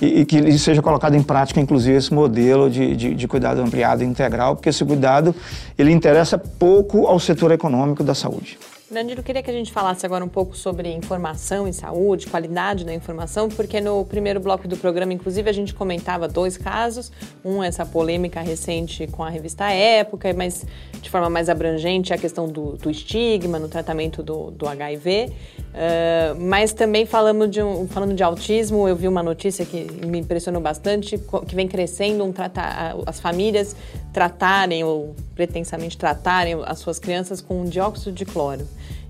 e, 0.00 0.20
e, 0.20 0.24
que 0.24 0.58
seja 0.58 0.80
colocado 0.80 1.14
em 1.14 1.22
prática, 1.22 1.60
inclusive, 1.60 1.96
esse 1.96 2.12
modelo 2.12 2.70
de, 2.70 2.96
de, 2.96 3.14
de, 3.14 3.28
cuidado 3.28 3.60
ampliado 3.60 4.02
e 4.02 4.06
integral, 4.06 4.56
porque 4.56 4.68
esse 4.68 4.84
cuidado 4.84 5.34
ele 5.78 5.92
interessa 5.92 6.38
pouco 6.38 7.06
ao 7.06 7.18
setor 7.18 7.52
econômico 7.52 8.02
da 8.02 8.14
saúde. 8.14 8.58
Danilo, 8.90 9.22
queria 9.22 9.40
que 9.40 9.48
a 9.48 9.54
gente 9.54 9.70
falasse 9.70 10.04
agora 10.04 10.24
um 10.24 10.28
pouco 10.28 10.56
sobre 10.56 10.92
informação 10.92 11.68
em 11.68 11.70
saúde, 11.70 12.26
qualidade 12.26 12.84
da 12.84 12.92
informação, 12.92 13.48
porque 13.48 13.80
no 13.80 14.04
primeiro 14.04 14.40
bloco 14.40 14.66
do 14.66 14.76
programa, 14.76 15.12
inclusive, 15.12 15.48
a 15.48 15.52
gente 15.52 15.72
comentava 15.72 16.26
dois 16.26 16.56
casos. 16.56 17.12
Um, 17.44 17.62
essa 17.62 17.86
polêmica 17.86 18.40
recente 18.40 19.06
com 19.06 19.22
a 19.22 19.30
revista 19.30 19.70
Época, 19.70 20.34
mas 20.34 20.66
de 21.00 21.08
forma 21.08 21.30
mais 21.30 21.48
abrangente 21.48 22.12
a 22.12 22.18
questão 22.18 22.48
do, 22.48 22.72
do 22.72 22.90
estigma 22.90 23.60
no 23.60 23.68
tratamento 23.68 24.24
do, 24.24 24.50
do 24.50 24.66
HIV. 24.66 25.30
Uh, 25.60 26.40
mas 26.40 26.72
também 26.72 27.06
falando 27.06 27.46
de, 27.46 27.62
um, 27.62 27.86
falando 27.86 28.12
de 28.12 28.24
autismo, 28.24 28.88
eu 28.88 28.96
vi 28.96 29.06
uma 29.06 29.22
notícia 29.22 29.64
que 29.64 29.86
me 30.04 30.18
impressionou 30.18 30.60
bastante, 30.60 31.16
que 31.46 31.54
vem 31.54 31.68
crescendo 31.68 32.24
um 32.24 32.32
tratar, 32.32 32.96
as 33.06 33.20
famílias 33.20 33.76
tratarem 34.12 34.82
ou 34.82 35.14
pretensamente 35.36 35.96
tratarem 35.96 36.60
as 36.64 36.80
suas 36.80 36.98
crianças 36.98 37.40
com 37.40 37.64
dióxido 37.66 38.10
de 38.10 38.24
cloro. 38.24 38.66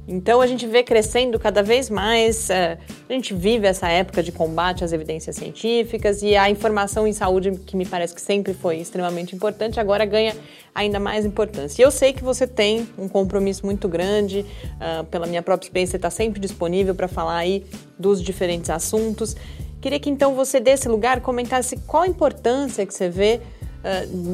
Então 0.08 0.40
a 0.40 0.46
gente 0.46 0.66
vê 0.66 0.82
crescendo 0.82 1.38
cada 1.38 1.62
vez 1.62 1.88
mais, 1.88 2.48
uh, 2.48 2.78
a 3.08 3.12
gente 3.12 3.32
vive 3.32 3.66
essa 3.66 3.88
época 3.88 4.22
de 4.22 4.32
combate 4.32 4.82
às 4.82 4.92
evidências 4.92 5.36
científicas 5.36 6.22
e 6.22 6.34
a 6.36 6.50
informação 6.50 7.06
em 7.06 7.12
saúde, 7.12 7.52
que 7.66 7.76
me 7.76 7.86
parece 7.86 8.14
que 8.14 8.20
sempre 8.20 8.52
foi 8.52 8.78
extremamente 8.78 9.36
importante, 9.36 9.78
agora 9.78 10.04
ganha 10.04 10.34
ainda 10.74 10.98
mais 10.98 11.24
importância. 11.24 11.80
E 11.80 11.84
eu 11.84 11.90
sei 11.90 12.12
que 12.12 12.24
você 12.24 12.46
tem 12.46 12.88
um 12.98 13.08
compromisso 13.08 13.64
muito 13.64 13.88
grande, 13.88 14.44
uh, 14.76 15.04
pela 15.04 15.26
minha 15.26 15.42
própria 15.42 15.66
experiência, 15.66 15.96
está 15.96 16.10
sempre 16.10 16.40
disponível 16.40 16.94
para 16.94 17.06
falar 17.06 17.36
aí 17.36 17.64
dos 17.98 18.22
diferentes 18.22 18.70
assuntos. 18.70 19.36
Queria 19.80 19.98
que 19.98 20.10
então 20.10 20.34
você, 20.34 20.60
desse 20.60 20.88
lugar, 20.88 21.20
comentasse 21.20 21.76
qual 21.86 22.02
a 22.02 22.08
importância 22.08 22.84
que 22.84 22.92
você 22.92 23.08
vê 23.08 23.40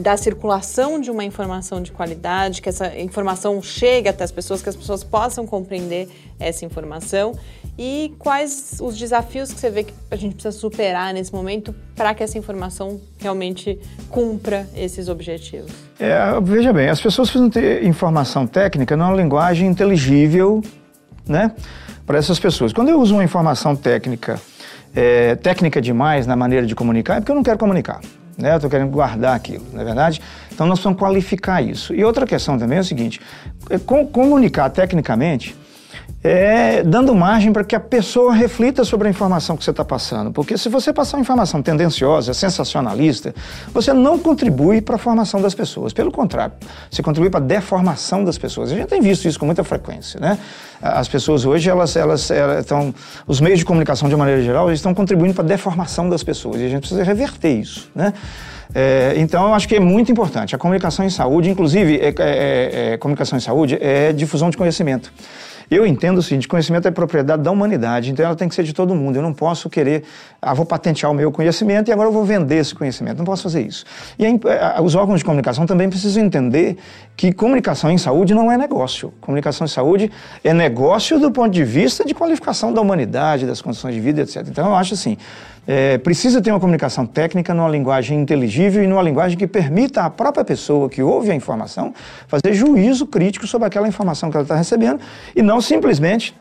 da 0.02 0.16
circulação 0.16 1.00
de 1.00 1.10
uma 1.10 1.24
informação 1.24 1.80
de 1.80 1.92
qualidade, 1.92 2.60
que 2.60 2.68
essa 2.68 2.98
informação 2.98 3.62
chegue 3.62 4.08
até 4.08 4.24
as 4.24 4.32
pessoas, 4.32 4.60
que 4.60 4.68
as 4.68 4.74
pessoas 4.74 5.04
possam 5.04 5.46
compreender 5.46 6.08
essa 6.38 6.64
informação 6.64 7.32
e 7.78 8.12
quais 8.18 8.78
os 8.80 8.98
desafios 8.98 9.52
que 9.52 9.60
você 9.60 9.70
vê 9.70 9.84
que 9.84 9.94
a 10.10 10.16
gente 10.16 10.34
precisa 10.34 10.56
superar 10.56 11.14
nesse 11.14 11.32
momento 11.32 11.74
para 11.94 12.12
que 12.12 12.24
essa 12.24 12.36
informação 12.36 13.00
realmente 13.18 13.78
cumpra 14.10 14.68
esses 14.74 15.08
objetivos? 15.08 15.70
É, 15.98 16.18
veja 16.42 16.72
bem, 16.72 16.88
as 16.88 17.00
pessoas 17.00 17.28
precisam 17.28 17.48
ter 17.48 17.84
informação 17.84 18.46
técnica 18.46 18.96
numa 18.96 19.14
linguagem 19.14 19.68
inteligível, 19.68 20.60
né, 21.26 21.52
para 22.04 22.18
essas 22.18 22.40
pessoas. 22.40 22.72
Quando 22.72 22.88
eu 22.88 23.00
uso 23.00 23.14
uma 23.14 23.24
informação 23.24 23.76
técnica, 23.76 24.40
é, 24.94 25.36
técnica 25.36 25.80
demais 25.80 26.26
na 26.26 26.34
maneira 26.34 26.66
de 26.66 26.74
comunicar, 26.74 27.16
é 27.16 27.20
porque 27.20 27.30
eu 27.30 27.36
não 27.36 27.42
quero 27.42 27.58
comunicar 27.58 28.00
né? 28.36 28.52
Eu 28.52 28.56
estou 28.56 28.70
querendo 28.70 28.90
guardar 28.90 29.34
aquilo, 29.34 29.64
não 29.72 29.80
é 29.80 29.84
verdade? 29.84 30.20
Então 30.52 30.66
nós 30.66 30.78
precisamos 30.78 30.98
qualificar 30.98 31.62
isso. 31.62 31.94
E 31.94 32.04
outra 32.04 32.26
questão 32.26 32.58
também 32.58 32.78
é 32.78 32.80
o 32.80 32.84
seguinte: 32.84 33.20
é 33.70 33.78
comunicar 33.78 34.68
tecnicamente 34.70 35.56
é, 36.26 36.82
dando 36.82 37.14
margem 37.14 37.52
para 37.52 37.62
que 37.62 37.76
a 37.76 37.80
pessoa 37.80 38.34
reflita 38.34 38.84
sobre 38.84 39.06
a 39.06 39.10
informação 39.10 39.56
que 39.56 39.64
você 39.64 39.70
está 39.70 39.84
passando. 39.84 40.32
Porque 40.32 40.58
se 40.58 40.68
você 40.68 40.92
passar 40.92 41.16
uma 41.16 41.22
informação 41.22 41.62
tendenciosa, 41.62 42.34
sensacionalista, 42.34 43.34
você 43.72 43.92
não 43.92 44.18
contribui 44.18 44.80
para 44.80 44.96
a 44.96 44.98
formação 44.98 45.40
das 45.40 45.54
pessoas. 45.54 45.92
Pelo 45.92 46.10
contrário, 46.10 46.54
você 46.90 47.02
contribui 47.02 47.30
para 47.30 47.40
a 47.40 47.42
deformação 47.42 48.24
das 48.24 48.36
pessoas. 48.36 48.72
A 48.72 48.74
gente 48.74 48.88
tem 48.88 49.00
visto 49.00 49.28
isso 49.28 49.38
com 49.38 49.46
muita 49.46 49.62
frequência. 49.62 50.18
Né? 50.18 50.38
As 50.82 51.08
pessoas 51.08 51.44
hoje, 51.44 51.70
elas, 51.70 51.94
elas, 51.96 52.30
elas 52.30 52.60
estão. 52.60 52.94
Os 53.26 53.40
meios 53.40 53.60
de 53.60 53.64
comunicação, 53.64 54.08
de 54.08 54.16
maneira 54.16 54.42
geral, 54.42 54.70
estão 54.72 54.94
contribuindo 54.94 55.34
para 55.34 55.44
a 55.44 55.46
deformação 55.46 56.08
das 56.08 56.22
pessoas. 56.22 56.60
E 56.60 56.66
a 56.66 56.68
gente 56.68 56.80
precisa 56.80 57.04
reverter 57.04 57.54
isso. 57.54 57.88
Né? 57.94 58.12
É, 58.74 59.14
então, 59.16 59.46
eu 59.46 59.54
acho 59.54 59.68
que 59.68 59.76
é 59.76 59.80
muito 59.80 60.10
importante. 60.10 60.54
A 60.54 60.58
comunicação 60.58 61.04
em 61.04 61.10
saúde, 61.10 61.50
inclusive, 61.50 61.96
é, 61.96 62.08
é, 62.08 62.12
é, 62.18 62.92
é 62.92 62.96
comunicação 62.96 63.38
em 63.38 63.40
saúde 63.40 63.78
é 63.80 64.12
difusão 64.12 64.50
de 64.50 64.56
conhecimento. 64.56 65.12
Eu 65.70 65.86
entendo 65.86 66.18
o 66.18 66.22
seguinte: 66.22 66.46
conhecimento 66.46 66.86
é 66.86 66.90
propriedade 66.90 67.42
da 67.42 67.50
humanidade, 67.50 68.10
então 68.10 68.24
ela 68.24 68.36
tem 68.36 68.48
que 68.48 68.54
ser 68.54 68.62
de 68.62 68.72
todo 68.72 68.94
mundo. 68.94 69.16
Eu 69.16 69.22
não 69.22 69.32
posso 69.32 69.68
querer, 69.68 70.04
ah, 70.40 70.54
vou 70.54 70.64
patentear 70.64 71.10
o 71.10 71.14
meu 71.14 71.32
conhecimento 71.32 71.88
e 71.88 71.92
agora 71.92 72.08
eu 72.08 72.12
vou 72.12 72.24
vender 72.24 72.56
esse 72.56 72.74
conhecimento. 72.74 73.18
Não 73.18 73.24
posso 73.24 73.42
fazer 73.42 73.62
isso. 73.62 73.84
E 74.18 74.26
a, 74.26 74.78
a, 74.78 74.82
os 74.82 74.94
órgãos 74.94 75.20
de 75.20 75.24
comunicação 75.24 75.66
também 75.66 75.88
precisam 75.88 76.24
entender 76.24 76.76
que 77.16 77.32
comunicação 77.32 77.90
em 77.90 77.98
saúde 77.98 78.34
não 78.34 78.50
é 78.50 78.56
negócio. 78.56 79.12
Comunicação 79.20 79.64
em 79.64 79.68
saúde 79.68 80.10
é 80.44 80.52
negócio 80.52 81.18
do 81.18 81.30
ponto 81.30 81.50
de 81.50 81.64
vista 81.64 82.04
de 82.04 82.14
qualificação 82.14 82.72
da 82.72 82.80
humanidade, 82.80 83.46
das 83.46 83.60
condições 83.60 83.94
de 83.94 84.00
vida, 84.00 84.22
etc. 84.22 84.46
Então 84.48 84.66
eu 84.66 84.74
acho 84.74 84.94
assim. 84.94 85.16
É, 85.66 85.98
precisa 85.98 86.40
ter 86.40 86.50
uma 86.50 86.60
comunicação 86.60 87.04
técnica 87.04 87.52
numa 87.52 87.68
linguagem 87.68 88.20
inteligível 88.20 88.84
e 88.84 88.86
numa 88.86 89.02
linguagem 89.02 89.36
que 89.36 89.46
permita 89.46 90.02
à 90.02 90.10
própria 90.10 90.44
pessoa 90.44 90.88
que 90.88 91.02
ouve 91.02 91.30
a 91.30 91.34
informação 91.34 91.92
fazer 92.28 92.54
juízo 92.54 93.06
crítico 93.06 93.46
sobre 93.46 93.66
aquela 93.66 93.88
informação 93.88 94.30
que 94.30 94.36
ela 94.36 94.44
está 94.44 94.54
recebendo 94.54 95.00
e 95.34 95.42
não 95.42 95.60
simplesmente 95.60 96.34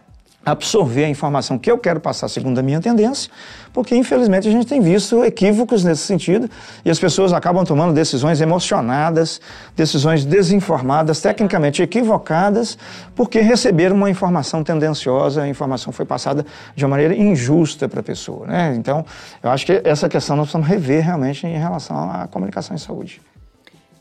absorver 0.46 1.06
a 1.06 1.10
informação 1.10 1.58
que 1.58 1.72
eu 1.72 1.78
quero 1.78 2.00
passar 2.00 2.28
segundo 2.30 2.60
a 2.60 2.62
minha 2.62 2.80
tendência, 2.80 3.32
porque 3.74 3.96
infelizmente 3.96 4.48
a 4.48 4.52
gente 4.52 4.68
tem 4.68 4.80
visto 4.80 5.26
equívocos 5.26 5.84
nesse 5.84 6.04
sentido 6.04 6.50
e 6.84 6.90
as 6.90 7.00
pessoas 7.00 7.34
acabam 7.34 7.66
tomando 7.66 7.94
decisões 7.94 8.40
emocionadas, 8.40 9.42
decisões 9.76 10.24
desinformadas, 10.24 11.20
tecnicamente 11.20 11.82
equivocadas, 11.82 12.78
porque 13.16 13.40
receberam 13.40 13.96
uma 13.96 14.10
informação 14.10 14.64
tendenciosa, 14.64 15.42
a 15.42 15.48
informação 15.48 15.92
foi 15.92 16.06
passada 16.06 16.46
de 16.76 16.86
uma 16.86 16.92
maneira 16.92 17.16
injusta 17.16 17.90
para 17.90 18.02
a 18.02 18.04
pessoa. 18.04 18.46
Né? 18.46 18.76
Então, 18.78 19.04
eu 19.42 19.50
acho 19.50 19.66
que 19.66 19.82
essa 19.84 20.08
questão 20.08 20.36
nós 20.36 20.46
precisamos 20.46 20.68
rever 20.68 21.04
realmente 21.04 21.48
em 21.48 21.58
relação 21.58 21.98
à 22.10 22.28
comunicação 22.28 22.76
em 22.76 22.80
saúde. 22.80 23.20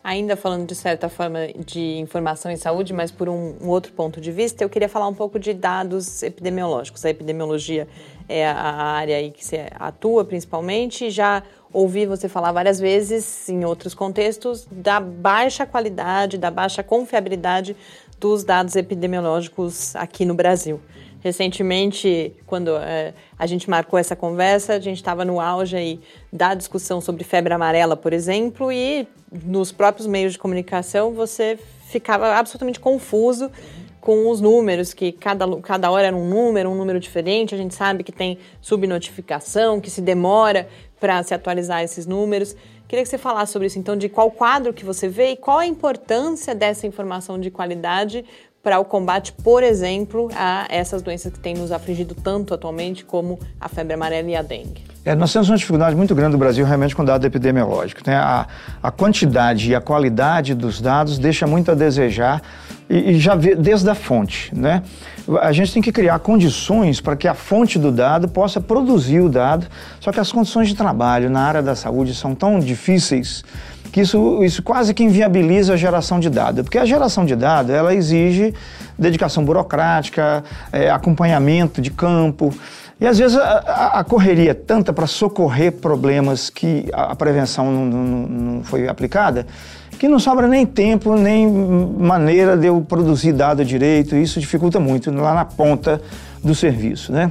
Ainda 0.05 0.37
falando 0.37 0.67
de 0.67 0.75
certa 0.75 1.09
forma 1.09 1.49
de 1.65 1.97
informação 1.97 2.53
em 2.53 2.57
saúde, 2.57 2.93
mas 2.93 3.11
por 3.11 3.27
um, 3.27 3.55
um, 3.59 3.69
outro 3.69 3.91
ponto 3.95 4.21
de 4.21 4.31
vista, 4.31 4.63
eu 4.63 4.69
queria 4.69 4.87
falar 4.87 5.09
um 5.09 5.15
pouco 5.15 5.39
de 5.39 5.55
dados 5.55 6.23
epidemiológicos. 6.23 7.07
A 7.07 7.09
epidemiologia 7.09 7.89
é 8.29 8.47
a 8.47 8.75
área 8.75 9.17
aí 9.17 9.31
que 9.31 9.43
você 9.43 9.67
atua 9.77 10.23
principalmente. 10.23 11.09
Já 11.09 11.43
ouvi 11.73 12.05
você 12.05 12.29
falar 12.29 12.53
várias 12.53 12.79
vezes, 12.79 13.49
em 13.49 13.65
outros 13.65 13.95
contextos, 13.95 14.69
da 14.71 15.01
baixa 15.01 15.65
qualidade, 15.65 16.37
da 16.37 16.51
baixa 16.51 16.83
confiabilidade 16.83 17.75
dos 18.21 18.45
dados 18.45 18.77
epidemiológicos 18.77 19.97
aqui 19.97 20.27
no 20.27 20.35
Brasil. 20.35 20.83
Recentemente, 21.25 22.37
quando 22.47 22.77
é, 22.77 23.15
a 23.39 23.47
gente 23.47 23.71
marcou 23.71 23.99
essa 23.99 24.15
conversa, 24.15 24.75
a 24.75 24.79
gente 24.79 24.99
estava 24.99 25.25
no 25.25 25.41
auge 25.41 25.75
aí 25.75 25.99
da 26.31 26.53
discussão 26.53 27.01
sobre 27.01 27.25
febre 27.25 27.55
amarela, 27.55 27.97
por 27.97 28.13
exemplo, 28.13 28.71
e 28.71 29.09
nos 29.33 29.73
próprios 29.73 30.07
meios 30.07 30.35
de 30.35 30.39
comunicação 30.39 31.15
você 31.15 31.59
ficava 31.87 32.35
absolutamente 32.35 32.79
confuso 32.79 33.51
com 34.03 34.31
os 34.31 34.43
números, 34.43 34.93
que 34.93 35.13
cada, 35.13 35.47
cada 35.63 35.91
hora 35.91 36.09
era 36.09 36.15
um 36.15 36.29
número, 36.29 36.69
um 36.69 36.75
número 36.75 37.01
diferente. 37.01 37.55
A 37.55 37.59
gente 37.59 37.75
sabe 37.75 38.05
que 38.05 38.13
tem 38.13 38.37
subnotificação, 38.61 39.81
que 39.81 39.89
se 39.89 40.03
demora 40.03 40.69
para 41.01 41.23
se 41.23 41.33
atualizar 41.33 41.83
esses 41.83 42.05
números. 42.05 42.55
Queria 42.87 43.03
que 43.03 43.09
você 43.09 43.17
falasse 43.17 43.51
sobre 43.51 43.69
isso, 43.69 43.79
então, 43.79 43.97
de 43.97 44.11
qual 44.11 44.31
quadro 44.31 44.75
que 44.75 44.85
você 44.85 45.09
vê 45.09 45.31
e 45.31 45.37
qual 45.37 45.59
a 45.59 45.67
importância 45.67 46.55
dessa 46.55 46.87
informação 46.87 47.41
de 47.41 47.51
qualidade 47.51 48.27
para 48.65 48.81
o 48.81 48.85
combate, 48.85 49.31
por 49.45 49.63
exemplo, 49.63 50.31
a 50.35 50.67
essas 50.71 51.03
doenças 51.03 51.31
que 51.31 51.39
têm 51.39 51.53
nos 51.53 51.71
afligido 51.71 52.15
tanto 52.15 52.55
atualmente, 52.55 53.05
como 53.05 53.39
a 53.61 53.69
febre 53.69 53.93
amarela 53.93 54.31
e 54.31 54.35
a 54.35 54.41
dengue? 54.41 54.83
É, 55.05 55.15
nós 55.15 55.31
temos 55.31 55.51
uma 55.51 55.59
dificuldade 55.59 55.95
muito 55.95 56.15
grande 56.15 56.33
no 56.33 56.39
Brasil 56.39 56.65
realmente 56.65 56.97
com 56.97 57.05
dado 57.05 57.27
epidemiológico. 57.27 58.01
Né? 58.07 58.17
A, 58.17 58.47
a 58.83 58.91
quantidade 58.91 59.71
e 59.71 59.75
a 59.75 59.83
qualidade 59.83 60.55
dos 60.55 60.81
dados 60.81 61.19
deixa 61.19 61.47
muito 61.47 61.71
a 61.71 61.75
desejar 61.75 62.41
e, 62.89 63.11
e 63.11 63.19
já 63.21 63.35
vê 63.35 63.55
desde 63.55 63.91
a 63.91 63.95
fonte. 63.95 64.51
Né? 64.55 64.83
A 65.43 65.53
gente 65.53 65.75
tem 65.75 65.83
que 65.83 65.93
criar 65.93 66.19
condições 66.21 67.03
para 67.03 67.17
que 67.17 67.29
a 67.29 67.35
fonte 67.35 67.79
do 67.79 67.93
dado 67.93 68.29
possa 68.29 68.63
produzir 68.63 69.21
o 69.21 69.29
dado, 69.29 69.67
só 70.01 70.11
que 70.11 70.19
as 70.19 70.33
condições 70.33 70.69
de 70.69 70.75
trabalho 70.75 71.29
na 71.29 71.43
área 71.43 71.63
da 71.63 71.77
saúde 71.77 72.15
são 72.15 72.35
tão 72.35 72.59
difíceis 72.59 73.45
que 73.95 74.01
isso, 74.01 74.43
isso 74.43 74.61
quase 74.61 74.93
que 74.93 75.05
inviabiliza 75.05 75.75
a 75.75 75.77
geração 75.77 76.19
de 76.19 76.29
dados, 76.29 76.63
porque 76.63 76.79
a 76.79 76.85
geração 76.85 77.25
de 77.25 77.37
dados 77.37 77.71
ela 77.71 77.95
exige 77.95 78.53
dedicação 78.99 79.45
burocrática, 79.45 80.43
é, 80.73 80.91
acompanhamento 80.91 81.81
de 81.81 81.93
campo. 81.93 82.53
E 83.01 83.07
às 83.07 83.19
vezes 83.19 83.37
a, 83.37 84.01
a 84.01 84.03
correria 84.03 84.51
é 84.51 84.55
tanta 84.55 84.93
para 84.93 85.07
socorrer 85.07 85.75
problemas 85.75 86.51
que 86.51 86.89
a 86.93 87.15
prevenção 87.15 87.71
não, 87.71 87.85
não, 87.85 88.27
não 88.27 88.65
foi 88.65 88.89
aplicada, 88.89 89.47
que 89.97 90.09
não 90.09 90.19
sobra 90.19 90.49
nem 90.49 90.67
tempo, 90.67 91.15
nem 91.15 91.49
maneira 91.49 92.57
de 92.57 92.67
eu 92.67 92.81
produzir 92.81 93.33
dado 93.33 93.65
direito, 93.65 94.17
e 94.17 94.23
isso 94.25 94.41
dificulta 94.41 94.81
muito 94.81 95.09
lá 95.13 95.35
na 95.35 95.45
ponta 95.45 96.03
do 96.43 96.53
serviço, 96.53 97.13
né? 97.13 97.31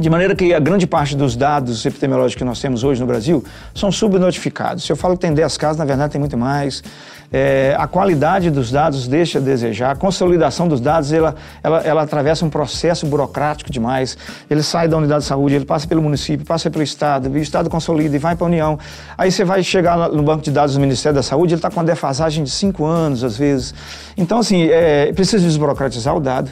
De 0.00 0.08
maneira 0.08 0.34
que 0.34 0.54
a 0.54 0.58
grande 0.58 0.86
parte 0.86 1.14
dos 1.14 1.36
dados 1.36 1.84
epidemiológicos 1.84 2.38
que 2.38 2.44
nós 2.44 2.58
temos 2.58 2.82
hoje 2.82 2.98
no 3.02 3.06
Brasil 3.06 3.44
são 3.74 3.92
subnotificados. 3.92 4.84
Se 4.84 4.90
eu 4.90 4.96
falo 4.96 5.14
que 5.14 5.20
tem 5.20 5.34
10 5.34 5.58
casos, 5.58 5.76
na 5.76 5.84
verdade 5.84 6.12
tem 6.12 6.18
muito 6.18 6.38
mais. 6.38 6.82
É, 7.30 7.76
a 7.78 7.86
qualidade 7.86 8.50
dos 8.50 8.70
dados 8.72 9.06
deixa 9.06 9.38
a 9.38 9.42
desejar. 9.42 9.90
A 9.90 9.94
consolidação 9.94 10.66
dos 10.66 10.80
dados, 10.80 11.12
ela, 11.12 11.34
ela, 11.62 11.80
ela 11.82 12.02
atravessa 12.02 12.46
um 12.46 12.48
processo 12.48 13.04
burocrático 13.04 13.70
demais. 13.70 14.16
Ele 14.48 14.62
sai 14.62 14.88
da 14.88 14.96
unidade 14.96 15.20
de 15.20 15.28
saúde, 15.28 15.54
ele 15.54 15.66
passa 15.66 15.86
pelo 15.86 16.00
município, 16.00 16.46
passa 16.46 16.70
pelo 16.70 16.82
Estado, 16.82 17.28
o 17.28 17.36
Estado 17.36 17.68
consolida 17.68 18.16
e 18.16 18.18
vai 18.18 18.34
para 18.34 18.46
a 18.46 18.48
União. 18.48 18.78
Aí 19.18 19.30
você 19.30 19.44
vai 19.44 19.62
chegar 19.62 20.08
no 20.08 20.22
banco 20.22 20.42
de 20.42 20.50
dados 20.50 20.76
do 20.76 20.80
Ministério 20.80 21.14
da 21.14 21.22
Saúde, 21.22 21.52
ele 21.52 21.58
está 21.58 21.68
com 21.68 21.78
uma 21.78 21.84
defasagem 21.84 22.42
de 22.42 22.50
5 22.50 22.86
anos, 22.86 23.22
às 23.22 23.36
vezes. 23.36 23.74
Então, 24.16 24.38
assim, 24.38 24.62
é, 24.64 25.12
precisa 25.12 25.44
desburocratizar 25.44 26.16
o 26.16 26.20
dado 26.20 26.50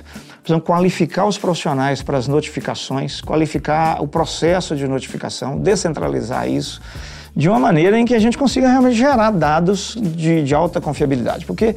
precisam 0.49 0.61
qualificar 0.61 1.26
os 1.26 1.36
profissionais 1.36 2.01
para 2.01 2.16
as 2.16 2.26
notificações, 2.26 3.20
qualificar 3.20 4.03
o 4.03 4.09
processo 4.09 4.74
de 4.74 4.88
notificação, 4.88 5.59
descentralizar 5.59 6.49
isso 6.49 6.80
de 7.36 7.49
uma 7.49 7.59
maneira 7.59 7.99
em 7.99 8.05
que 8.07 8.14
a 8.14 8.18
gente 8.18 8.38
consiga 8.38 8.66
realmente 8.66 8.96
gerar 8.96 9.30
dados 9.30 9.96
de, 10.01 10.42
de 10.42 10.55
alta 10.55 10.80
confiabilidade. 10.80 11.44
Porque 11.44 11.76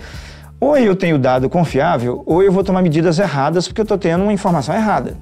ou 0.59 0.77
eu 0.77 0.95
tenho 0.95 1.17
dado 1.17 1.49
confiável, 1.49 2.23
ou 2.25 2.41
eu 2.41 2.51
vou 2.51 2.63
tomar 2.63 2.81
medidas 2.81 3.19
erradas 3.19 3.67
porque 3.67 3.81
eu 3.81 3.83
estou 3.83 3.97
tendo 3.97 4.23
uma 4.23 4.33
informação 4.33 4.73
errada. 4.73 5.17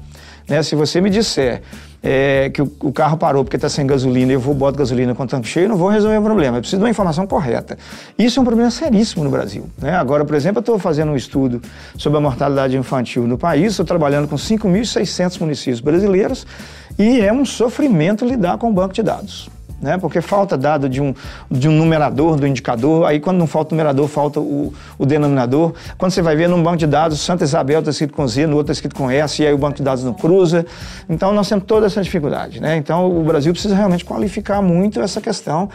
Né? 0.47 0.61
Se 0.61 0.75
você 0.75 1.01
me 1.01 1.09
disser 1.09 1.63
é, 2.01 2.49
que 2.49 2.61
o, 2.61 2.71
o, 2.81 2.91
carro 2.91 3.17
parou 3.17 3.43
porque 3.43 3.57
está 3.57 3.69
sem 3.69 3.85
gasolina 3.85 4.31
e 4.31 4.35
eu 4.35 4.39
vou 4.39 4.53
botar 4.53 4.77
gasolina 4.77 5.13
com 5.13 5.23
o 5.23 5.27
tanque 5.27 5.47
cheio, 5.47 5.67
não 5.67 5.77
vou 5.77 5.89
resolver 5.89 6.17
o 6.17 6.21
problema. 6.21 6.57
Eu 6.57 6.61
preciso 6.61 6.77
de 6.77 6.83
uma 6.83 6.89
informação 6.89 7.27
correta. 7.27 7.77
Isso 8.17 8.39
é 8.39 8.41
um 8.41 8.45
problema 8.45 8.71
seríssimo 8.71 9.23
no 9.23 9.29
Brasil. 9.29 9.65
Né? 9.77 9.95
Agora, 9.95 10.23
por 10.23 10.35
exemplo, 10.35 10.59
eu 10.59 10.61
estou 10.61 10.79
fazendo 10.79 11.11
um 11.11 11.15
estudo 11.15 11.61
sobre 11.97 12.17
a 12.17 12.21
mortalidade 12.21 12.77
infantil 12.77 13.27
no 13.27 13.37
país, 13.37 13.71
estou 13.71 13.85
trabalhando 13.85 14.27
com 14.27 14.35
5.600 14.35 15.39
municípios 15.39 15.81
brasileiros 15.81 16.45
e 16.97 17.21
é 17.21 17.31
um 17.31 17.45
sofrimento 17.45 18.25
lidar 18.25 18.57
com 18.57 18.69
o 18.69 18.73
banco 18.73 18.93
de 18.93 19.03
dados 19.03 19.49
né? 19.81 19.97
Porque 19.97 20.21
falta 20.21 20.57
dado 20.57 20.89
de 20.89 21.01
um, 21.01 21.13
de 21.49 21.67
um 21.67 21.71
numerador 21.71 22.35
do 22.35 22.45
indicador, 22.45 23.05
aí 23.05 23.19
quando 23.19 23.37
não 23.37 23.47
falta 23.47 23.73
o 23.73 23.75
numerador, 23.75 24.07
falta 24.07 24.39
o, 24.39 24.73
o 24.97 25.05
denominador. 25.05 25.73
Quando 25.97 26.11
você 26.11 26.21
vai 26.21 26.35
ver 26.35 26.49
num 26.49 26.61
banco 26.61 26.77
de 26.77 26.87
dados, 26.87 27.19
Santa 27.21 27.43
Isabel 27.43 27.79
está 27.79 27.91
escrito 27.91 28.13
com 28.13 28.27
Z, 28.27 28.47
no 28.47 28.57
outro 28.57 28.71
está 28.71 28.73
escrito 28.73 28.95
com 28.95 29.09
S, 29.09 29.41
e 29.41 29.47
aí 29.47 29.53
o 29.53 29.57
banco 29.57 29.77
de 29.77 29.83
dados 29.83 30.03
não 30.03 30.13
cruza. 30.13 30.65
Então 31.09 31.33
nós 31.33 31.47
temos 31.47 31.65
toda 31.65 31.85
essa 31.85 32.01
dificuldade, 32.01 32.61
né? 32.61 32.77
Então 32.77 33.09
o 33.09 33.23
Brasil 33.23 33.51
precisa 33.51 33.75
realmente 33.75 34.05
qualificar 34.05 34.61
muito 34.61 35.01
essa 35.01 35.21
questão. 35.21 35.69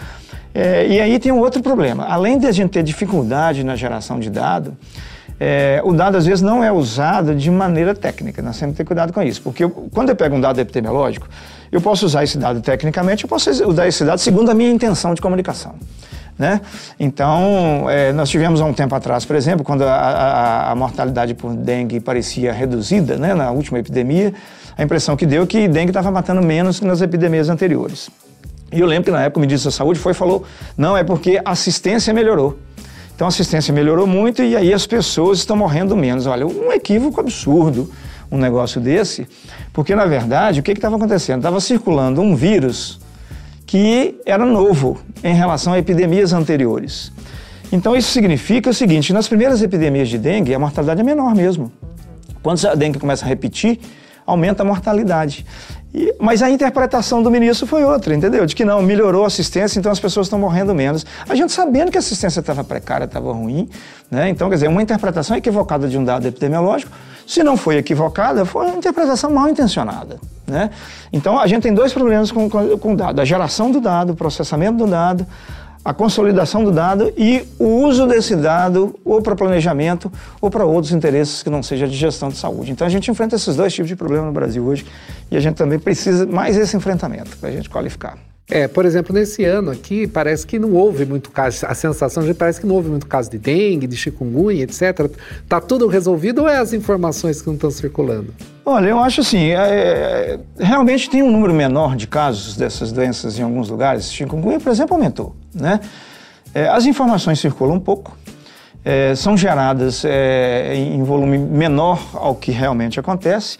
É, 0.54 0.86
e 0.86 1.00
aí 1.00 1.18
tem 1.18 1.32
um 1.32 1.40
outro 1.40 1.60
problema. 1.60 2.04
Além 2.04 2.38
de 2.38 2.46
a 2.46 2.52
gente 2.52 2.70
ter 2.70 2.82
dificuldade 2.82 3.64
na 3.64 3.74
geração 3.74 4.20
de 4.20 4.30
dado, 4.30 4.76
é, 5.38 5.80
o 5.84 5.92
dado 5.92 6.16
às 6.16 6.26
vezes 6.26 6.42
não 6.42 6.62
é 6.62 6.70
usado 6.70 7.34
de 7.34 7.50
maneira 7.50 7.94
técnica. 7.94 8.40
Nós 8.40 8.58
temos 8.58 8.74
que 8.74 8.78
ter 8.78 8.84
cuidado 8.84 9.12
com 9.12 9.20
isso. 9.22 9.42
Porque 9.42 9.64
eu, 9.64 9.70
quando 9.92 10.10
eu 10.10 10.16
pego 10.16 10.36
um 10.36 10.40
dado 10.40 10.60
epidemiológico, 10.60 11.28
eu 11.70 11.80
posso 11.80 12.06
usar 12.06 12.24
esse 12.24 12.38
dado 12.38 12.60
tecnicamente, 12.60 13.24
eu 13.24 13.28
posso 13.28 13.50
usar 13.50 13.86
esse 13.86 14.04
dado 14.04 14.18
segundo 14.18 14.50
a 14.50 14.54
minha 14.54 14.70
intenção 14.70 15.14
de 15.14 15.20
comunicação. 15.20 15.74
Né? 16.38 16.60
Então, 16.98 17.88
é, 17.88 18.12
nós 18.12 18.28
tivemos 18.28 18.60
há 18.60 18.64
um 18.64 18.72
tempo 18.72 18.94
atrás, 18.94 19.24
por 19.24 19.36
exemplo, 19.36 19.64
quando 19.64 19.82
a, 19.82 19.94
a, 19.94 20.72
a 20.72 20.74
mortalidade 20.74 21.32
por 21.34 21.54
dengue 21.54 22.00
parecia 22.00 22.52
reduzida 22.52 23.16
né, 23.16 23.34
na 23.34 23.52
última 23.52 23.78
epidemia, 23.78 24.34
a 24.76 24.82
impressão 24.82 25.16
que 25.16 25.26
deu 25.26 25.44
é 25.44 25.46
que 25.46 25.68
dengue 25.68 25.90
estava 25.90 26.10
matando 26.10 26.42
menos 26.42 26.80
que 26.80 26.86
nas 26.86 27.00
epidemias 27.00 27.48
anteriores. 27.48 28.10
E 28.72 28.80
eu 28.80 28.86
lembro 28.86 29.04
que 29.04 29.10
na 29.12 29.22
época 29.22 29.38
o 29.38 29.40
ministro 29.40 29.70
da 29.70 29.76
Saúde 29.76 30.00
foi 30.00 30.10
e 30.10 30.14
falou: 30.14 30.44
não, 30.76 30.96
é 30.96 31.04
porque 31.04 31.40
a 31.44 31.52
assistência 31.52 32.12
melhorou. 32.12 32.58
Então 33.14 33.26
a 33.26 33.28
assistência 33.28 33.72
melhorou 33.72 34.06
muito 34.06 34.42
e 34.42 34.56
aí 34.56 34.74
as 34.74 34.86
pessoas 34.86 35.38
estão 35.38 35.56
morrendo 35.56 35.96
menos. 35.96 36.26
Olha, 36.26 36.44
um 36.44 36.72
equívoco 36.72 37.20
absurdo 37.20 37.88
um 38.34 38.38
negócio 38.38 38.80
desse, 38.80 39.26
porque 39.72 39.94
na 39.94 40.04
verdade 40.04 40.60
o 40.60 40.62
que 40.62 40.72
estava 40.72 40.96
acontecendo? 40.96 41.38
Estava 41.38 41.60
circulando 41.60 42.20
um 42.20 42.34
vírus 42.34 43.00
que 43.64 44.20
era 44.26 44.44
novo 44.44 44.98
em 45.22 45.34
relação 45.34 45.72
a 45.72 45.78
epidemias 45.78 46.32
anteriores. 46.32 47.12
Então 47.72 47.96
isso 47.96 48.10
significa 48.10 48.70
o 48.70 48.74
seguinte: 48.74 49.12
nas 49.12 49.28
primeiras 49.28 49.62
epidemias 49.62 50.08
de 50.08 50.18
dengue 50.18 50.52
a 50.52 50.58
mortalidade 50.58 51.00
é 51.00 51.04
menor 51.04 51.34
mesmo. 51.34 51.72
Quando 52.42 52.66
a 52.66 52.74
dengue 52.74 52.98
começa 52.98 53.24
a 53.24 53.28
repetir, 53.28 53.78
aumenta 54.26 54.62
a 54.62 54.66
mortalidade. 54.66 55.46
E, 55.94 56.12
mas 56.18 56.42
a 56.42 56.50
interpretação 56.50 57.22
do 57.22 57.30
ministro 57.30 57.66
foi 57.66 57.84
outra, 57.84 58.14
entendeu? 58.14 58.44
De 58.44 58.54
que 58.54 58.64
não, 58.64 58.82
melhorou 58.82 59.24
a 59.24 59.28
assistência, 59.28 59.78
então 59.78 59.92
as 59.92 60.00
pessoas 60.00 60.26
estão 60.26 60.38
morrendo 60.38 60.74
menos. 60.74 61.06
A 61.28 61.34
gente 61.36 61.52
sabendo 61.52 61.90
que 61.90 61.96
a 61.96 62.00
assistência 62.00 62.40
estava 62.40 62.64
precária, 62.64 63.04
estava 63.04 63.32
ruim, 63.32 63.68
né? 64.10 64.28
Então, 64.28 64.48
quer 64.48 64.56
dizer, 64.56 64.68
uma 64.68 64.82
interpretação 64.82 65.36
equivocada 65.36 65.88
de 65.88 65.96
um 65.96 66.04
dado 66.04 66.26
epidemiológico 66.26 66.90
se 67.26 67.42
não 67.42 67.56
foi 67.56 67.76
equivocada, 67.76 68.44
foi 68.44 68.66
uma 68.66 68.76
interpretação 68.76 69.30
mal 69.30 69.48
intencionada. 69.48 70.18
Né? 70.46 70.70
Então, 71.12 71.38
a 71.38 71.46
gente 71.46 71.62
tem 71.62 71.74
dois 71.74 71.92
problemas 71.92 72.30
com, 72.30 72.48
com, 72.50 72.92
o 72.92 72.96
dado: 72.96 73.20
a 73.20 73.24
geração 73.24 73.70
do 73.70 73.80
dado, 73.80 74.12
o 74.12 74.16
processamento 74.16 74.78
do 74.78 74.86
dado, 74.86 75.26
a 75.84 75.92
consolidação 75.92 76.64
do 76.64 76.70
dado 76.70 77.12
e 77.16 77.46
o 77.58 77.84
uso 77.84 78.06
desse 78.06 78.34
dado 78.34 78.98
ou 79.04 79.20
para 79.20 79.34
planejamento 79.34 80.10
ou 80.40 80.50
para 80.50 80.64
outros 80.64 80.92
interesses 80.92 81.42
que 81.42 81.50
não 81.50 81.62
seja 81.62 81.86
de 81.86 81.94
gestão 81.94 82.30
de 82.30 82.36
saúde. 82.36 82.72
Então 82.72 82.86
a 82.86 82.90
gente 82.90 83.10
enfrenta 83.10 83.36
esses 83.36 83.54
dois 83.54 83.72
tipos 83.72 83.88
de 83.88 83.96
problema 83.96 84.26
no 84.26 84.32
Brasil 84.32 84.64
hoje 84.64 84.86
e 85.30 85.36
a 85.36 85.40
gente 85.40 85.56
também 85.56 85.78
precisa 85.78 86.26
mais 86.26 86.56
esse 86.56 86.76
enfrentamento 86.76 87.36
para 87.36 87.50
a 87.50 87.52
gente 87.52 87.68
qualificar. 87.68 88.16
É, 88.50 88.68
por 88.68 88.84
exemplo, 88.84 89.14
nesse 89.14 89.42
ano 89.42 89.70
aqui, 89.70 90.06
parece 90.06 90.46
que 90.46 90.58
não 90.58 90.74
houve 90.74 91.06
muito 91.06 91.30
caso, 91.30 91.64
a 91.66 91.74
sensação 91.74 92.22
de 92.22 92.34
parece 92.34 92.60
que 92.60 92.66
não 92.66 92.74
houve 92.74 92.90
muito 92.90 93.06
caso 93.06 93.30
de 93.30 93.38
dengue, 93.38 93.86
de 93.86 93.96
chikungunya, 93.96 94.64
etc. 94.64 95.10
Tá 95.48 95.62
tudo 95.62 95.86
resolvido 95.86 96.42
ou 96.42 96.48
é 96.48 96.58
as 96.58 96.74
informações 96.74 97.40
que 97.40 97.46
não 97.46 97.54
estão 97.54 97.70
circulando? 97.70 98.34
Olha, 98.66 98.88
eu 98.88 98.98
acho 98.98 99.22
assim, 99.22 99.48
é, 99.48 99.54
é, 99.56 100.40
realmente 100.58 101.08
tem 101.08 101.22
um 101.22 101.30
número 101.30 101.54
menor 101.54 101.96
de 101.96 102.06
casos 102.06 102.54
dessas 102.54 102.92
doenças 102.92 103.38
em 103.38 103.42
alguns 103.42 103.70
lugares. 103.70 104.12
Chikungunya, 104.12 104.60
por 104.60 104.70
exemplo, 104.70 104.94
aumentou, 104.94 105.34
né? 105.54 105.80
É, 106.54 106.68
as 106.68 106.84
informações 106.84 107.40
circulam 107.40 107.76
um 107.76 107.80
pouco, 107.80 108.16
é, 108.84 109.14
são 109.14 109.36
geradas 109.36 110.04
é, 110.04 110.74
em 110.76 111.02
volume 111.02 111.38
menor 111.38 111.98
ao 112.12 112.34
que 112.34 112.52
realmente 112.52 113.00
acontece, 113.00 113.56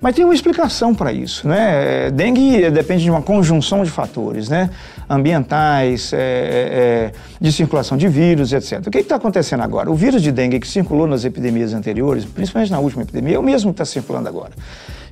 mas 0.00 0.14
tem 0.14 0.24
uma 0.24 0.34
explicação 0.34 0.94
para 0.94 1.12
isso, 1.12 1.46
né? 1.46 2.10
Dengue 2.10 2.70
depende 2.70 3.04
de 3.04 3.10
uma 3.10 3.20
conjunção 3.20 3.84
de 3.84 3.90
fatores, 3.90 4.48
né? 4.48 4.70
Ambientais, 5.08 6.12
é, 6.12 6.16
é, 6.16 6.20
é 6.20 7.12
de 7.40 7.52
circulação 7.52 7.98
de 7.98 8.08
vírus, 8.08 8.52
etc. 8.52 8.86
O 8.86 8.90
que 8.90 8.98
está 8.98 9.16
acontecendo 9.16 9.62
agora? 9.62 9.90
O 9.90 9.94
vírus 9.94 10.22
de 10.22 10.32
dengue 10.32 10.58
que 10.58 10.68
circulou 10.68 11.06
nas 11.06 11.24
epidemias 11.24 11.74
anteriores, 11.74 12.24
principalmente 12.24 12.70
na 12.70 12.78
última 12.78 13.02
epidemia, 13.02 13.36
é 13.36 13.38
o 13.38 13.42
mesmo 13.42 13.72
que 13.72 13.82
está 13.82 13.84
circulando 13.84 14.28
agora. 14.28 14.52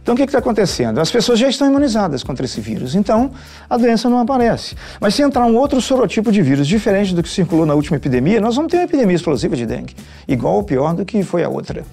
Então, 0.03 0.15
o 0.15 0.17
que 0.17 0.25
está 0.25 0.39
acontecendo? 0.39 1.01
As 1.01 1.11
pessoas 1.11 1.39
já 1.39 1.49
estão 1.49 1.67
imunizadas 1.67 2.23
contra 2.23 2.45
esse 2.45 2.61
vírus, 2.61 2.95
então 2.95 3.31
a 3.69 3.77
doença 3.77 4.09
não 4.09 4.19
aparece. 4.19 4.77
Mas 5.01 5.15
se 5.15 5.23
entrar 5.23 5.45
um 5.45 5.57
outro 5.57 5.81
sorotipo 5.81 6.33
de 6.33 6.41
vírus 6.43 6.67
diferente 6.67 7.15
do 7.15 7.23
que 7.23 7.29
circulou 7.29 7.67
na 7.67 7.75
última 7.75 7.97
epidemia, 7.97 8.41
nós 8.41 8.57
vamos 8.57 8.71
ter 8.71 8.79
uma 8.79 8.85
epidemia 8.85 9.17
explosiva 9.17 9.55
de 9.55 9.67
dengue, 9.67 9.95
igual 10.27 10.55
ou 10.55 10.63
pior 10.63 10.95
do 10.95 11.05
que 11.05 11.23
foi 11.23 11.45
a 11.45 11.49
outra. 11.49 11.85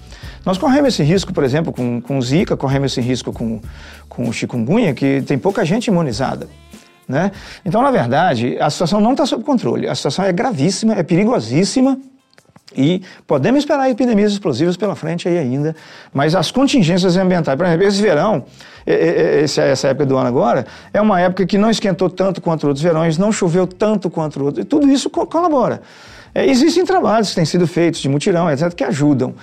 Nós 0.44 0.56
corremos 0.56 0.94
esse 0.94 1.02
risco, 1.02 1.32
por 1.32 1.44
exemplo, 1.44 1.72
com, 1.72 2.00
com 2.00 2.20
Zika, 2.22 2.56
corremos 2.56 2.92
esse 2.92 3.00
risco 3.00 3.32
com, 3.32 3.60
com 4.08 4.32
chikungunya, 4.32 4.94
que 4.94 5.20
tem 5.22 5.36
pouca 5.36 5.64
gente 5.64 5.88
imunizada. 5.88 6.48
Né? 7.08 7.30
Então, 7.64 7.82
na 7.82 7.90
verdade, 7.90 8.56
a 8.60 8.68
situação 8.70 9.00
não 9.00 9.12
está 9.12 9.26
sob 9.26 9.44
controle. 9.44 9.88
A 9.88 9.94
situação 9.94 10.24
é 10.24 10.32
gravíssima, 10.32 10.94
é 10.94 11.02
perigosíssima 11.02 11.98
e 12.76 13.02
podemos 13.26 13.60
esperar 13.60 13.88
epidemias 13.90 14.32
explosivas 14.32 14.76
pela 14.76 14.94
frente 14.94 15.26
aí 15.28 15.38
ainda, 15.38 15.74
mas 16.12 16.34
as 16.34 16.50
contingências 16.50 17.16
ambientais, 17.16 17.56
por 17.56 17.66
exemplo, 17.66 17.86
esse 17.86 18.02
verão, 18.02 18.44
essa 18.86 19.88
época 19.88 20.06
do 20.06 20.16
ano 20.16 20.28
agora, 20.28 20.66
é 20.92 21.00
uma 21.00 21.20
época 21.20 21.46
que 21.46 21.56
não 21.56 21.70
esquentou 21.70 22.10
tanto 22.10 22.40
quanto 22.40 22.66
outros 22.66 22.82
verões, 22.82 23.16
não 23.16 23.32
choveu 23.32 23.66
tanto 23.66 24.10
quanto 24.10 24.44
outros, 24.44 24.64
e 24.64 24.68
tudo 24.68 24.88
isso 24.88 25.08
colabora. 25.08 25.80
É, 26.34 26.44
existem 26.46 26.84
trabalhos 26.84 27.30
que 27.30 27.34
têm 27.34 27.46
sido 27.46 27.66
feitos 27.66 28.00
de 28.00 28.08
mutirão, 28.10 28.50
etc., 28.50 28.72
que 28.74 28.84
ajudam. 28.84 29.34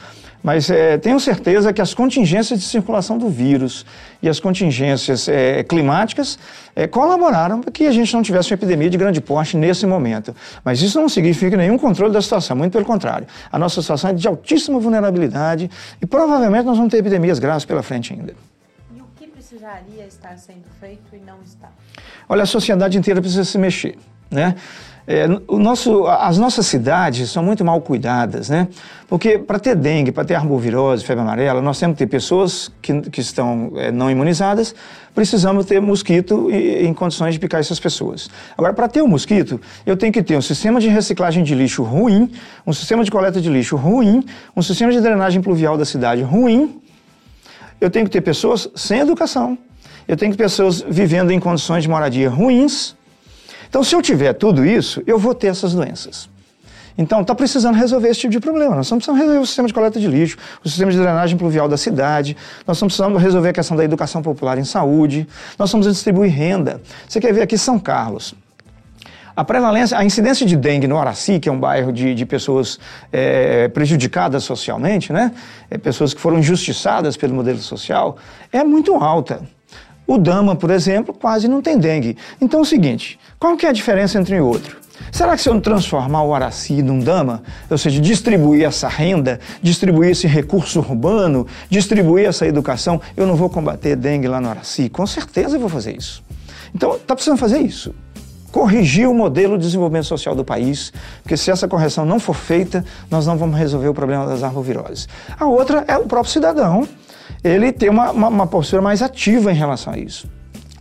Mas 0.44 0.70
é, 0.70 0.98
tenho 0.98 1.18
certeza 1.22 1.72
que 1.72 1.82
as 1.82 1.94
contingências 1.94 2.60
de 2.60 2.66
circulação 2.66 3.18
do 3.18 3.30
vírus 3.30 3.86
e 4.22 4.28
as 4.28 4.41
contingências 4.41 5.30
é, 5.30 5.64
climáticas 5.64 6.38
é, 6.76 6.86
colaboraram 6.86 7.62
para 7.62 7.72
que 7.72 7.88
a 7.88 7.91
gente 7.94 8.14
não 8.14 8.22
tivesse 8.22 8.52
uma 8.52 8.56
epidemia 8.56 8.89
de 8.89 8.98
grande 8.98 9.22
porte 9.22 9.56
nesse 9.56 9.86
momento. 9.86 10.36
Mas 10.64 10.82
isso 10.82 11.00
não 11.00 11.08
significa 11.08 11.56
nenhum 11.56 11.78
controle 11.78 12.12
da 12.12 12.22
situação, 12.22 12.58
muito 12.58 12.74
pelo 12.74 12.84
contrário. 12.84 13.26
A 13.50 13.58
nossa 13.58 13.82
situação 13.82 14.10
é 14.10 14.14
de 14.14 14.28
altíssima 14.28 14.80
vulnerabilidade 14.80 15.72
e 16.02 16.06
provavelmente 16.06 16.66
nós 16.66 16.76
vamos 16.76 16.91
ter 16.91 16.98
epidemias 16.98 17.39
graves 17.39 17.64
pela 17.64 17.82
frente 17.82 18.12
ainda. 18.12 18.34
E 18.94 19.00
o 19.00 19.06
que 19.16 19.28
precisaria 19.28 20.06
estar 20.06 20.38
sendo 20.38 20.66
feito 20.82 21.16
e 21.16 21.20
não 21.26 21.38
está? 21.46 21.70
Olha, 22.28 22.44
a 22.44 22.48
sociedade 22.48 22.98
inteira 22.98 23.22
precisa 23.22 23.46
se 23.46 23.58
mexer. 23.58 23.96
né? 24.30 24.56
É, 25.06 25.26
o 25.47 25.60
nosso, 25.60 26.08
as 26.08 26.38
nossas 26.38 26.66
cidades 26.66 27.30
são 27.30 27.43
muito 27.43 27.64
mal 27.66 27.82
cuidadas, 27.82 28.47
né? 28.47 28.70
Porque 29.10 29.38
para 29.38 29.60
ter 29.60 29.76
dengue, 29.76 30.14
para 30.14 30.24
ter 30.24 30.34
arbovirose, 30.34 31.04
febre 31.04 31.22
amarela, 31.22 31.62
nós 31.62 31.78
temos 31.78 31.95
que 31.95 32.06
ter 32.06 32.10
pessoas 32.10 32.72
que, 32.82 33.01
que 33.01 33.20
estão 33.20 33.74
é, 33.76 33.91
não 33.91 34.10
imunizadas, 34.10 34.74
precisamos 35.14 35.66
ter 35.66 35.82
mosquito 35.82 36.49
em, 36.49 36.88
em 36.88 36.93
condições 36.93 37.34
de 37.34 37.39
picar 37.39 37.60
essas 37.60 37.82
pessoas. 37.82 38.30
Agora, 38.58 38.74
para 38.74 38.88
ter 38.88 39.01
o 39.01 39.06
um 39.06 39.08
mosquito, 39.10 39.60
eu 39.86 39.97
tenho 39.97 40.14
que 40.14 40.24
ter 40.24 40.38
um 40.38 40.41
sistema 40.41 40.80
de 40.80 40.88
reciclagem 40.88 41.43
de 41.43 41.54
lixo 41.54 41.84
ruim, 41.84 42.32
um 42.66 42.72
sistema 42.72 43.04
de 43.04 43.12
coleta 43.12 43.41
de 43.41 43.49
lixo 43.49 43.76
ruim, 43.76 44.24
um 44.56 44.62
sistema 44.62 44.91
de 44.91 45.01
drenagem 45.01 45.41
pluvial 45.41 45.78
da 45.78 45.84
cidade 45.84 46.22
ruim. 46.22 46.82
Eu 47.80 47.89
tenho 47.89 48.06
que 48.06 48.12
ter 48.12 48.22
pessoas 48.22 48.70
sem 48.74 49.01
educação. 49.01 49.58
Eu 50.08 50.16
tenho 50.16 50.32
que 50.32 50.38
ter 50.38 50.45
pessoas 50.45 50.82
vivendo 50.88 51.32
em 51.32 51.39
condições 51.41 51.84
de 51.84 51.89
moradia 51.89 52.30
ruins 52.30 52.95
então, 53.74 53.84
se 53.84 53.95
eu 53.95 54.03
tiver 54.03 54.34
tudo 54.34 54.63
isso, 54.63 55.01
eu 55.07 55.17
vou 55.17 55.34
ter 55.34 55.47
essas 55.47 55.74
doenças. 55.74 56.30
Então, 56.95 57.21
está 57.21 57.34
precisando 57.34 57.74
resolver 57.74 58.07
esse 58.07 58.19
tipo 58.19 58.32
de 58.32 58.39
problema. 58.39 58.76
Nós 58.76 58.86
estamos 58.86 59.03
precisando 59.03 59.19
resolver 59.19 59.41
o 59.41 59.47
sistema 59.47 59.67
de 59.67 59.74
coleta 59.74 59.99
de 59.99 60.05
lixo, 60.05 60.38
o 60.63 60.69
sistema 60.69 60.91
de 60.91 60.97
drenagem 60.99 61.36
pluvial 61.36 61.67
da 61.67 61.76
cidade, 61.76 62.38
nós 62.67 62.78
estamos 62.78 62.93
precisando 62.93 63.17
resolver 63.17 63.49
a 63.49 63.53
questão 63.53 63.76
da 63.76 63.84
educação 63.84 64.21
popular 64.21 64.59
em 64.59 64.63
saúde, 64.63 65.28
nós 65.57 65.71
vamos 65.71 65.88
distribuir 65.88 66.32
renda. 66.32 66.84
Você 67.09 67.19
quer 67.19 67.34
ver 67.34 67.41
aqui 67.41 67.57
São 67.57 67.80
Carlos. 67.80 68.36
A 69.36 69.43
prevalência, 69.43 69.97
a 69.97 70.05
incidência 70.05 70.45
de 70.45 70.55
dengue 70.55 70.88
no 70.88 70.99
Araci, 70.99 71.39
que 71.39 71.49
é 71.49 71.51
um 71.51 71.59
bairro 71.59 71.91
de, 71.91 72.13
de 72.13 72.28
pessoas 72.28 72.80
é, 73.11 73.69
prejudicadas 73.69 74.43
socialmente, 74.43 75.11
né? 75.11 75.32
É, 75.71 75.80
pessoas 75.80 76.13
que 76.13 76.21
foram 76.21 76.38
injustiçadas 76.38 77.17
pelo 77.17 77.34
modelo 77.34 77.57
social, 77.57 78.17
é 78.51 78.63
muito 78.63 78.93
alta. 78.93 79.41
O 80.06 80.18
Dama, 80.18 80.56
por 80.56 80.70
exemplo, 80.70 81.14
quase 81.14 81.47
não 81.47 81.62
tem 81.62 81.78
dengue. 81.78 82.18
Então 82.41 82.60
é 82.60 82.64
o 82.64 82.66
seguinte, 82.66 83.20
qual 83.39 83.56
que 83.56 83.66
é 83.66 83.70
a 83.70 83.74
diferença 83.74 84.20
entre 84.20 84.36
um 84.36 84.38
e 84.38 84.41
outro? 84.41 84.84
Será 85.12 85.36
que 85.36 85.41
se 85.41 85.49
eu 85.49 85.60
transformar 85.62 86.24
o 86.24 86.34
Araci 86.34 86.82
num 86.82 86.99
Dama, 86.99 87.41
ou 87.70 87.78
seja, 87.78 87.99
distribuir 88.01 88.66
essa 88.66 88.88
renda, 88.88 89.39
distribuir 89.62 90.12
esse 90.12 90.28
recurso 90.28 90.80
urbano, 90.80 91.47
distribuir 91.70 92.28
essa 92.28 92.45
educação, 92.45 93.01
eu 93.16 93.26
não 93.26 93.36
vou 93.36 93.49
combater 93.49 93.95
dengue 93.95 94.28
lá 94.28 94.39
no 94.39 94.49
Araci? 94.49 94.89
Com 94.89 95.06
certeza 95.08 95.56
eu 95.56 95.60
vou 95.60 95.70
fazer 95.70 95.95
isso. 95.95 96.24
Então, 96.76 96.95
está 96.95 97.16
precisando 97.16 97.38
fazer 97.38 97.60
isso. 97.60 97.93
Corrigir 98.51 99.10
o 99.10 99.14
modelo 99.14 99.58
de 99.58 99.66
desenvolvimento 99.66 100.06
social 100.06 100.36
do 100.36 100.45
país, 100.45 100.93
porque 101.24 101.36
se 101.36 101.49
essa 101.49 101.68
correção 101.68 102.06
não 102.06 102.20
for 102.20 102.36
feita, 102.36 102.86
nós 103.10 103.26
não 103.26 103.36
vamos 103.36 103.58
resolver 103.58 103.88
o 103.88 103.93
problema 103.93 104.28
das 104.28 104.43
arboviroses. 104.43 105.08
A 105.39 105.45
outra 105.45 105.84
é 105.88 105.97
o 105.97 106.04
próprio 106.04 106.32
cidadão 106.32 106.88
ele 107.44 107.72
tem 107.72 107.90
uma, 107.90 108.12
uma, 108.12 108.28
uma 108.28 108.48
postura 108.48 108.82
mais 108.82 109.02
ativa 109.02 109.52
em 109.52 109.56
relação 109.56 109.94
a 109.94 109.98
isso. 109.98 110.28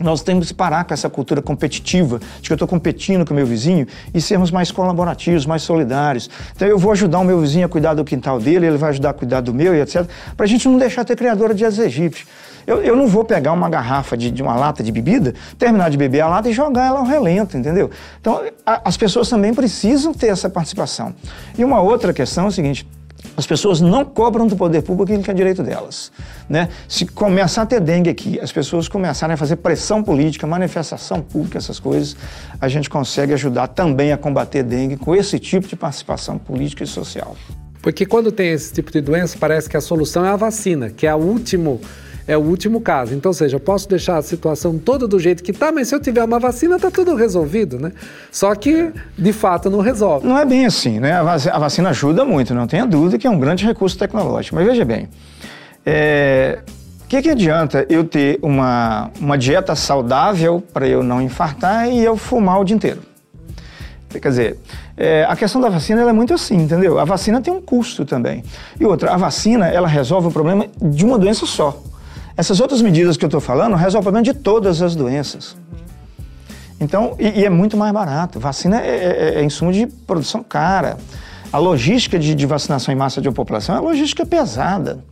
Nós 0.02 0.22
temos 0.22 0.48
que 0.48 0.54
parar 0.54 0.84
com 0.84 0.92
essa 0.92 1.08
cultura 1.08 1.40
competitiva, 1.40 2.18
de 2.40 2.48
que 2.48 2.52
eu 2.52 2.56
estou 2.56 2.66
competindo 2.66 3.24
com 3.24 3.32
o 3.32 3.36
meu 3.36 3.46
vizinho, 3.46 3.86
e 4.12 4.20
sermos 4.20 4.50
mais 4.50 4.70
colaborativos, 4.70 5.46
mais 5.46 5.62
solidários. 5.62 6.28
Então 6.54 6.66
eu 6.66 6.78
vou 6.78 6.92
ajudar 6.92 7.20
o 7.20 7.24
meu 7.24 7.40
vizinho 7.40 7.66
a 7.66 7.68
cuidar 7.68 7.94
do 7.94 8.04
quintal 8.04 8.40
dele, 8.40 8.66
ele 8.66 8.76
vai 8.76 8.90
ajudar 8.90 9.10
a 9.10 9.12
cuidar 9.12 9.40
do 9.40 9.54
meu 9.54 9.74
e 9.74 9.80
etc. 9.80 10.04
Para 10.36 10.44
a 10.44 10.48
gente 10.48 10.68
não 10.68 10.76
deixar 10.76 11.04
ter 11.04 11.16
criadora 11.16 11.54
de 11.54 11.64
egípcios. 11.64 12.26
Eu, 12.66 12.80
eu, 12.80 12.94
não 12.94 13.08
vou 13.08 13.24
pegar 13.24 13.52
uma 13.52 13.68
garrafa 13.68 14.16
de, 14.16 14.30
de, 14.30 14.40
uma 14.40 14.54
lata 14.54 14.84
de 14.84 14.92
bebida, 14.92 15.34
terminar 15.58 15.90
de 15.90 15.96
beber 15.96 16.20
a 16.20 16.28
lata 16.28 16.48
e 16.48 16.52
jogar 16.52 16.86
ela 16.86 17.00
ao 17.00 17.04
relento, 17.04 17.56
entendeu? 17.56 17.90
Então 18.20 18.40
a, 18.64 18.82
as 18.84 18.96
pessoas 18.96 19.28
também 19.28 19.52
precisam 19.52 20.14
ter 20.14 20.28
essa 20.28 20.48
participação. 20.48 21.12
E 21.58 21.64
uma 21.64 21.80
outra 21.80 22.12
questão 22.12 22.44
é 22.44 22.48
o 22.48 22.52
seguinte: 22.52 22.86
as 23.36 23.46
pessoas 23.46 23.80
não 23.80 24.04
cobram 24.04 24.46
do 24.46 24.56
poder 24.56 24.82
público 24.82 25.04
aquilo 25.04 25.22
que 25.22 25.30
é 25.30 25.34
direito 25.34 25.62
delas. 25.62 26.12
Né? 26.48 26.68
Se 26.88 27.06
começar 27.06 27.62
a 27.62 27.66
ter 27.66 27.80
dengue 27.80 28.10
aqui, 28.10 28.38
as 28.40 28.52
pessoas 28.52 28.88
começarem 28.88 29.34
a 29.34 29.36
fazer 29.36 29.56
pressão 29.56 30.02
política, 30.02 30.46
manifestação 30.46 31.20
pública, 31.20 31.58
essas 31.58 31.80
coisas, 31.80 32.16
a 32.60 32.68
gente 32.68 32.90
consegue 32.90 33.32
ajudar 33.32 33.68
também 33.68 34.12
a 34.12 34.16
combater 34.16 34.62
dengue 34.62 34.96
com 34.96 35.14
esse 35.14 35.38
tipo 35.38 35.66
de 35.66 35.76
participação 35.76 36.38
política 36.38 36.84
e 36.84 36.86
social. 36.86 37.36
Porque 37.80 38.06
quando 38.06 38.30
tem 38.30 38.50
esse 38.50 38.72
tipo 38.72 38.92
de 38.92 39.00
doença, 39.00 39.36
parece 39.38 39.68
que 39.68 39.76
a 39.76 39.80
solução 39.80 40.24
é 40.24 40.28
a 40.28 40.36
vacina, 40.36 40.90
que 40.90 41.06
é 41.06 41.14
o 41.14 41.18
último 41.18 41.80
é 42.26 42.36
o 42.36 42.40
último 42.40 42.80
caso. 42.80 43.14
Então, 43.14 43.30
ou 43.30 43.34
seja, 43.34 43.56
eu 43.56 43.60
posso 43.60 43.88
deixar 43.88 44.18
a 44.18 44.22
situação 44.22 44.78
toda 44.78 45.06
do 45.06 45.18
jeito 45.18 45.42
que 45.42 45.50
está, 45.50 45.72
mas 45.72 45.88
se 45.88 45.94
eu 45.94 46.00
tiver 46.00 46.22
uma 46.24 46.38
vacina, 46.38 46.76
está 46.76 46.90
tudo 46.90 47.14
resolvido, 47.14 47.78
né? 47.78 47.92
Só 48.30 48.54
que, 48.54 48.90
de 49.16 49.32
fato, 49.32 49.70
não 49.70 49.80
resolve. 49.80 50.26
Não 50.26 50.38
é 50.38 50.44
bem 50.44 50.66
assim, 50.66 51.00
né? 51.00 51.12
A 51.12 51.58
vacina 51.58 51.90
ajuda 51.90 52.24
muito, 52.24 52.54
não 52.54 52.66
tenha 52.66 52.86
dúvida 52.86 53.18
que 53.18 53.26
é 53.26 53.30
um 53.30 53.38
grande 53.38 53.64
recurso 53.64 53.98
tecnológico. 53.98 54.56
Mas 54.56 54.66
veja 54.66 54.84
bem, 54.84 55.08
é... 55.84 56.60
o 57.04 57.08
que, 57.08 57.22
que 57.22 57.30
adianta 57.30 57.86
eu 57.88 58.04
ter 58.04 58.38
uma, 58.42 59.10
uma 59.20 59.36
dieta 59.36 59.74
saudável 59.74 60.62
para 60.72 60.86
eu 60.86 61.02
não 61.02 61.20
infartar 61.20 61.90
e 61.90 62.04
eu 62.04 62.16
fumar 62.16 62.60
o 62.60 62.64
dia 62.64 62.76
inteiro? 62.76 63.00
Quer 64.20 64.28
dizer, 64.28 64.58
é, 64.96 65.24
a 65.26 65.34
questão 65.34 65.60
da 65.60 65.68
vacina 65.68 66.02
é 66.02 66.12
muito 66.12 66.34
assim, 66.34 66.56
entendeu? 66.56 66.98
A 66.98 67.04
vacina 67.04 67.40
tem 67.40 67.52
um 67.52 67.62
custo 67.62 68.04
também. 68.04 68.44
E 68.78 68.84
outra, 68.84 69.12
a 69.12 69.16
vacina 69.16 69.68
ela 69.68 69.88
resolve 69.88 70.28
o 70.28 70.30
problema 70.30 70.66
de 70.80 71.04
uma 71.04 71.18
doença 71.18 71.46
só. 71.46 71.82
Essas 72.36 72.60
outras 72.60 72.80
medidas 72.80 73.16
que 73.16 73.24
eu 73.24 73.28
estou 73.28 73.40
falando 73.40 73.74
resolvem 73.74 74.00
o 74.00 74.02
problema 74.02 74.24
de 74.24 74.34
todas 74.34 74.80
as 74.80 74.94
doenças. 74.94 75.56
Então, 76.80 77.14
e, 77.18 77.40
e, 77.40 77.44
é 77.44 77.50
muito 77.50 77.76
mais 77.76 77.92
barato. 77.92 78.40
Vacina 78.40 78.80
é, 78.80 78.88
é, 78.88 79.34
é, 79.36 79.44
insumo 79.44 79.72
de 79.72 79.86
produção 79.86 80.42
cara. 80.42 80.96
A 81.52 81.58
logística 81.58 82.18
de, 82.18 82.34
de 82.34 82.46
vacinação 82.46 82.92
em 82.92 82.96
massa 82.96 83.20
de 83.20 83.28
uma 83.28 83.34
população 83.34 83.76
é 83.76 83.80
uma 83.80 83.90
logística 83.90 84.26
pesada. 84.26 85.04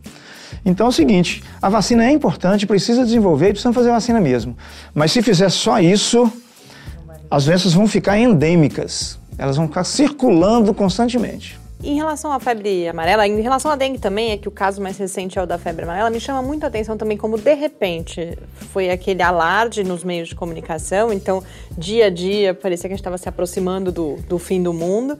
Então 0.65 0.87
é 0.87 0.89
o 0.89 0.91
seguinte, 0.91 1.41
a 1.61 1.69
vacina 1.69 2.05
é 2.05 2.11
importante, 2.11 2.67
precisa 2.67 3.05
desenvolver 3.05 3.49
e 3.49 3.51
precisa 3.53 3.71
fazer 3.71 3.89
vacina 3.89 4.19
mesmo. 4.19 4.57
Mas 4.93 5.11
se 5.11 5.21
fizer 5.21 5.49
só 5.49 5.79
isso, 5.79 6.31
as 7.29 7.45
doenças 7.45 7.73
vão 7.73 7.87
ficar 7.87 8.17
endêmicas. 8.19 9.17
Elas 9.37 9.55
vão 9.55 9.67
ficar 9.67 9.85
circulando 9.85 10.73
constantemente. 10.73 11.60
Em 11.83 11.95
relação 11.95 12.31
à 12.31 12.39
febre 12.39 12.87
amarela, 12.87 13.27
em 13.27 13.41
relação 13.41 13.71
à 13.71 13.75
dengue 13.75 13.97
também, 13.97 14.31
é 14.31 14.37
que 14.37 14.47
o 14.47 14.51
caso 14.51 14.79
mais 14.79 14.97
recente 14.99 15.39
é 15.39 15.41
o 15.41 15.47
da 15.47 15.57
febre 15.57 15.83
amarela, 15.83 16.11
me 16.11 16.19
chama 16.19 16.39
muito 16.39 16.63
a 16.63 16.67
atenção 16.67 16.95
também 16.95 17.17
como, 17.17 17.39
de 17.39 17.53
repente, 17.55 18.37
foi 18.71 18.91
aquele 18.91 19.23
alarde 19.23 19.83
nos 19.83 20.03
meios 20.03 20.29
de 20.29 20.35
comunicação, 20.35 21.11
então, 21.11 21.43
dia 21.75 22.05
a 22.05 22.09
dia, 22.11 22.53
parecia 22.53 22.87
que 22.87 22.93
a 22.93 22.95
gente 22.95 23.01
estava 23.01 23.17
se 23.17 23.27
aproximando 23.27 23.91
do, 23.91 24.17
do 24.27 24.37
fim 24.37 24.61
do 24.61 24.71
mundo. 24.71 25.17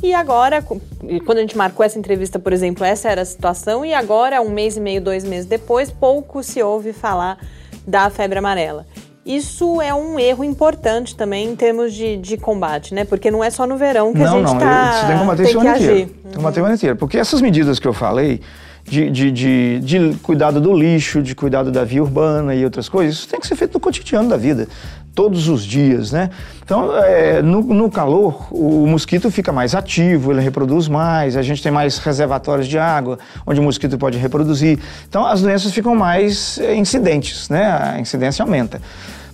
E 0.00 0.14
agora, 0.14 0.62
quando 0.62 1.38
a 1.38 1.40
gente 1.40 1.56
marcou 1.56 1.84
essa 1.84 1.98
entrevista, 1.98 2.38
por 2.38 2.52
exemplo, 2.52 2.84
essa 2.84 3.10
era 3.10 3.22
a 3.22 3.24
situação, 3.24 3.84
e 3.84 3.92
agora, 3.92 4.40
um 4.40 4.50
mês 4.50 4.76
e 4.76 4.80
meio, 4.80 5.00
dois 5.00 5.24
meses 5.24 5.46
depois, 5.46 5.90
pouco 5.90 6.40
se 6.40 6.62
ouve 6.62 6.92
falar 6.92 7.36
da 7.84 8.08
febre 8.10 8.38
amarela. 8.38 8.86
Isso 9.26 9.82
é 9.82 9.92
um 9.92 10.20
erro 10.20 10.44
importante 10.44 11.16
também 11.16 11.48
em 11.48 11.56
termos 11.56 11.92
de, 11.92 12.16
de 12.16 12.36
combate, 12.36 12.94
né? 12.94 13.04
Porque 13.04 13.28
não 13.28 13.42
é 13.42 13.50
só 13.50 13.66
no 13.66 13.76
verão 13.76 14.12
que 14.12 14.20
não, 14.20 14.26
a 14.26 14.38
gente 14.38 14.52
está. 14.54 14.92
Você 14.92 15.06
tem 15.06 15.14
que 15.14 15.20
combater 15.20 15.42
isso 15.42 15.58
o 15.58 15.60
ano 15.60 15.70
inteiro. 15.70 15.94
Tem 15.94 16.30
que 16.30 16.36
combater 16.36 16.60
o 16.60 16.64
ano 16.64 16.74
inteiro. 16.76 16.96
Porque 16.96 17.18
essas 17.18 17.40
medidas 17.40 17.80
que 17.80 17.88
eu 17.88 17.92
falei, 17.92 18.40
de, 18.84 19.10
de, 19.10 19.32
de, 19.32 19.80
de, 19.80 20.14
cuidado 20.22 20.60
do 20.60 20.72
lixo, 20.72 21.20
de 21.20 21.34
cuidado 21.34 21.72
da 21.72 21.82
via 21.82 22.00
urbana 22.00 22.54
e 22.54 22.64
outras 22.64 22.88
coisas, 22.88 23.16
isso 23.16 23.28
tem 23.28 23.40
que 23.40 23.48
ser 23.48 23.56
feito 23.56 23.74
no 23.74 23.80
cotidiano 23.80 24.28
da 24.28 24.36
vida, 24.36 24.68
todos 25.12 25.48
os 25.48 25.64
dias, 25.64 26.12
né? 26.12 26.30
Então, 26.64 26.96
é, 26.96 27.42
no, 27.42 27.62
no, 27.62 27.90
calor, 27.90 28.46
o 28.52 28.86
mosquito 28.86 29.28
fica 29.28 29.52
mais 29.52 29.74
ativo, 29.74 30.30
ele 30.30 30.40
reproduz 30.40 30.86
mais, 30.86 31.36
a 31.36 31.42
gente 31.42 31.60
tem 31.60 31.72
mais 31.72 31.98
reservatórios 31.98 32.68
de 32.68 32.78
água, 32.78 33.18
onde 33.44 33.58
o 33.58 33.62
mosquito 33.62 33.98
pode 33.98 34.18
reproduzir. 34.18 34.78
Então, 35.08 35.26
as 35.26 35.42
doenças 35.42 35.72
ficam 35.72 35.96
mais 35.96 36.58
é, 36.58 36.76
incidentes, 36.76 37.48
né? 37.48 37.64
A 37.64 37.98
incidência 37.98 38.44
aumenta 38.44 38.80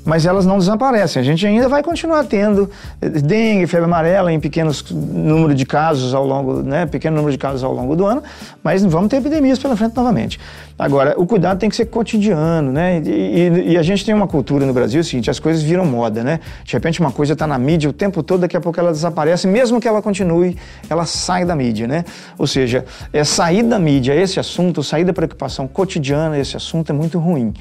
mas 0.05 0.26
elas 0.26 0.44
não 0.44 0.59
desaparecem. 0.59 1.20
A 1.20 1.24
gente 1.24 1.46
ainda 1.46 1.68
vai 1.68 1.82
continuar 1.82 2.24
tendo 2.24 2.68
dengue, 3.00 3.66
febre 3.66 3.84
amarela 3.84 4.32
em 4.32 4.40
pequenos 4.40 4.84
número 4.90 5.55
de 5.55 5.64
casos 5.64 6.14
ao 6.14 6.26
longo, 6.26 6.62
né, 6.62 6.86
pequeno 6.86 7.16
número 7.16 7.32
de 7.32 7.38
casos 7.38 7.62
ao 7.62 7.72
longo 7.72 7.94
do 7.94 8.05
ano, 8.05 8.22
mas 8.62 8.84
vamos 8.84 9.09
ter 9.09 9.16
epidemias 9.16 9.59
pela 9.59 9.76
frente 9.76 9.96
novamente. 9.96 10.40
Agora, 10.78 11.14
o 11.16 11.26
cuidado 11.26 11.59
tem 11.59 11.68
que 11.68 11.76
ser 11.76 11.86
cotidiano, 11.86 12.72
né? 12.72 13.00
E, 13.05 13.09
e, 13.09 13.72
e 13.72 13.78
a 13.78 13.82
gente 13.82 14.05
tem 14.05 14.14
uma 14.14 14.26
cultura 14.26 14.66
no 14.66 14.72
Brasil, 14.72 14.98
é 14.98 15.03
o 15.03 15.05
seguinte, 15.05 15.30
as 15.30 15.38
coisas 15.38 15.62
viram 15.62 15.84
moda, 15.84 16.24
né? 16.24 16.40
De 16.64 16.72
repente 16.72 16.98
uma 16.98 17.12
coisa 17.12 17.34
está 17.34 17.46
na 17.46 17.59
mídia 17.59 17.88
o 17.88 17.92
tempo 17.92 18.22
todo, 18.22 18.40
daqui 18.40 18.57
a 18.57 18.61
pouco 18.61 18.80
ela 18.80 18.90
desaparece, 18.90 19.46
mesmo 19.46 19.80
que 19.80 19.86
ela 19.86 20.03
continue, 20.03 20.57
ela 20.90 21.07
sai 21.07 21.44
da 21.44 21.55
mídia, 21.55 21.86
né? 21.86 22.05
Ou 22.36 22.46
seja, 22.46 22.84
é 23.12 23.22
sair 23.22 23.62
da 23.62 23.78
mídia 23.78 24.14
esse 24.14 24.40
assunto, 24.40 24.82
sair 24.82 25.05
da 25.05 25.12
preocupação 25.12 25.68
cotidiana 25.68 26.38
esse 26.38 26.57
assunto 26.57 26.90
é 26.90 26.92
muito 26.92 27.18
ruim. 27.18 27.55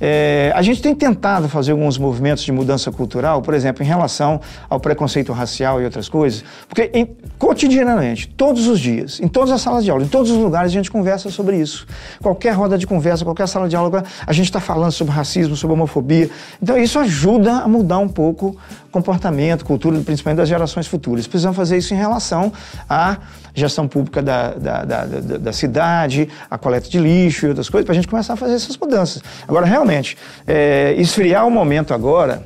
É, 0.00 0.52
a 0.54 0.62
gente 0.62 0.80
tem 0.80 0.94
tentado 0.94 1.48
fazer 1.48 1.72
alguns 1.72 1.98
movimentos 1.98 2.44
de 2.44 2.52
mudança 2.52 2.90
cultural, 2.92 3.42
por 3.42 3.54
exemplo, 3.54 3.82
em 3.82 3.86
relação 3.86 4.40
ao 4.68 4.78
preconceito 4.78 5.32
racial 5.32 5.80
e 5.80 5.84
outras 5.84 6.08
coisas, 6.08 6.44
porque 6.68 6.90
em, 6.94 7.08
cotidianamente, 7.38 8.28
todos 8.28 8.66
os 8.66 8.78
dias, 8.78 9.20
em 9.20 9.28
todas 9.28 9.50
as 9.50 9.60
salas 9.60 9.84
de 9.84 9.90
aula, 9.90 10.04
em 10.04 10.08
todos 10.08 10.30
os 10.30 10.36
lugares, 10.36 10.70
a 10.70 10.74
gente 10.74 10.90
conversa 10.90 11.30
sobre 11.30 11.56
isso. 11.56 11.86
Qualquer 12.22 12.52
roda 12.52 12.78
de 12.78 12.86
conversa, 12.86 13.24
qualquer 13.24 13.48
sala 13.48 13.68
de 13.68 13.76
aula, 13.76 14.04
a 14.26 14.32
gente 14.32 14.46
está 14.46 14.60
falando 14.60 14.92
sobre 14.92 15.12
racismo, 15.12 15.56
sobre 15.56 15.74
homofobia. 15.74 16.30
Então, 16.62 16.76
isso 16.76 16.98
ajuda 16.98 17.58
a 17.58 17.68
mudar 17.68 17.98
um 17.98 18.08
pouco 18.08 18.56
comportamento, 18.98 19.64
cultura, 19.64 19.98
principalmente 20.00 20.38
das 20.38 20.48
gerações 20.48 20.86
futuras. 20.86 21.26
Precisamos 21.26 21.56
fazer 21.56 21.76
isso 21.78 21.94
em 21.94 21.96
relação 21.96 22.52
à 22.88 23.16
gestão 23.54 23.86
pública 23.86 24.22
da, 24.22 24.52
da, 24.52 24.84
da, 24.84 25.04
da, 25.04 25.36
da 25.38 25.52
cidade, 25.52 26.28
a 26.50 26.58
coleta 26.58 26.88
de 26.88 26.98
lixo 26.98 27.46
e 27.46 27.48
outras 27.48 27.68
coisas, 27.68 27.84
para 27.84 27.92
a 27.92 27.96
gente 27.96 28.08
começar 28.08 28.34
a 28.34 28.36
fazer 28.36 28.54
essas 28.54 28.76
mudanças. 28.76 29.22
Agora, 29.46 29.66
realmente, 29.66 30.16
é, 30.46 30.94
esfriar 30.98 31.46
o 31.46 31.50
momento 31.50 31.94
agora 31.94 32.42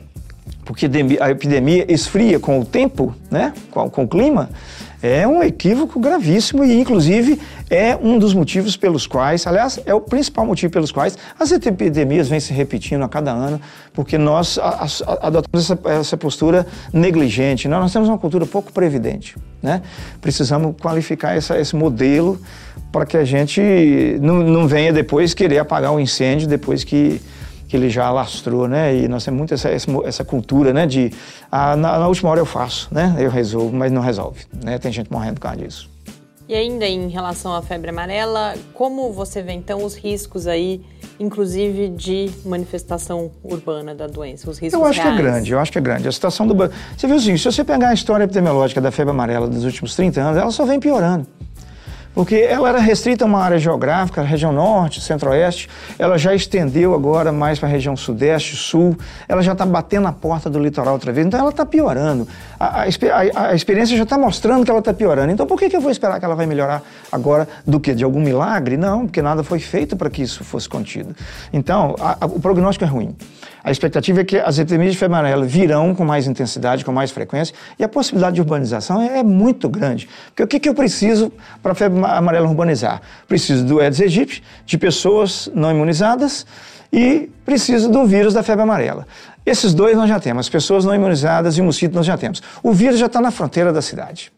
porque 0.64 0.88
a 1.20 1.30
epidemia 1.30 1.84
esfria 1.92 2.38
com 2.38 2.60
o 2.60 2.64
tempo, 2.64 3.14
né? 3.30 3.52
com, 3.70 3.90
com 3.90 4.04
o 4.04 4.08
clima, 4.08 4.48
é 5.02 5.26
um 5.26 5.42
equívoco 5.42 5.98
gravíssimo 5.98 6.64
e, 6.64 6.78
inclusive, 6.80 7.40
é 7.68 7.96
um 7.96 8.18
dos 8.18 8.32
motivos 8.32 8.76
pelos 8.76 9.06
quais, 9.06 9.46
aliás, 9.46 9.80
é 9.84 9.92
o 9.92 10.00
principal 10.00 10.46
motivo 10.46 10.72
pelos 10.72 10.92
quais 10.92 11.18
as 11.38 11.50
epidemias 11.50 12.28
vêm 12.28 12.38
se 12.38 12.52
repetindo 12.52 13.02
a 13.02 13.08
cada 13.08 13.32
ano, 13.32 13.60
porque 13.92 14.16
nós 14.16 14.58
adotamos 15.20 15.70
essa, 15.70 15.78
essa 15.90 16.16
postura 16.16 16.66
negligente. 16.92 17.66
Nós, 17.66 17.80
nós, 17.80 17.92
temos 17.92 18.08
uma 18.08 18.18
cultura 18.18 18.46
pouco 18.46 18.72
previdente. 18.72 19.36
Né? 19.60 19.82
Precisamos 20.20 20.76
qualificar 20.80 21.36
essa, 21.36 21.58
esse 21.58 21.74
modelo 21.74 22.40
para 22.92 23.04
que 23.04 23.16
a 23.16 23.24
gente 23.24 23.60
não, 24.20 24.36
não 24.42 24.68
venha 24.68 24.92
depois 24.92 25.34
querer 25.34 25.58
apagar 25.58 25.92
o 25.92 25.98
incêndio 25.98 26.46
depois 26.46 26.84
que 26.84 27.20
que 27.72 27.76
ele 27.78 27.88
já 27.88 28.04
alastrou, 28.04 28.68
né? 28.68 28.94
E 28.94 29.08
nós 29.08 29.24
temos 29.24 29.38
muito 29.38 29.54
essa, 29.54 29.70
essa 30.04 30.22
cultura, 30.22 30.74
né? 30.74 30.86
De 30.86 31.10
ah, 31.50 31.74
na, 31.74 32.00
na, 32.00 32.06
última 32.06 32.28
hora 32.28 32.38
eu 32.38 32.44
faço, 32.44 32.86
né? 32.92 33.16
Eu 33.18 33.30
resolvo, 33.30 33.74
mas 33.74 33.90
não 33.90 34.02
resolve, 34.02 34.44
né? 34.62 34.78
Tem 34.78 34.92
gente 34.92 35.10
morrendo 35.10 35.36
por 35.36 35.40
causa 35.40 35.56
disso. 35.56 35.90
E 36.46 36.54
ainda 36.54 36.84
em 36.84 37.08
relação 37.08 37.54
à 37.54 37.62
febre 37.62 37.88
amarela, 37.88 38.52
como 38.74 39.10
você 39.10 39.40
vê 39.40 39.52
então 39.52 39.82
os 39.82 39.94
riscos 39.94 40.46
aí, 40.46 40.84
inclusive 41.18 41.88
de 41.88 42.30
manifestação 42.44 43.30
urbana 43.42 43.94
da 43.94 44.06
doença, 44.06 44.50
os 44.50 44.58
riscos 44.58 44.78
Eu 44.78 44.86
acho 44.86 45.00
reais? 45.00 45.16
que 45.16 45.22
é 45.22 45.24
grande, 45.24 45.52
eu 45.52 45.58
acho 45.58 45.72
que 45.72 45.78
é 45.78 45.80
grande. 45.80 46.06
A 46.06 46.12
situação 46.12 46.46
do... 46.46 46.54
Você 46.54 47.06
viu 47.06 47.16
assim, 47.16 47.38
se 47.38 47.44
você 47.44 47.64
pegar 47.64 47.88
a 47.88 47.94
história 47.94 48.24
epidemiológica 48.24 48.82
da 48.82 48.90
febre 48.90 49.12
amarela 49.12 49.48
dos 49.48 49.64
últimos 49.64 49.96
30 49.96 50.20
anos, 50.20 50.36
ela 50.36 50.50
só 50.50 50.66
vem 50.66 50.78
piorando 50.78 51.26
porque 52.14 52.36
ela 52.36 52.68
era 52.68 52.78
restrita 52.78 53.24
a 53.24 53.26
uma 53.26 53.38
área 53.38 53.58
geográfica, 53.58 54.20
a 54.20 54.24
região 54.24 54.52
norte, 54.52 55.00
centro-oeste, 55.00 55.68
ela 55.98 56.18
já 56.18 56.34
estendeu 56.34 56.94
agora 56.94 57.32
mais 57.32 57.58
para 57.58 57.68
a 57.68 57.72
região 57.72 57.96
sudeste, 57.96 58.56
sul, 58.56 58.96
ela 59.28 59.42
já 59.42 59.52
está 59.52 59.64
batendo 59.64 60.04
na 60.04 60.12
porta 60.12 60.50
do 60.50 60.58
litoral 60.58 60.94
outra 60.94 61.12
vez, 61.12 61.26
então 61.26 61.40
ela 61.40 61.50
está 61.50 61.64
piorando. 61.64 62.28
A, 62.58 62.82
a, 62.82 62.84
a, 62.84 63.48
a, 63.48 63.54
experiência 63.54 63.96
já 63.96 64.02
está 64.02 64.18
mostrando 64.18 64.64
que 64.64 64.70
ela 64.70 64.80
está 64.80 64.92
piorando, 64.92 65.32
então 65.32 65.46
por 65.46 65.58
que, 65.58 65.68
que 65.68 65.76
eu 65.76 65.80
vou 65.80 65.90
esperar 65.90 66.18
que 66.18 66.24
ela 66.24 66.34
vai 66.34 66.46
melhorar 66.46 66.82
agora 67.10 67.48
do 67.66 67.80
que? 67.80 67.94
De 67.94 68.04
algum 68.04 68.20
milagre? 68.20 68.76
Não, 68.76 69.06
porque 69.06 69.22
nada 69.22 69.42
foi 69.42 69.58
feito 69.58 69.96
para 69.96 70.10
que 70.10 70.22
isso 70.22 70.44
fosse 70.44 70.68
contido. 70.68 71.14
Então, 71.52 71.94
o 72.22 72.40
prognóstico 72.40 72.84
é 72.84 72.88
ruim. 72.88 73.16
A 73.64 73.70
expectativa 73.70 74.20
é 74.20 74.24
que 74.24 74.38
as 74.38 74.58
epidemias 74.58 74.92
de 74.92 74.98
febre 74.98 75.16
amarela 75.16 75.44
virão 75.44 75.94
com 75.94 76.04
mais 76.04 76.26
intensidade, 76.26 76.84
com 76.84 76.92
mais 76.92 77.10
frequência, 77.10 77.54
e 77.78 77.84
a 77.84 77.88
possibilidade 77.88 78.34
de 78.34 78.40
urbanização 78.40 79.00
é, 79.00 79.22
muito 79.22 79.68
grande. 79.68 80.08
Porque 80.26 80.42
o 80.42 80.48
que, 80.48 80.60
que 80.60 80.68
eu 80.68 80.74
preciso 80.74 81.32
para 81.62 81.72
a 81.72 81.74
febre 81.74 82.04
amarela 82.04 82.48
urbanizar? 82.48 83.00
Preciso 83.28 83.64
do 83.64 83.80
Aedes 83.80 84.00
aegypti, 84.00 84.42
de 84.66 84.76
pessoas 84.76 85.50
não 85.54 85.70
imunizadas, 85.70 86.46
e 86.92 87.30
preciso 87.44 87.88
do 87.88 88.04
vírus 88.04 88.34
da 88.34 88.42
febre 88.42 88.62
amarela. 88.62 89.06
Esses 89.46 89.72
dois 89.72 89.96
nós 89.96 90.08
já 90.08 90.20
temos, 90.20 90.46
as 90.46 90.50
pessoas 90.50 90.84
não 90.84 90.94
imunizadas 90.94 91.56
e 91.56 91.60
o 91.60 91.64
mosquito 91.64 91.94
nós 91.94 92.04
já 92.04 92.18
temos. 92.18 92.42
O 92.62 92.72
vírus 92.72 92.98
já 92.98 93.06
está 93.06 93.20
na 93.20 93.30
fronteira 93.30 93.72
da 93.72 93.80
cidade. 93.80 94.32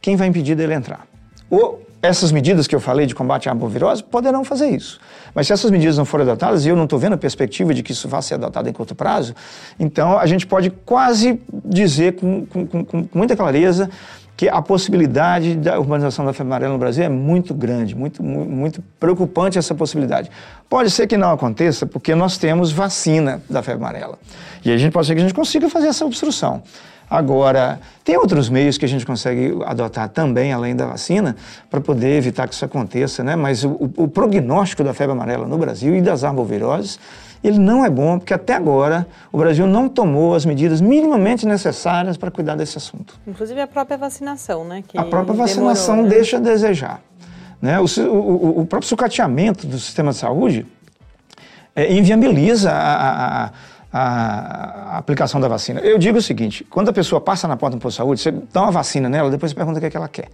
Quem 0.00 0.16
vai 0.16 0.28
impedir 0.28 0.54
dele 0.54 0.74
entrar? 0.74 1.06
Ou 1.50 1.83
essas 2.06 2.30
medidas 2.30 2.66
que 2.66 2.74
eu 2.74 2.80
falei 2.80 3.06
de 3.06 3.14
combate 3.14 3.48
à 3.48 3.52
arbovirose 3.52 4.02
poderão 4.02 4.44
fazer 4.44 4.68
isso. 4.68 5.00
Mas 5.34 5.46
se 5.46 5.52
essas 5.52 5.70
medidas 5.70 5.96
não 5.96 6.04
forem 6.04 6.26
adotadas, 6.26 6.64
e 6.64 6.68
eu 6.68 6.76
não 6.76 6.84
estou 6.84 6.98
vendo 6.98 7.14
a 7.14 7.18
perspectiva 7.18 7.74
de 7.74 7.82
que 7.82 7.92
isso 7.92 8.08
vá 8.08 8.22
ser 8.22 8.34
adotado 8.34 8.68
em 8.68 8.72
curto 8.72 8.94
prazo, 8.94 9.34
então 9.78 10.18
a 10.18 10.26
gente 10.26 10.46
pode 10.46 10.70
quase 10.70 11.40
dizer 11.64 12.14
com, 12.14 12.46
com, 12.46 12.66
com, 12.66 12.84
com 12.84 13.08
muita 13.12 13.34
clareza 13.34 13.90
que 14.36 14.48
a 14.48 14.60
possibilidade 14.60 15.54
da 15.54 15.78
urbanização 15.78 16.24
da 16.24 16.32
febre 16.32 16.52
amarela 16.52 16.72
no 16.72 16.78
Brasil 16.78 17.04
é 17.04 17.08
muito 17.08 17.54
grande, 17.54 17.94
muito, 17.94 18.22
muito 18.22 18.82
preocupante 18.98 19.58
essa 19.58 19.74
possibilidade. 19.74 20.30
Pode 20.68 20.90
ser 20.90 21.06
que 21.06 21.16
não 21.16 21.30
aconteça 21.30 21.86
porque 21.86 22.14
nós 22.14 22.36
temos 22.36 22.72
vacina 22.72 23.40
da 23.48 23.62
febre 23.62 23.84
amarela. 23.84 24.18
E 24.64 24.72
a 24.72 24.76
gente 24.76 24.92
pode 24.92 25.06
ser 25.06 25.14
que 25.14 25.20
a 25.20 25.24
gente 25.24 25.34
consiga 25.34 25.68
fazer 25.68 25.88
essa 25.88 26.04
obstrução. 26.04 26.62
Agora, 27.08 27.78
tem 28.02 28.16
outros 28.16 28.48
meios 28.48 28.78
que 28.78 28.84
a 28.84 28.88
gente 28.88 29.04
consegue 29.04 29.56
adotar 29.66 30.08
também, 30.08 30.52
além 30.52 30.74
da 30.74 30.86
vacina, 30.86 31.36
para 31.70 31.80
poder 31.80 32.16
evitar 32.16 32.48
que 32.48 32.54
isso 32.54 32.64
aconteça, 32.64 33.22
né? 33.22 33.36
Mas 33.36 33.62
o, 33.62 33.90
o, 33.96 34.08
prognóstico 34.08 34.82
da 34.82 34.94
febre 34.94 35.12
amarela 35.12 35.46
no 35.46 35.58
Brasil 35.58 35.94
e 35.94 36.00
das 36.00 36.24
arboviroses, 36.24 36.98
ele 37.44 37.58
não 37.58 37.84
é 37.84 37.90
bom, 37.90 38.18
porque 38.18 38.32
até 38.32 38.54
agora 38.54 39.06
o 39.30 39.36
Brasil 39.36 39.66
não 39.66 39.88
tomou 39.88 40.34
as 40.34 40.46
medidas 40.46 40.80
minimamente 40.80 41.46
necessárias 41.46 42.16
para 42.16 42.30
cuidar 42.30 42.56
desse 42.56 42.78
assunto. 42.78 43.20
Inclusive 43.26 43.60
a 43.60 43.66
própria 43.66 43.98
vacinação, 43.98 44.64
né? 44.64 44.82
a 44.96 45.04
própria 45.04 45.34
vacinação 45.34 45.96
demorou, 45.96 46.10
né? 46.10 46.16
deixa 46.16 46.38
a 46.38 46.40
desejar. 46.40 47.02
Né? 47.60 47.78
O, 47.78 47.84
o, 47.84 48.60
o, 48.62 48.66
próprio 48.66 48.88
sucateamento 48.88 49.66
do 49.66 49.78
sistema 49.78 50.10
de 50.10 50.16
saúde 50.16 50.66
é, 51.76 51.92
inviabiliza 51.92 52.72
a, 52.72 53.44
a 53.44 53.50
a 53.96 54.98
aplicação 54.98 55.40
da 55.40 55.46
vacina. 55.46 55.78
Eu 55.78 55.96
digo 55.98 56.18
o 56.18 56.22
seguinte: 56.22 56.64
quando 56.64 56.88
a 56.88 56.92
pessoa 56.92 57.20
passa 57.20 57.46
na 57.46 57.56
porta 57.56 57.76
do 57.76 57.80
posto 57.80 57.94
de 57.94 57.98
saúde, 57.98 58.20
você 58.20 58.32
dá 58.52 58.62
uma 58.62 58.72
vacina 58.72 59.08
nela, 59.08 59.30
depois 59.30 59.52
você 59.52 59.56
pergunta 59.56 59.78
o 59.78 59.80
que, 59.80 59.86
é 59.86 59.90
que 59.90 59.96
ela 59.96 60.08
quer. 60.08 60.30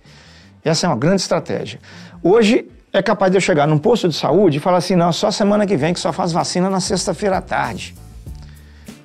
Essa 0.64 0.86
é 0.86 0.88
uma 0.88 0.96
grande 0.96 1.20
estratégia. 1.20 1.78
Hoje 2.22 2.66
é 2.92 3.02
capaz 3.02 3.30
de 3.30 3.36
eu 3.36 3.40
chegar 3.40 3.66
num 3.66 3.78
posto 3.78 4.08
de 4.08 4.14
saúde 4.14 4.58
e 4.58 4.60
falar 4.60 4.78
assim: 4.78 4.96
não, 4.96 5.12
só 5.12 5.30
semana 5.30 5.66
que 5.66 5.76
vem 5.76 5.94
que 5.94 6.00
só 6.00 6.12
faz 6.12 6.32
vacina 6.32 6.68
na 6.68 6.80
sexta-feira 6.80 7.38
à 7.38 7.40
tarde. 7.40 7.94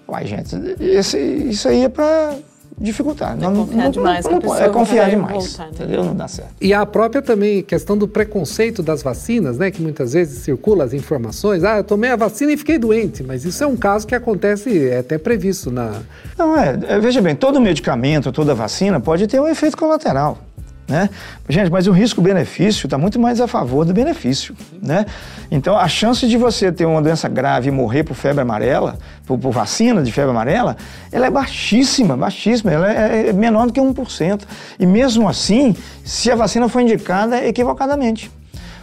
Uai, 0.08 0.26
gente, 0.26 0.56
esse, 0.80 1.18
isso 1.18 1.68
aí 1.68 1.84
é 1.84 1.90
para 1.90 2.36
dificultar. 2.78 3.34
É 3.34 3.36
não, 3.36 3.56
confiar 3.56 3.84
não, 3.84 3.92
demais. 3.92 4.26
Não, 4.26 4.40
não, 4.40 4.56
é 4.56 4.70
confiar 4.70 5.10
demais. 5.10 5.34
Voltar, 5.34 5.64
né? 5.64 5.72
Entendeu? 5.74 6.04
Não 6.04 6.16
dá 6.16 6.28
certo. 6.28 6.52
E 6.60 6.74
a 6.74 6.86
própria 6.86 7.22
também 7.22 7.64
questão 7.64 7.98
do 7.98 8.08
preconceito 8.08 8.84
das 8.84 9.02
vacinas, 9.02 9.58
né? 9.58 9.72
Que 9.72 9.82
muitas 9.82 10.14
vezes 10.14 10.44
circula 10.44 10.84
as 10.84 10.94
informações. 10.94 11.64
Ah, 11.64 11.78
eu 11.78 11.84
tomei 11.84 12.12
a 12.12 12.16
vacina 12.16 12.52
e 12.52 12.58
fiquei 12.58 12.78
doente. 12.78 13.24
Mas 13.24 13.46
isso 13.46 13.64
é 13.64 13.68
um 13.68 13.78
caso 13.78 14.06
que 14.06 14.14
acontece, 14.14 14.90
é 14.90 15.00
até 15.00 15.18
previsto 15.18 15.72
na. 15.72 16.02
Não, 16.38 16.58
é, 16.58 16.78
é 16.88 17.00
veja 17.00 17.22
bem, 17.22 17.36
todo 17.36 17.60
medicamento, 17.62 18.32
toda 18.32 18.54
vacina 18.54 19.00
pode 19.00 19.28
ter 19.28 19.40
um 19.40 19.48
efeito 19.48 19.78
colateral. 19.78 20.38
Né? 20.88 21.10
Gente, 21.50 21.72
mas 21.72 21.88
o 21.88 21.92
risco-benefício 21.92 22.86
está 22.86 22.98
muito 22.98 23.20
mais 23.20 23.42
a 23.42 23.48
favor 23.48 23.86
do 23.86 23.94
benefício. 23.94 24.56
Né? 24.82 25.06
Então, 25.50 25.76
a 25.76 25.88
chance 25.88 26.28
de 26.28 26.38
você 26.38 26.72
ter 26.72 26.86
uma 26.86 27.02
doença 27.02 27.28
grave 27.28 27.70
e 27.70 27.72
morrer 27.72 28.04
por 28.04 28.14
febre 28.14 28.42
amarela, 28.42 28.98
por, 29.26 29.38
por 29.38 29.52
vacina 29.52 30.04
de 30.04 30.12
febre 30.12 30.30
amarela, 30.30 30.78
ela 31.12 31.26
é 31.26 31.30
baixíssima, 31.32 32.16
baixíssima, 32.16 32.72
ela 32.72 32.92
é, 32.92 33.30
é 33.30 33.34
menor 33.34 33.66
do 33.66 33.74
que 33.74 33.82
1%. 33.82 34.42
E 34.80 34.86
mesmo 34.86 35.28
assim, 35.28 35.76
se 36.04 36.32
a 36.32 36.36
vacina 36.36 36.70
for 36.70 36.82
indicada 36.82 37.44
equivocadamente. 37.44 38.32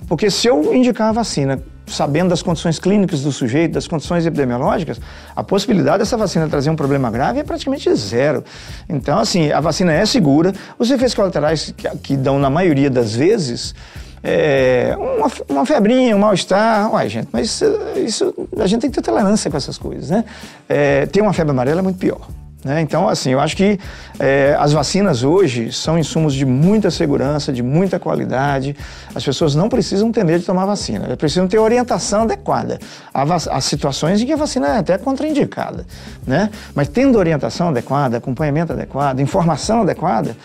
Porque 0.09 0.29
se 0.29 0.49
eu 0.49 0.75
indicar 0.75 1.11
a 1.11 1.13
vacina 1.13 1.63
sabendo 1.87 2.31
das 2.31 2.43
condições 2.43 2.79
clínicas 2.79 3.23
do 3.23 3.33
sujeito, 3.33 3.73
das 3.73 3.87
condições 3.87 4.25
epidemiológicas, 4.25 5.01
a 5.35 5.43
possibilidade 5.43 5.99
dessa 5.99 6.17
vacina 6.17 6.49
trazer 6.49 6.71
um 6.71 6.77
problema 6.77 7.11
grave 7.11 7.41
é 7.41 7.43
praticamente 7.43 7.95
zero. 7.95 8.45
Então, 8.89 9.19
assim, 9.19 9.51
a 9.51 9.61
vacina 9.61 9.93
é 9.93 10.05
segura, 10.07 10.53
os 10.79 10.91
efeitos 10.91 11.15
colaterais 11.15 11.75
que, 11.77 11.89
que 11.99 12.17
dão 12.17 12.39
na 12.39 12.51
maioria 12.51 12.89
das 12.89 13.15
vezes 13.15 13.75
é, 14.23 14.97
uma, 14.97 15.31
uma, 15.49 15.67
febrinha, 15.67 16.15
um 16.15 16.21
mal-estar. 16.21 16.93
Uai, 16.93 17.09
gente, 17.09 17.29
mas 17.33 17.61
isso, 17.97 18.33
a 18.57 18.67
gente 18.67 18.83
tem 18.83 18.91
que 18.91 18.97
ter 18.97 19.03
tolerância 19.03 19.51
com 19.51 19.57
essas 19.57 19.77
coisas, 19.77 20.11
né? 20.11 20.25
É, 20.69 21.07
ter 21.07 21.21
uma 21.21 21.33
febre 21.33 21.51
amarela 21.51 21.81
é 21.81 21.83
muito 21.83 21.99
pior. 21.99 22.21
Né? 22.65 22.81
Então, 22.81 23.09
assim, 23.09 23.31
eu 23.31 23.41
acho 23.41 23.57
que 23.57 23.79
é, 24.19 24.57
as 24.59 24.73
vacinas 24.73 25.25
hoje 25.25 25.73
são 25.73 25.99
insumos 25.99 26.33
de 26.33 26.47
muita 26.47 26.91
segurança, 26.91 27.53
de 27.53 27.63
muita 27.63 27.99
qualidade. 27.99 28.77
As 29.15 29.25
pessoas 29.25 29.55
não 29.55 29.69
precisam 29.69 30.13
ter 30.13 30.25
medo 30.25 30.41
de 30.41 30.47
tomar 30.47 30.65
vacina, 30.65 31.07
elas 31.07 31.17
precisam 31.17 31.49
ter 31.49 31.59
orientação 31.59 32.23
adequada. 32.23 32.79
Há, 33.13 33.61
situações 33.61 34.21
em 34.21 34.27
que 34.27 34.33
a 34.33 34.37
vacina 34.37 34.69
é 34.69 34.79
até 34.79 34.97
contraindicada, 34.97 35.85
né? 36.27 36.51
mas 36.75 36.89
tendo 36.89 37.19
orientação 37.19 37.69
adequada, 37.69 38.19
acompanhamento 38.19 38.73
adequado, 38.73 39.21
informação 39.21 39.83
adequada, 39.83 40.37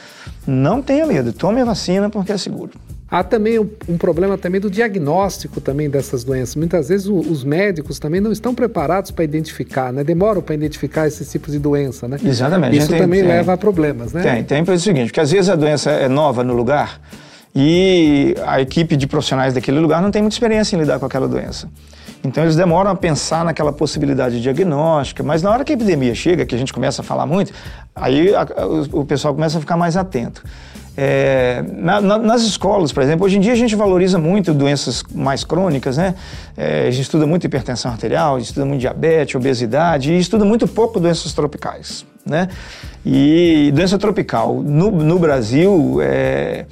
não 0.45 0.81
tenha 0.81 1.05
medo, 1.05 1.31
tome 1.31 1.61
a 1.61 1.65
vacina 1.65 2.09
porque 2.09 2.31
é 2.31 2.37
seguro. 2.37 2.71
Há 3.09 3.23
também 3.23 3.57
um, 3.57 3.69
um, 3.87 3.97
problema 3.97 4.37
também 4.37 4.59
do 4.59 4.69
diagnóstico 4.69 5.61
também 5.61 5.89
dessas 5.89 6.25
doenças. 6.25 6.55
Muitas 6.55 6.89
vezes 6.89 7.07
o, 7.07 7.15
os 7.15 7.43
médicos 7.43 7.99
também 7.99 8.19
não 8.19 8.33
estão 8.33 8.53
preparados 8.53 9.11
para 9.11 9.23
identificar, 9.23 9.93
né? 9.93 10.03
Demoram 10.03 10.41
para 10.41 10.53
identificar 10.53 11.07
esses 11.07 11.31
tipos 11.31 11.53
de 11.53 11.59
doença, 11.59 12.05
né? 12.07 12.17
Exatamente. 12.23 12.77
Isso 12.77 12.89
tem, 12.89 12.99
também 12.99 13.21
tem, 13.21 13.29
leva 13.29 13.53
a 13.53 13.57
problemas, 13.57 14.11
né? 14.11 14.21
Tem, 14.21 14.43
tem 14.43 14.65
pelo 14.65 14.77
seguinte, 14.77 15.05
porque 15.05 15.21
às 15.21 15.31
vezes 15.31 15.49
a 15.49 15.55
doença 15.55 15.89
é 15.89 16.09
nova 16.09 16.43
no 16.43 16.53
lugar 16.53 16.99
e 17.55 18.35
a 18.45 18.59
equipe 18.59 18.97
de 18.97 19.07
profissionais 19.07 19.53
daquele 19.53 19.79
lugar 19.79 20.01
não 20.01 20.11
tem 20.11 20.21
muita 20.21 20.35
experiência 20.35 20.75
em 20.75 20.79
lidar 20.79 20.99
com 20.99 21.05
aquela 21.05 21.29
doença. 21.29 21.69
Então 22.23 22.43
eles 22.43 22.57
demoram 22.57 22.91
a 22.91 22.95
pensar 22.95 23.45
naquela 23.45 23.71
possibilidade 23.71 24.41
diagnóstica, 24.41 25.23
mas 25.23 25.41
na 25.41 25.49
hora 25.49 25.63
que 25.63 25.71
a 25.71 25.75
epidemia 25.75 26.13
chega, 26.13 26.45
que 26.45 26.53
a 26.53 26.57
gente 26.57 26.73
começa 26.73 27.01
a 27.01 27.05
falar 27.05 27.25
muito, 27.25 27.53
aí 27.95 28.35
a, 28.35 28.45
o, 28.65 29.01
o 29.01 29.05
pessoal 29.05 29.33
começa 29.33 29.57
a 29.57 29.61
ficar 29.61 29.77
mais 29.77 29.95
atento. 29.95 30.43
É, 30.99 31.63
na, 31.73 32.01
na, 32.01 32.17
nas 32.17 32.41
escolas, 32.41 32.91
por 32.91 33.03
exemplo, 33.03 33.23
hoje 33.23 33.37
em 33.37 33.39
dia 33.39 33.53
a 33.53 33.55
gente 33.55 33.75
valoriza 33.75 34.17
muito 34.17 34.51
doenças 34.51 35.03
mais 35.13 35.43
crônicas, 35.43 35.95
né? 35.95 36.15
É, 36.57 36.87
a 36.87 36.91
gente 36.91 37.03
estuda 37.03 37.27
muito 37.27 37.45
hipertensão 37.45 37.91
arterial, 37.91 38.39
estuda 38.39 38.65
muito 38.65 38.81
diabetes, 38.81 39.35
obesidade 39.35 40.11
e 40.11 40.17
estuda 40.17 40.43
muito 40.43 40.67
pouco 40.67 40.99
doenças 40.99 41.33
tropicais, 41.33 42.03
né? 42.25 42.49
E 43.05 43.71
doença 43.75 43.99
tropical 43.99 44.55
no, 44.63 44.89
no 44.89 45.19
Brasil, 45.19 45.99
é, 46.01 46.65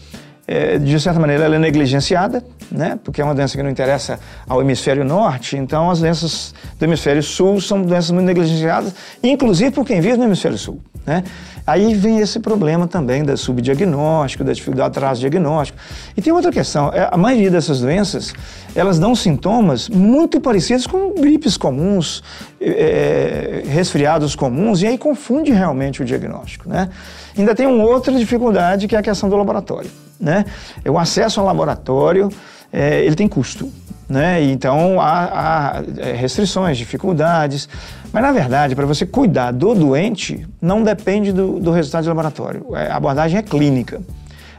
é, 0.47 0.79
de 0.79 0.99
certa 0.99 1.19
maneira, 1.19 1.43
ela 1.43 1.57
é 1.57 1.59
negligenciada, 1.59 2.43
né? 2.71 2.97
Porque 3.03 3.21
é 3.21 3.23
uma 3.23 3.35
doença 3.35 3.55
que 3.55 3.61
não 3.61 3.69
interessa 3.69 4.19
ao 4.47 4.59
hemisfério 4.59 5.05
norte, 5.05 5.55
então 5.55 5.91
as 5.91 5.99
doenças 5.99 6.51
do 6.79 6.83
hemisfério 6.83 7.21
sul 7.21 7.61
são 7.61 7.79
doenças 7.83 8.09
muito 8.09 8.25
negligenciadas, 8.25 8.91
inclusive 9.21 9.69
por 9.69 9.85
quem 9.85 10.01
vive 10.01 10.17
no 10.17 10.23
hemisfério 10.23 10.57
sul, 10.57 10.81
né? 11.05 11.23
Aí 11.67 11.93
vem 11.93 12.19
esse 12.19 12.39
problema 12.39 12.87
também 12.87 13.23
da 13.23 13.35
subdiagnóstico, 13.35 14.43
da 14.43 14.53
dificuldade 14.53 14.93
de 14.93 14.99
traço 14.99 15.21
diagnóstico. 15.21 15.77
E 16.15 16.21
tem 16.21 16.31
outra 16.31 16.51
questão, 16.51 16.91
é, 16.93 17.09
a 17.11 17.17
maioria 17.17 17.49
dessas 17.49 17.79
doenças, 17.79 18.33
elas 18.75 18.99
dão 18.99 19.15
sintomas 19.15 19.89
muito 19.89 20.39
parecidos 20.39 20.85
com 20.85 21.13
gripes 21.13 21.57
comuns, 21.57 22.23
é, 22.61 23.63
resfriados 23.67 24.35
comuns, 24.35 24.81
e 24.81 24.87
aí 24.87 24.97
confunde 24.97 25.51
realmente 25.51 26.01
o 26.01 26.05
diagnóstico, 26.05 26.69
né? 26.69 26.89
Ainda 27.37 27.55
tem 27.55 27.65
uma 27.65 27.83
outra 27.83 28.13
dificuldade 28.13 28.87
que 28.87 28.95
é 28.95 28.99
a 28.99 29.03
questão 29.03 29.27
do 29.27 29.35
laboratório, 29.35 29.89
né? 30.19 30.45
O 30.87 30.97
acesso 30.97 31.39
ao 31.39 31.45
laboratório, 31.45 32.29
é, 32.71 33.03
ele 33.03 33.15
tem 33.15 33.27
custo. 33.27 33.71
Né? 34.07 34.43
Então 34.43 35.01
há, 35.01 35.79
há, 35.79 35.83
é, 35.97 36.13
restrições, 36.13 36.77
dificuldades. 36.77 37.67
Mas 38.13 38.23
na 38.23 38.31
verdade, 38.31 38.75
para 38.75 38.85
você 38.85 39.05
cuidar 39.05 39.51
do 39.51 39.73
doente, 39.73 40.47
não 40.61 40.83
depende 40.83 41.31
do, 41.31 41.59
do 41.59 41.71
resultado 41.71 42.03
de 42.03 42.09
laboratório. 42.09 42.75
É, 42.75 42.91
a 42.91 42.97
abordagem 42.97 43.39
é 43.39 43.41
clínica. 43.41 44.01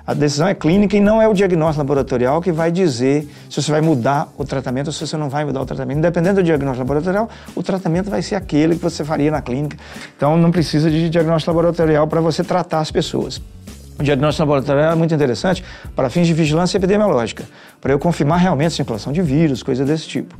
A 0.06 0.14
decisão 0.14 0.46
é 0.46 0.54
clínica 0.54 0.96
e 0.96 1.00
não 1.00 1.20
é 1.20 1.26
o 1.26 1.34
diagnóstico 1.34 1.80
laboratorial 1.80 2.40
que 2.40 2.52
vai 2.52 2.70
dizer 2.70 3.28
se 3.50 3.60
você 3.60 3.72
vai 3.72 3.80
mudar 3.80 4.28
o 4.38 4.44
tratamento 4.44 4.86
ou 4.86 4.92
se 4.92 5.04
você 5.04 5.16
não 5.16 5.28
vai 5.28 5.44
mudar 5.44 5.60
o 5.60 5.66
tratamento. 5.66 5.98
Independente 5.98 6.34
do 6.36 6.44
diagnóstico 6.44 6.84
laboratorial, 6.84 7.28
o 7.56 7.62
tratamento 7.62 8.08
vai 8.08 8.22
ser 8.22 8.36
aquele 8.36 8.76
que 8.76 8.82
você 8.82 9.04
faria 9.04 9.32
na 9.32 9.42
clínica. 9.42 9.76
Então 10.16 10.36
não 10.36 10.52
precisa 10.52 10.88
de 10.88 11.10
diagnóstico 11.10 11.50
laboratorial 11.50 12.06
para 12.06 12.20
você 12.20 12.44
tratar 12.44 12.78
as 12.78 12.90
pessoas. 12.92 13.42
O 13.98 14.02
diagnóstico 14.02 14.42
laboratorial 14.42 14.92
é 14.92 14.94
muito 14.94 15.14
interessante 15.14 15.64
para 15.94 16.10
fins 16.10 16.26
de 16.26 16.34
vigilância 16.34 16.76
epidemiológica, 16.76 17.44
para 17.80 17.92
eu 17.92 17.98
confirmar 17.98 18.38
realmente 18.38 18.68
a 18.68 18.76
circulação 18.76 19.10
de 19.10 19.22
vírus, 19.22 19.62
coisa 19.62 19.84
desse 19.86 20.06
tipo. 20.06 20.34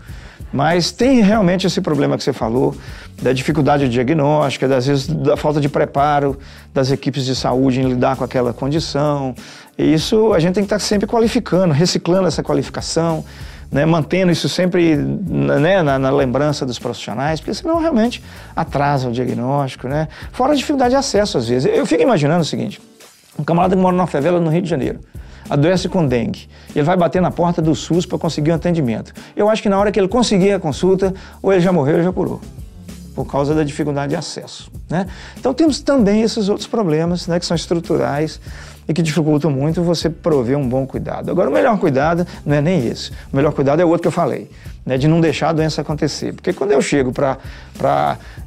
Mas 0.52 0.92
tem 0.92 1.22
realmente 1.22 1.66
esse 1.66 1.80
problema 1.80 2.16
que 2.18 2.22
você 2.22 2.32
falou, 2.32 2.76
da 3.20 3.32
dificuldade 3.32 3.88
diagnóstica, 3.88 4.68
das 4.68 4.86
vezes 4.86 5.06
da 5.08 5.36
falta 5.36 5.60
de 5.60 5.68
preparo 5.68 6.38
das 6.72 6.90
equipes 6.90 7.24
de 7.24 7.34
saúde 7.34 7.80
em 7.80 7.88
lidar 7.88 8.16
com 8.16 8.24
aquela 8.24 8.52
condição. 8.52 9.34
E 9.78 9.92
isso 9.92 10.34
a 10.34 10.38
gente 10.38 10.54
tem 10.54 10.62
que 10.62 10.66
estar 10.66 10.78
sempre 10.78 11.06
qualificando, 11.06 11.72
reciclando 11.72 12.28
essa 12.28 12.42
qualificação, 12.42 13.24
né, 13.72 13.84
mantendo 13.84 14.30
isso 14.30 14.48
sempre 14.48 14.96
né, 14.96 15.82
na, 15.82 15.98
na, 15.98 16.10
lembrança 16.10 16.64
dos 16.64 16.78
profissionais, 16.78 17.40
porque 17.40 17.54
senão 17.54 17.78
realmente 17.80 18.22
atrasa 18.54 19.08
o 19.08 19.12
diagnóstico. 19.12 19.88
Né? 19.88 20.08
Fora 20.30 20.52
a 20.52 20.54
dificuldade 20.54 20.90
de 20.90 20.96
acesso, 20.96 21.38
às 21.38 21.48
vezes. 21.48 21.70
Eu 21.74 21.86
fico 21.86 22.02
imaginando 22.02 22.42
o 22.42 22.44
seguinte: 22.44 22.80
um 23.38 23.44
camarada 23.44 23.76
que 23.76 23.82
mora 23.82 23.96
numa 23.96 24.06
favela 24.06 24.40
no 24.40 24.50
Rio 24.50 24.62
de 24.62 24.68
Janeiro, 24.68 25.00
adoece 25.48 25.88
com 25.88 26.06
dengue. 26.06 26.48
Ele 26.74 26.84
vai 26.84 26.96
bater 26.96 27.22
na 27.22 27.30
porta 27.30 27.62
do 27.62 27.74
SUS 27.74 28.06
para 28.06 28.18
conseguir 28.18 28.52
um 28.52 28.54
atendimento. 28.54 29.12
Eu 29.36 29.48
acho 29.48 29.62
que 29.62 29.68
na 29.68 29.78
hora 29.78 29.92
que 29.92 29.98
ele 29.98 30.08
conseguir 30.08 30.52
a 30.52 30.60
consulta, 30.60 31.14
ou 31.42 31.52
ele 31.52 31.60
já 31.60 31.72
morreu 31.72 31.98
ou 31.98 32.02
já 32.02 32.12
curou, 32.12 32.40
por 33.14 33.24
causa 33.24 33.54
da 33.54 33.64
dificuldade 33.64 34.10
de 34.10 34.16
acesso. 34.16 34.70
Né? 34.90 35.06
Então 35.38 35.54
temos 35.54 35.80
também 35.80 36.22
esses 36.22 36.48
outros 36.48 36.66
problemas 36.66 37.26
né, 37.26 37.40
que 37.40 37.46
são 37.46 37.54
estruturais 37.54 38.40
e 38.88 38.92
que 38.92 39.02
dificultam 39.02 39.50
muito 39.50 39.82
você 39.82 40.08
prover 40.08 40.56
um 40.56 40.68
bom 40.68 40.86
cuidado. 40.86 41.30
Agora, 41.30 41.50
o 41.50 41.52
melhor 41.52 41.78
cuidado 41.78 42.26
não 42.44 42.54
é 42.54 42.60
nem 42.60 42.86
esse. 42.86 43.10
O 43.32 43.36
melhor 43.36 43.52
cuidado 43.52 43.80
é 43.80 43.84
o 43.84 43.88
outro 43.88 44.02
que 44.02 44.08
eu 44.08 44.12
falei, 44.12 44.50
né, 44.86 44.96
de 44.96 45.08
não 45.08 45.20
deixar 45.20 45.48
a 45.48 45.52
doença 45.52 45.80
acontecer. 45.80 46.32
Porque 46.32 46.52
quando 46.52 46.70
eu 46.70 46.80
chego 46.80 47.12
para. 47.12 47.38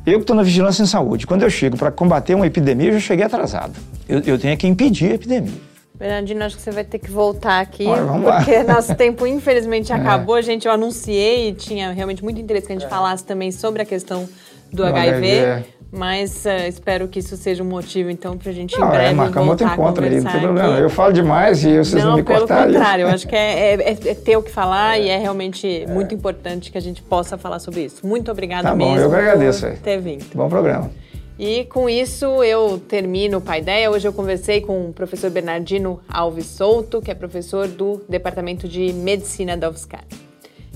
Eu 0.06 0.14
que 0.14 0.24
estou 0.24 0.36
na 0.36 0.42
vigilância 0.42 0.82
em 0.82 0.86
saúde, 0.86 1.28
quando 1.28 1.44
eu 1.44 1.50
chego 1.50 1.78
para 1.78 1.92
combater 1.92 2.34
uma 2.34 2.48
epidemia, 2.48 2.88
eu 2.88 2.94
já 2.94 3.00
cheguei 3.02 3.26
atrasado. 3.26 3.74
Eu, 4.08 4.22
eu 4.26 4.40
tenho 4.40 4.58
que 4.58 4.66
impedir 4.66 5.12
a 5.12 5.16
epidemia. 5.16 5.70
Bernardino, 6.00 6.46
acho 6.46 6.56
que 6.56 6.62
você 6.62 6.72
vai 6.72 6.86
ter 6.86 6.98
que 6.98 7.12
voltar 7.12 7.60
aqui, 7.60 7.86
Olha, 7.86 8.32
porque 8.32 8.56
lá. 8.64 8.76
nosso 8.76 8.96
tempo 8.96 9.28
infelizmente 9.28 9.92
é. 9.94 9.96
acabou. 9.96 10.36
A 10.36 10.42
gente, 10.42 10.66
eu 10.66 10.72
anunciei, 10.72 11.54
tinha 11.54 11.92
realmente 11.92 12.24
muito 12.24 12.40
interesse 12.40 12.66
que 12.66 12.72
a 12.72 12.76
gente 12.76 12.86
é. 12.86 12.90
falasse 12.90 13.26
também 13.26 13.52
sobre 13.52 13.82
a 13.82 13.86
questão 13.86 14.28
do, 14.72 14.78
do 14.78 14.86
HIV. 14.86 15.40
HIV. 15.42 15.66
Mas 15.92 16.46
uh, 16.46 16.68
espero 16.68 17.08
que 17.08 17.18
isso 17.18 17.36
seja 17.36 17.64
um 17.64 17.66
motivo, 17.66 18.12
então, 18.12 18.38
para 18.38 18.52
a 18.52 18.54
gente 18.54 18.78
não, 18.78 18.88
em 18.88 18.92
breve 18.92 19.10
é, 19.10 19.14
marcar 19.14 19.42
outro 19.42 19.68
encontro 19.68 20.06
aí, 20.06 20.22
não 20.22 20.32
tem 20.32 20.42
problema. 20.42 20.78
Eu 20.78 20.90
falo 20.90 21.12
demais 21.12 21.64
e 21.64 21.78
vocês 21.78 22.04
não, 22.04 22.12
não 22.12 22.18
me 22.18 22.24
cortarem. 22.24 22.66
Pelo 22.66 22.74
contrário, 22.74 23.02
eu 23.04 23.10
acho 23.10 23.28
que 23.28 23.36
é, 23.36 23.74
é, 23.74 23.92
é, 23.92 23.96
ter 23.96 24.38
o 24.38 24.44
que 24.44 24.52
falar 24.52 25.00
é. 25.00 25.04
e 25.04 25.10
é 25.10 25.18
realmente 25.18 25.86
muito 25.90 26.14
importante 26.14 26.72
que 26.72 26.78
a 26.78 26.82
gente 26.82 27.02
possa 27.02 27.40
falar 27.40 27.58
sobre 27.58 27.86
isso. 27.86 28.06
Muito 28.06 28.30
obrigada 28.30 28.70
tá 28.70 28.76
mesmo 28.76 28.94
bom, 28.94 29.02
eu 29.02 29.12
agradeço, 29.12 29.66
por 29.66 29.78
ter 29.78 30.00
vindo. 30.00 30.26
Bom 30.36 30.48
programa. 30.48 30.92
E 31.40 31.64
com 31.66 31.90
isso 31.90 32.44
eu 32.44 32.78
termino 32.78 33.38
o 33.40 33.42
Paideia. 33.42 33.90
Hoje 33.90 34.08
eu 34.08 34.14
conversei 34.14 34.62
com 34.62 34.90
o 34.90 34.94
professor 34.94 35.32
Bernardino 35.32 36.02
Alves 36.08 36.46
Souto, 36.46 37.02
que 37.02 37.10
é 37.10 37.16
professor 37.16 37.68
do 37.68 38.02
Departamento 38.08 38.68
de 38.68 38.94
Medicina 38.94 39.58
da 39.58 39.70
UFSCar. 39.70 40.04